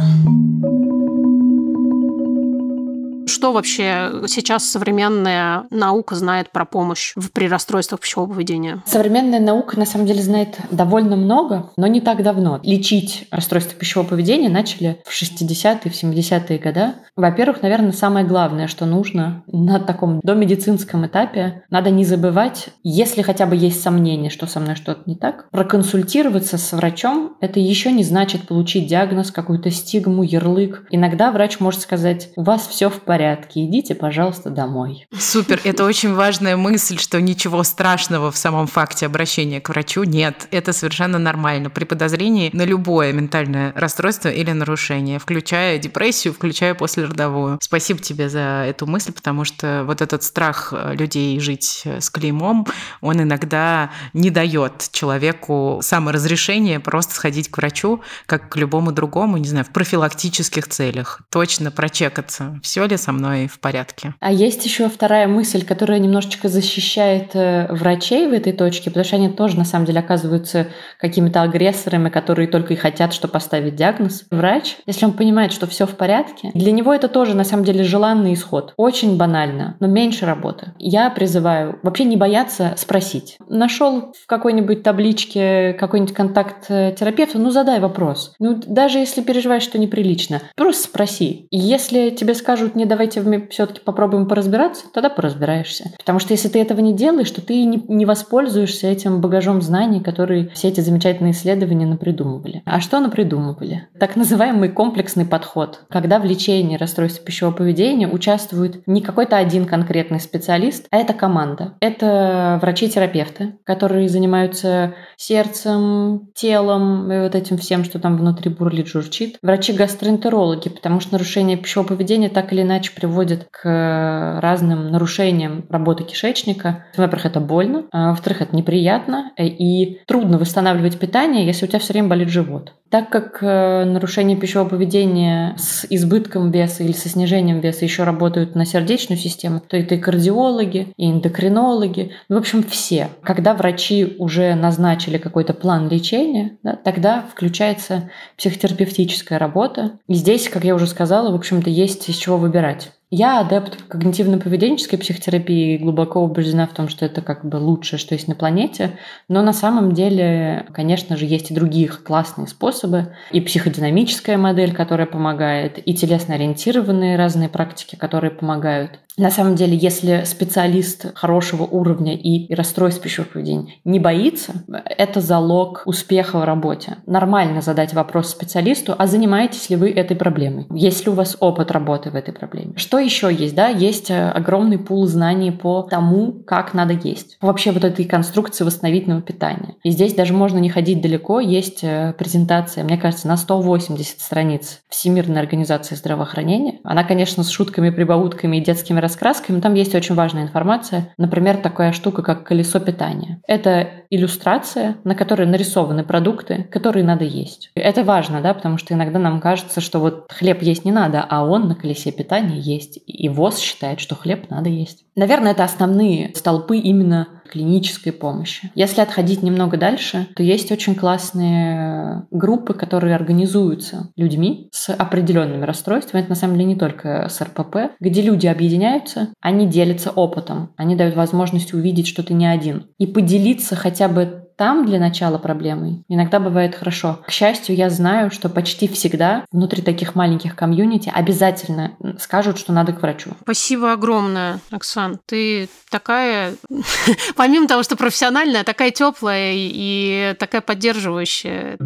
Что 3.36 3.51
вообще 3.51 4.21
сейчас 4.27 4.63
современная 4.63 5.65
наука 5.69 6.15
знает 6.15 6.51
про 6.51 6.63
помощь 6.63 7.11
в, 7.17 7.31
при 7.31 7.49
расстройствах 7.49 7.99
пищевого 7.99 8.31
поведения? 8.31 8.81
Современная 8.86 9.41
наука 9.41 9.77
на 9.77 9.86
самом 9.86 10.05
деле 10.05 10.21
знает 10.21 10.57
довольно 10.71 11.17
много, 11.17 11.69
но 11.75 11.86
не 11.88 11.99
так 11.99 12.23
давно. 12.23 12.61
Лечить 12.63 13.27
расстройство 13.31 13.77
пищевого 13.77 14.07
поведения 14.07 14.47
начали 14.47 15.01
в 15.05 15.11
60-е, 15.11 15.91
в 15.91 16.01
70-е 16.01 16.59
годы. 16.59 16.93
Во-первых, 17.17 17.61
наверное, 17.61 17.91
самое 17.91 18.25
главное, 18.25 18.67
что 18.67 18.86
нужно 18.86 19.43
на 19.47 19.81
таком 19.81 20.21
домедицинском 20.23 21.05
этапе, 21.05 21.65
надо 21.69 21.89
не 21.89 22.05
забывать, 22.05 22.69
если 22.83 23.21
хотя 23.21 23.47
бы 23.47 23.57
есть 23.57 23.81
сомнение, 23.81 24.29
что 24.29 24.47
со 24.47 24.61
мной 24.61 24.75
что-то 24.75 25.01
не 25.07 25.17
так, 25.17 25.49
проконсультироваться 25.51 26.57
с 26.57 26.71
врачом, 26.71 27.36
это 27.41 27.59
еще 27.59 27.91
не 27.91 28.05
значит 28.05 28.47
получить 28.47 28.88
диагноз, 28.88 29.31
какую-то 29.31 29.71
стигму, 29.71 30.23
ярлык. 30.23 30.88
Иногда 30.89 31.33
врач 31.33 31.59
может 31.59 31.81
сказать, 31.81 32.29
у 32.38 32.43
вас 32.43 32.65
все 32.65 32.89
в 32.89 33.01
порядке, 33.01 33.24
порядке, 33.26 33.65
идите, 33.65 33.95
пожалуйста, 33.95 34.49
домой. 34.49 35.07
Супер, 35.17 35.59
это 35.63 35.84
очень 35.84 36.13
важная 36.13 36.55
мысль, 36.55 36.99
что 36.99 37.19
ничего 37.19 37.63
страшного 37.63 38.32
в 38.32 38.38
самом 38.38 38.67
факте 38.67 39.07
обращения 39.07 39.59
к 39.59 39.69
врачу 39.69 40.03
нет. 40.03 40.47
Это 40.51 40.73
совершенно 40.73 41.17
нормально 41.17 41.71
при 41.71 41.86
подозрении 41.86 42.51
на 42.53 42.63
любое 42.63 43.13
ментальное 43.13 43.73
расстройство 43.76 44.30
или 44.30 44.51
нарушение, 44.51 45.17
включая 45.17 45.80
депрессию, 45.80 46.34
включая 46.34 46.76
послеродовую. 46.76 47.57
Спасибо 47.61 47.99
тебе 47.99 48.30
за 48.30 48.65
эту 48.67 48.86
мысль, 48.86 49.11
потому 49.11 49.43
что 49.43 49.84
вот 49.86 50.01
этот 50.01 50.21
страх 50.21 50.71
людей 50.93 51.39
жить 51.39 51.84
с 51.86 52.09
клеймом, 52.11 52.67
он 53.01 53.21
иногда 53.21 53.89
не 54.13 54.30
дает 54.30 54.89
человеку 54.91 55.80
саморазрешение 55.82 56.80
просто 56.80 57.15
сходить 57.15 57.49
к 57.49 57.57
врачу, 57.57 58.01
как 58.28 58.49
к 58.49 58.55
любому 58.55 58.91
другому, 58.91 59.38
не 59.38 59.47
знаю, 59.47 59.65
в 59.65 59.69
профилактических 59.69 60.67
целях, 60.67 61.21
точно 61.32 61.71
прочекаться, 61.71 62.59
все 62.61 62.86
ли 62.86 62.97
со 62.97 63.14
мной 63.16 63.47
в 63.47 63.59
порядке. 63.59 64.13
А 64.20 64.32
есть 64.32 64.66
еще 64.66 64.89
вторая 64.89 65.28
мысль, 65.28 65.66
которая 65.66 65.99
немножечко 65.99 66.49
защищает 66.49 67.36
э, 67.36 67.68
врачей 67.70 68.28
в 68.28 68.34
этой 68.34 68.53
точке, 68.53 68.89
потому 68.89 69.05
что 69.05 69.16
они 69.16 69.30
тоже 69.30 69.57
на 69.57 69.66
самом 69.66 69.86
деле 69.86 69.99
оказываются 69.99 70.68
какими-то 70.99 71.41
агрессорами, 71.41 72.09
которые 72.09 72.47
только 72.47 72.74
и 72.74 72.78
хотят, 72.78 73.13
что 73.13 73.28
поставить 73.28 73.76
диагноз. 73.76 74.26
Врач, 74.32 74.78
если 74.86 75.05
он 75.05 75.13
понимает, 75.13 75.51
что 75.51 75.68
все 75.68 75.86
в 75.86 75.95
порядке, 75.95 76.51
для 76.53 76.72
него 76.72 76.93
это 76.93 77.07
тоже 77.07 77.36
на 77.36 77.43
самом 77.43 77.66
деле 77.66 77.84
желанный 77.84 78.34
исход. 78.34 78.74
Очень 78.78 79.18
банально, 79.18 79.78
но 79.80 79.88
меньше 79.88 80.26
работы. 80.26 80.74
Я 80.80 81.09
призываю 81.09 81.80
вообще 81.84 82.03
не 82.03 82.18
бояться 82.18 82.74
спросить. 82.78 83.38
Нашел 83.47 84.13
в 84.13 84.28
какой-нибудь 84.28 84.84
табличке 84.84 85.74
какой-нибудь 85.74 86.13
контакт 86.13 86.66
э, 86.70 86.95
терапевта, 86.97 87.39
ну 87.39 87.51
задай 87.51 87.80
вопрос. 87.80 88.34
Ну 88.39 88.61
даже 88.66 88.99
если 88.99 89.22
переживаешь, 89.22 89.63
что 89.63 89.78
неприлично, 89.78 90.41
просто 90.55 90.84
спроси. 90.84 91.47
Если 91.51 92.09
тебе 92.09 92.34
скажут, 92.34 92.76
не 92.76 92.86
давайте 92.96 93.48
все-таки 93.50 93.82
попробуем 93.82 94.28
поразбираться, 94.28 94.86
тогда 94.93 95.10
поразбираешься. 95.10 95.91
Потому 95.98 96.20
что 96.20 96.34
если 96.34 96.48
ты 96.48 96.60
этого 96.62 96.80
не 96.80 96.93
делаешь, 96.93 97.30
то 97.30 97.41
ты 97.41 97.66
не, 97.66 97.84
не 97.88 98.06
воспользуешься 98.06 98.88
этим 98.88 99.20
багажом 99.20 99.62
знаний, 99.62 100.00
которые 100.00 100.50
все 100.54 100.70
эти 100.70 100.80
замечательные 100.80 101.34
исследования 101.34 101.86
напридумывали. 101.86 102.62
А 102.66 102.80
что 102.80 103.00
напридумывали? 103.00 103.88
Так 104.00 104.16
называемый 104.16 104.70
комплексный 104.70 105.26
подход, 105.26 105.82
когда 105.89 106.20
в 106.20 106.26
лечении 106.26 106.78
расстройств 106.78 107.24
пищевого 107.24 107.54
поведения 107.54 108.08
участвует 108.08 108.88
не 108.88 109.02
какой-то 109.02 109.36
один 109.36 109.66
конкретный 109.66 110.22
специалист, 110.22 110.88
а 110.91 110.98
это 110.98 111.14
команда. 111.14 111.74
Это 111.82 112.60
врачи-терапевты, 112.62 113.58
которые 113.66 114.08
занимаются 114.08 114.96
сердцем, 115.18 116.30
телом 116.34 117.12
и 117.12 117.20
вот 117.20 117.36
этим 117.36 117.58
всем, 117.58 117.84
что 117.84 118.00
там 118.00 118.18
внутри 118.18 118.50
бурлит, 118.50 118.88
журчит. 118.88 119.38
Врачи-гастроэнтерологи, 119.41 120.70
потому 120.70 121.02
что 121.02 121.14
нарушение 121.14 121.58
пищевого 121.58 121.89
поведения 121.89 122.30
так 122.30 122.54
или 122.54 122.62
иначе 122.62 122.84
приводит 122.93 123.47
к 123.51 124.39
разным 124.41 124.91
нарушениям 124.91 125.65
работы 125.69 126.03
кишечника. 126.03 126.86
Во-первых, 126.95 127.25
это 127.25 127.39
больно, 127.39 127.86
а 127.91 128.09
во-вторых, 128.09 128.41
это 128.41 128.55
неприятно, 128.55 129.31
и 129.38 129.99
трудно 130.05 130.38
восстанавливать 130.38 130.99
питание, 130.99 131.45
если 131.45 131.65
у 131.65 131.67
тебя 131.67 131.79
все 131.79 131.93
время 131.93 132.09
болит 132.09 132.29
живот. 132.29 132.73
Так 132.89 133.09
как 133.09 133.39
э, 133.41 133.83
нарушение 133.83 134.38
пищевого 134.38 134.69
поведения 134.69 135.55
с 135.57 135.86
избытком 135.89 136.51
веса 136.51 136.83
или 136.83 136.91
со 136.91 137.09
снижением 137.09 137.59
веса 137.59 137.83
еще 137.83 138.03
работают 138.03 138.55
на 138.55 138.65
сердечную 138.65 139.17
систему, 139.17 139.59
то 139.59 139.75
это 139.75 139.95
и 139.95 139.97
кардиологи, 139.97 140.93
и 140.95 141.11
эндокринологи, 141.11 142.11
ну, 142.29 142.36
в 142.36 142.39
общем, 142.39 142.63
все. 142.63 143.09
Когда 143.23 143.53
врачи 143.55 144.15
уже 144.19 144.53
назначили 144.53 145.17
какой-то 145.17 145.53
план 145.53 145.89
лечения, 145.89 146.57
да, 146.61 146.75
тогда 146.75 147.25
включается 147.29 148.11
психотерапевтическая 148.38 149.39
работа. 149.39 149.93
И 150.07 150.13
здесь, 150.13 150.47
как 150.47 150.63
я 150.63 150.75
уже 150.75 150.88
сказала, 150.88 151.31
в 151.31 151.36
общем-то, 151.36 151.69
есть 151.69 152.07
из 152.07 152.15
чего 152.15 152.38
выбирать. 152.38 152.74
verdade. 152.76 153.05
Я 153.18 153.39
адепт 153.39 153.78
когнитивно-поведенческой 153.88 154.97
психотерапии, 154.97 155.78
глубоко 155.78 156.20
убеждена 156.22 156.68
в 156.68 156.74
том, 156.74 156.89
что 156.89 157.05
это 157.05 157.22
как 157.22 157.45
бы 157.45 157.55
лучшее, 157.55 157.97
что 157.97 158.13
есть 158.13 158.28
на 158.28 158.36
планете. 158.36 158.99
Но 159.30 159.41
на 159.41 159.53
самом 159.53 159.93
деле, 159.93 160.66
конечно 160.74 161.16
же, 161.16 161.24
есть 161.24 161.49
и 161.49 161.53
другие 161.53 161.88
классные 161.88 162.45
способы. 162.45 163.13
И 163.32 163.39
психодинамическая 163.39 164.38
модель, 164.38 164.74
которая 164.74 165.07
помогает, 165.07 165.78
и 165.78 165.93
телесно-ориентированные 165.93 167.16
разные 167.16 167.47
практики, 167.47 167.95
которые 167.95 168.32
помогают. 168.32 168.99
На 169.18 169.32
самом 169.32 169.55
деле, 169.55 169.78
если 169.78 170.24
специалист 170.26 171.16
хорошего 171.16 171.63
уровня 171.63 172.16
и 172.16 172.53
расстройств 172.53 173.01
пищевого 173.01 173.32
поведения 173.32 173.76
не 173.86 173.97
боится, 173.97 174.51
это 174.68 175.22
залог 175.22 175.84
успеха 175.86 176.39
в 176.39 176.43
работе. 176.43 176.97
Нормально 177.05 177.61
задать 177.61 177.93
вопрос 177.93 178.30
специалисту, 178.30 178.93
а 178.97 179.07
занимаетесь 179.07 179.70
ли 179.70 179.78
вы 179.78 179.89
этой 179.89 180.18
проблемой? 180.18 180.68
Есть 180.70 181.05
ли 181.05 181.11
у 181.13 181.16
вас 181.16 181.38
опыт 181.39 181.72
работы 181.72 182.11
в 182.11 182.16
этой 182.16 182.34
проблеме? 182.34 182.74
Что 182.76 182.97
еще 183.06 183.34
есть? 183.34 183.56
Да, 183.56 183.68
есть 183.68 184.12
э, 184.12 184.30
огромный 184.30 184.78
пул 184.78 185.06
знаний 185.08 185.51
по 185.51 185.82
тому, 185.84 186.34
как 186.45 186.74
надо 186.74 186.93
есть. 186.93 187.38
Вообще 187.41 187.72
вот 187.72 187.84
этой 187.84 188.06
конструкции 188.06 188.64
восстановительного 188.64 189.22
питания. 189.22 189.76
И 189.84 189.91
здесь 189.91 190.14
даже 190.14 190.34
можно 190.34 190.58
не 190.58 190.70
ходить 190.70 191.01
далеко. 191.01 191.39
Есть 191.39 191.84
э, 191.84 192.14
презентация, 192.18 192.84
мне 192.84 192.97
кажется, 192.97 193.28
на 193.28 193.38
180 193.38 194.20
страниц 194.20 194.82
Всемирной 194.89 195.39
организации 195.39 195.95
здравоохранения. 195.95 196.80
Она, 196.84 197.03
конечно, 197.03 197.43
с 197.43 197.49
шутками, 197.49 197.89
прибаутками 197.89 198.58
и 198.58 198.62
детскими 198.64 198.99
раскрасками, 198.99 199.62
там 199.62 199.74
есть 199.74 199.95
очень 199.95 200.16
важная 200.16 200.43
информация. 200.43 201.14
Например, 201.18 201.58
такая 201.58 201.91
штука, 201.91 202.22
как 202.22 202.43
колесо 202.43 202.80
питания. 202.80 203.41
Это 203.47 203.88
иллюстрация, 204.10 204.97
на 205.03 205.16
которой 205.16 205.47
нарисованы 205.47 206.03
продукты, 206.03 206.68
которые 206.72 207.03
надо 207.03 207.24
есть. 207.24 207.72
Это 207.76 208.03
важно, 208.03 208.41
да, 208.41 208.53
потому 208.53 208.78
что 208.78 208.93
иногда 208.93 209.20
нам 209.20 209.39
кажется, 209.39 209.82
что 209.82 209.99
вот 209.99 210.32
хлеб 210.32 210.62
есть 210.62 210.86
не 210.86 210.91
надо, 210.91 211.26
а 211.28 211.45
он 211.45 211.68
на 211.68 211.76
колесе 211.76 212.12
питания 212.12 212.60
есть. 212.60 212.95
И 212.98 213.30
ВОЗ 213.30 213.60
считает, 213.60 214.00
что 214.00 214.16
хлеб 214.16 214.50
надо 214.50 214.70
есть. 214.70 215.06
Наверное, 215.16 215.52
это 215.52 215.64
основные 215.64 216.32
столпы 216.36 216.78
именно 216.78 217.28
клинической 217.50 218.12
помощи. 218.12 218.72
Если 218.76 219.02
отходить 219.02 219.43
немного 219.43 219.78
дальше, 219.78 220.28
то 220.36 220.43
есть 220.43 220.72
очень 220.72 220.96
классные 220.96 222.26
группы, 222.32 222.74
которые 222.74 223.16
организуются 223.16 224.10
людьми 224.16 224.70
с 224.72 224.93
определенными 224.93 225.64
расстройствами. 225.64 226.22
Это 226.22 226.30
на 226.30 226.36
самом 226.36 226.56
деле 226.56 226.66
не 226.66 226.76
только 226.76 227.28
с 227.30 227.41
РПП, 227.41 227.91
где 228.00 228.22
люди 228.22 228.48
объединяются, 228.48 229.30
они 229.41 229.68
делятся 229.68 230.12
опытом, 230.12 230.74
они 230.76 230.96
дают 230.96 231.16
возможность 231.16 231.74
увидеть, 231.74 232.08
что 232.08 232.24
ты 232.24 232.34
не 232.34 232.48
один, 232.48 232.88
и 232.98 233.08
поделиться 233.08 233.76
хотя 233.76 234.08
бы 234.08 234.45
там 234.56 234.86
для 234.86 234.99
начала 234.99 235.38
проблемой 235.38 236.03
иногда 236.08 236.39
бывает 236.39 236.76
хорошо. 236.76 237.20
К 237.26 237.32
счастью, 237.32 237.76
я 237.76 237.89
знаю, 237.89 238.32
что 238.32 238.49
почти 238.49 238.88
всегда 238.88 239.45
внутри 239.51 239.82
таких 239.82 240.16
маленьких 240.16 240.56
комьюнити 240.56 241.12
обязательно 241.14 241.91
скажут, 242.20 242.58
что 242.58 242.74
надо 242.74 242.93
к 242.93 243.01
врачу. 243.01 243.32
Спасибо 243.41 243.91
огромное, 243.91 244.60
Оксан. 244.72 245.20
Ты 245.26 245.70
такая, 245.89 246.56
помимо 247.36 247.68
того, 247.68 247.84
что 247.84 247.95
профессиональная, 247.95 248.64
такая 248.64 248.91
теплая 248.91 249.53
и 249.56 250.36
такая 250.39 250.62
поддерживающая. 250.62 251.78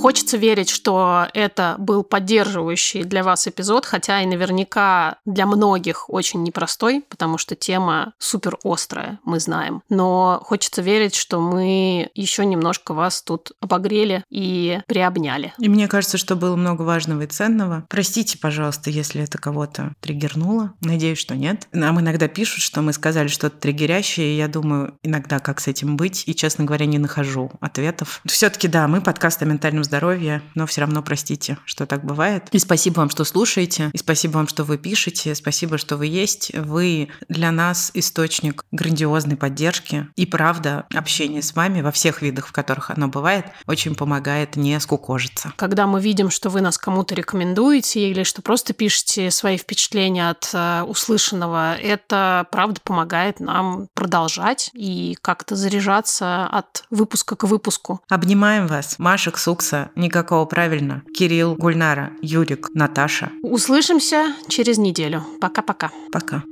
Хочется 0.00 0.36
верить, 0.36 0.70
что 0.70 1.26
это 1.34 1.76
был 1.78 2.04
поддерживающий 2.04 3.02
для 3.02 3.22
вас 3.24 3.48
эпизод, 3.48 3.86
хотя 3.86 4.22
и 4.22 4.26
наверняка 4.26 5.16
для 5.24 5.46
многих 5.46 6.08
очень 6.08 6.42
непростой, 6.42 7.04
потому 7.08 7.38
что 7.38 7.54
тема 7.54 8.12
супер 8.18 8.58
острая, 8.62 9.18
мы 9.24 9.40
знаем. 9.40 9.82
Но 9.88 10.40
хочется 10.44 10.82
верить, 10.82 11.14
что 11.14 11.40
мы 11.40 12.10
еще 12.14 12.44
немножко 12.44 12.94
вас 12.94 13.22
тут 13.22 13.52
обогрели 13.60 14.22
и 14.30 14.80
приобняли. 14.86 15.52
И 15.58 15.68
мне 15.68 15.88
кажется, 15.88 16.18
что 16.18 16.36
было 16.36 16.56
много 16.56 16.82
важного 16.82 17.22
и 17.22 17.26
ценного. 17.26 17.84
Простите, 17.88 18.38
пожалуйста, 18.38 18.90
если 18.90 19.22
это 19.22 19.38
кого-то 19.38 19.94
триггернуло. 20.00 20.72
Надеюсь, 20.80 21.18
что 21.18 21.34
нет. 21.34 21.66
Нам 21.72 22.00
иногда 22.00 22.28
пишут, 22.28 22.62
что 22.62 22.82
мы 22.82 22.92
сказали 22.92 23.28
что-то 23.28 23.58
триггерящее, 23.58 24.34
и 24.34 24.36
я 24.36 24.48
думаю 24.48 24.96
иногда, 25.02 25.38
как 25.40 25.60
с 25.60 25.66
этим 25.66 25.96
быть, 25.96 26.24
и, 26.26 26.34
честно 26.34 26.64
говоря, 26.64 26.86
не 26.86 26.98
нахожу 26.98 27.50
ответов. 27.60 28.20
Все-таки, 28.26 28.68
да, 28.68 28.86
мы 28.86 29.00
подкаст 29.00 29.42
о 29.42 29.46
ментальном 29.46 29.82
здоровье 29.82 29.95
здоровья, 29.96 30.42
но 30.54 30.66
все 30.66 30.82
равно 30.82 31.02
простите, 31.02 31.56
что 31.64 31.86
так 31.86 32.04
бывает. 32.04 32.48
И 32.52 32.58
спасибо 32.58 32.98
вам, 32.98 33.08
что 33.08 33.24
слушаете, 33.24 33.90
и 33.94 33.98
спасибо 33.98 34.32
вам, 34.32 34.46
что 34.46 34.62
вы 34.64 34.76
пишете, 34.76 35.34
спасибо, 35.34 35.78
что 35.78 35.96
вы 35.96 36.06
есть. 36.06 36.50
Вы 36.54 37.08
для 37.30 37.50
нас 37.50 37.90
источник 37.94 38.66
грандиозной 38.72 39.36
поддержки. 39.36 40.08
И 40.16 40.26
правда, 40.26 40.84
общение 40.94 41.40
с 41.40 41.54
вами 41.54 41.80
во 41.80 41.92
всех 41.92 42.20
видах, 42.20 42.48
в 42.48 42.52
которых 42.52 42.90
оно 42.90 43.08
бывает, 43.08 43.46
очень 43.66 43.94
помогает 43.94 44.56
не 44.56 44.78
скукожиться. 44.80 45.52
Когда 45.56 45.86
мы 45.86 46.00
видим, 46.02 46.28
что 46.28 46.50
вы 46.50 46.60
нас 46.60 46.76
кому-то 46.76 47.14
рекомендуете 47.14 48.10
или 48.10 48.22
что 48.22 48.42
просто 48.42 48.74
пишете 48.74 49.30
свои 49.30 49.56
впечатления 49.56 50.28
от 50.28 50.50
э, 50.52 50.82
услышанного, 50.82 51.74
это 51.76 52.46
правда 52.50 52.80
помогает 52.84 53.40
нам 53.40 53.88
продолжать 53.94 54.70
и 54.74 55.16
как-то 55.22 55.56
заряжаться 55.56 56.46
от 56.46 56.84
выпуска 56.90 57.34
к 57.34 57.44
выпуску. 57.44 58.00
Обнимаем 58.10 58.66
вас. 58.66 58.96
Маша 58.98 59.30
Ксукса, 59.30 59.75
никакого 59.96 60.44
правильно. 60.46 61.02
Кирилл, 61.12 61.54
Гульнара, 61.54 62.12
Юрик, 62.22 62.70
Наташа. 62.74 63.30
Услышимся 63.42 64.34
через 64.48 64.78
неделю. 64.78 65.22
Пока-пока. 65.40 65.90
Пока. 66.12 66.42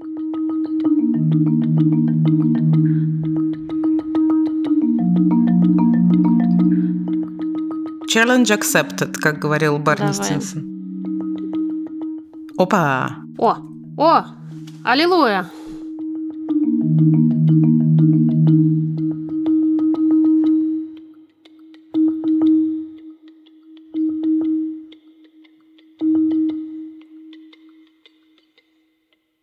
Challenge 8.14 8.50
accepted, 8.56 9.12
как 9.14 9.38
говорил 9.40 9.78
Барни 9.78 10.12
Давай. 10.12 10.24
Стинсон. 10.24 10.62
Опа! 12.56 13.16
О! 13.38 13.56
О! 13.98 14.24
Аллилуйя! 14.84 15.50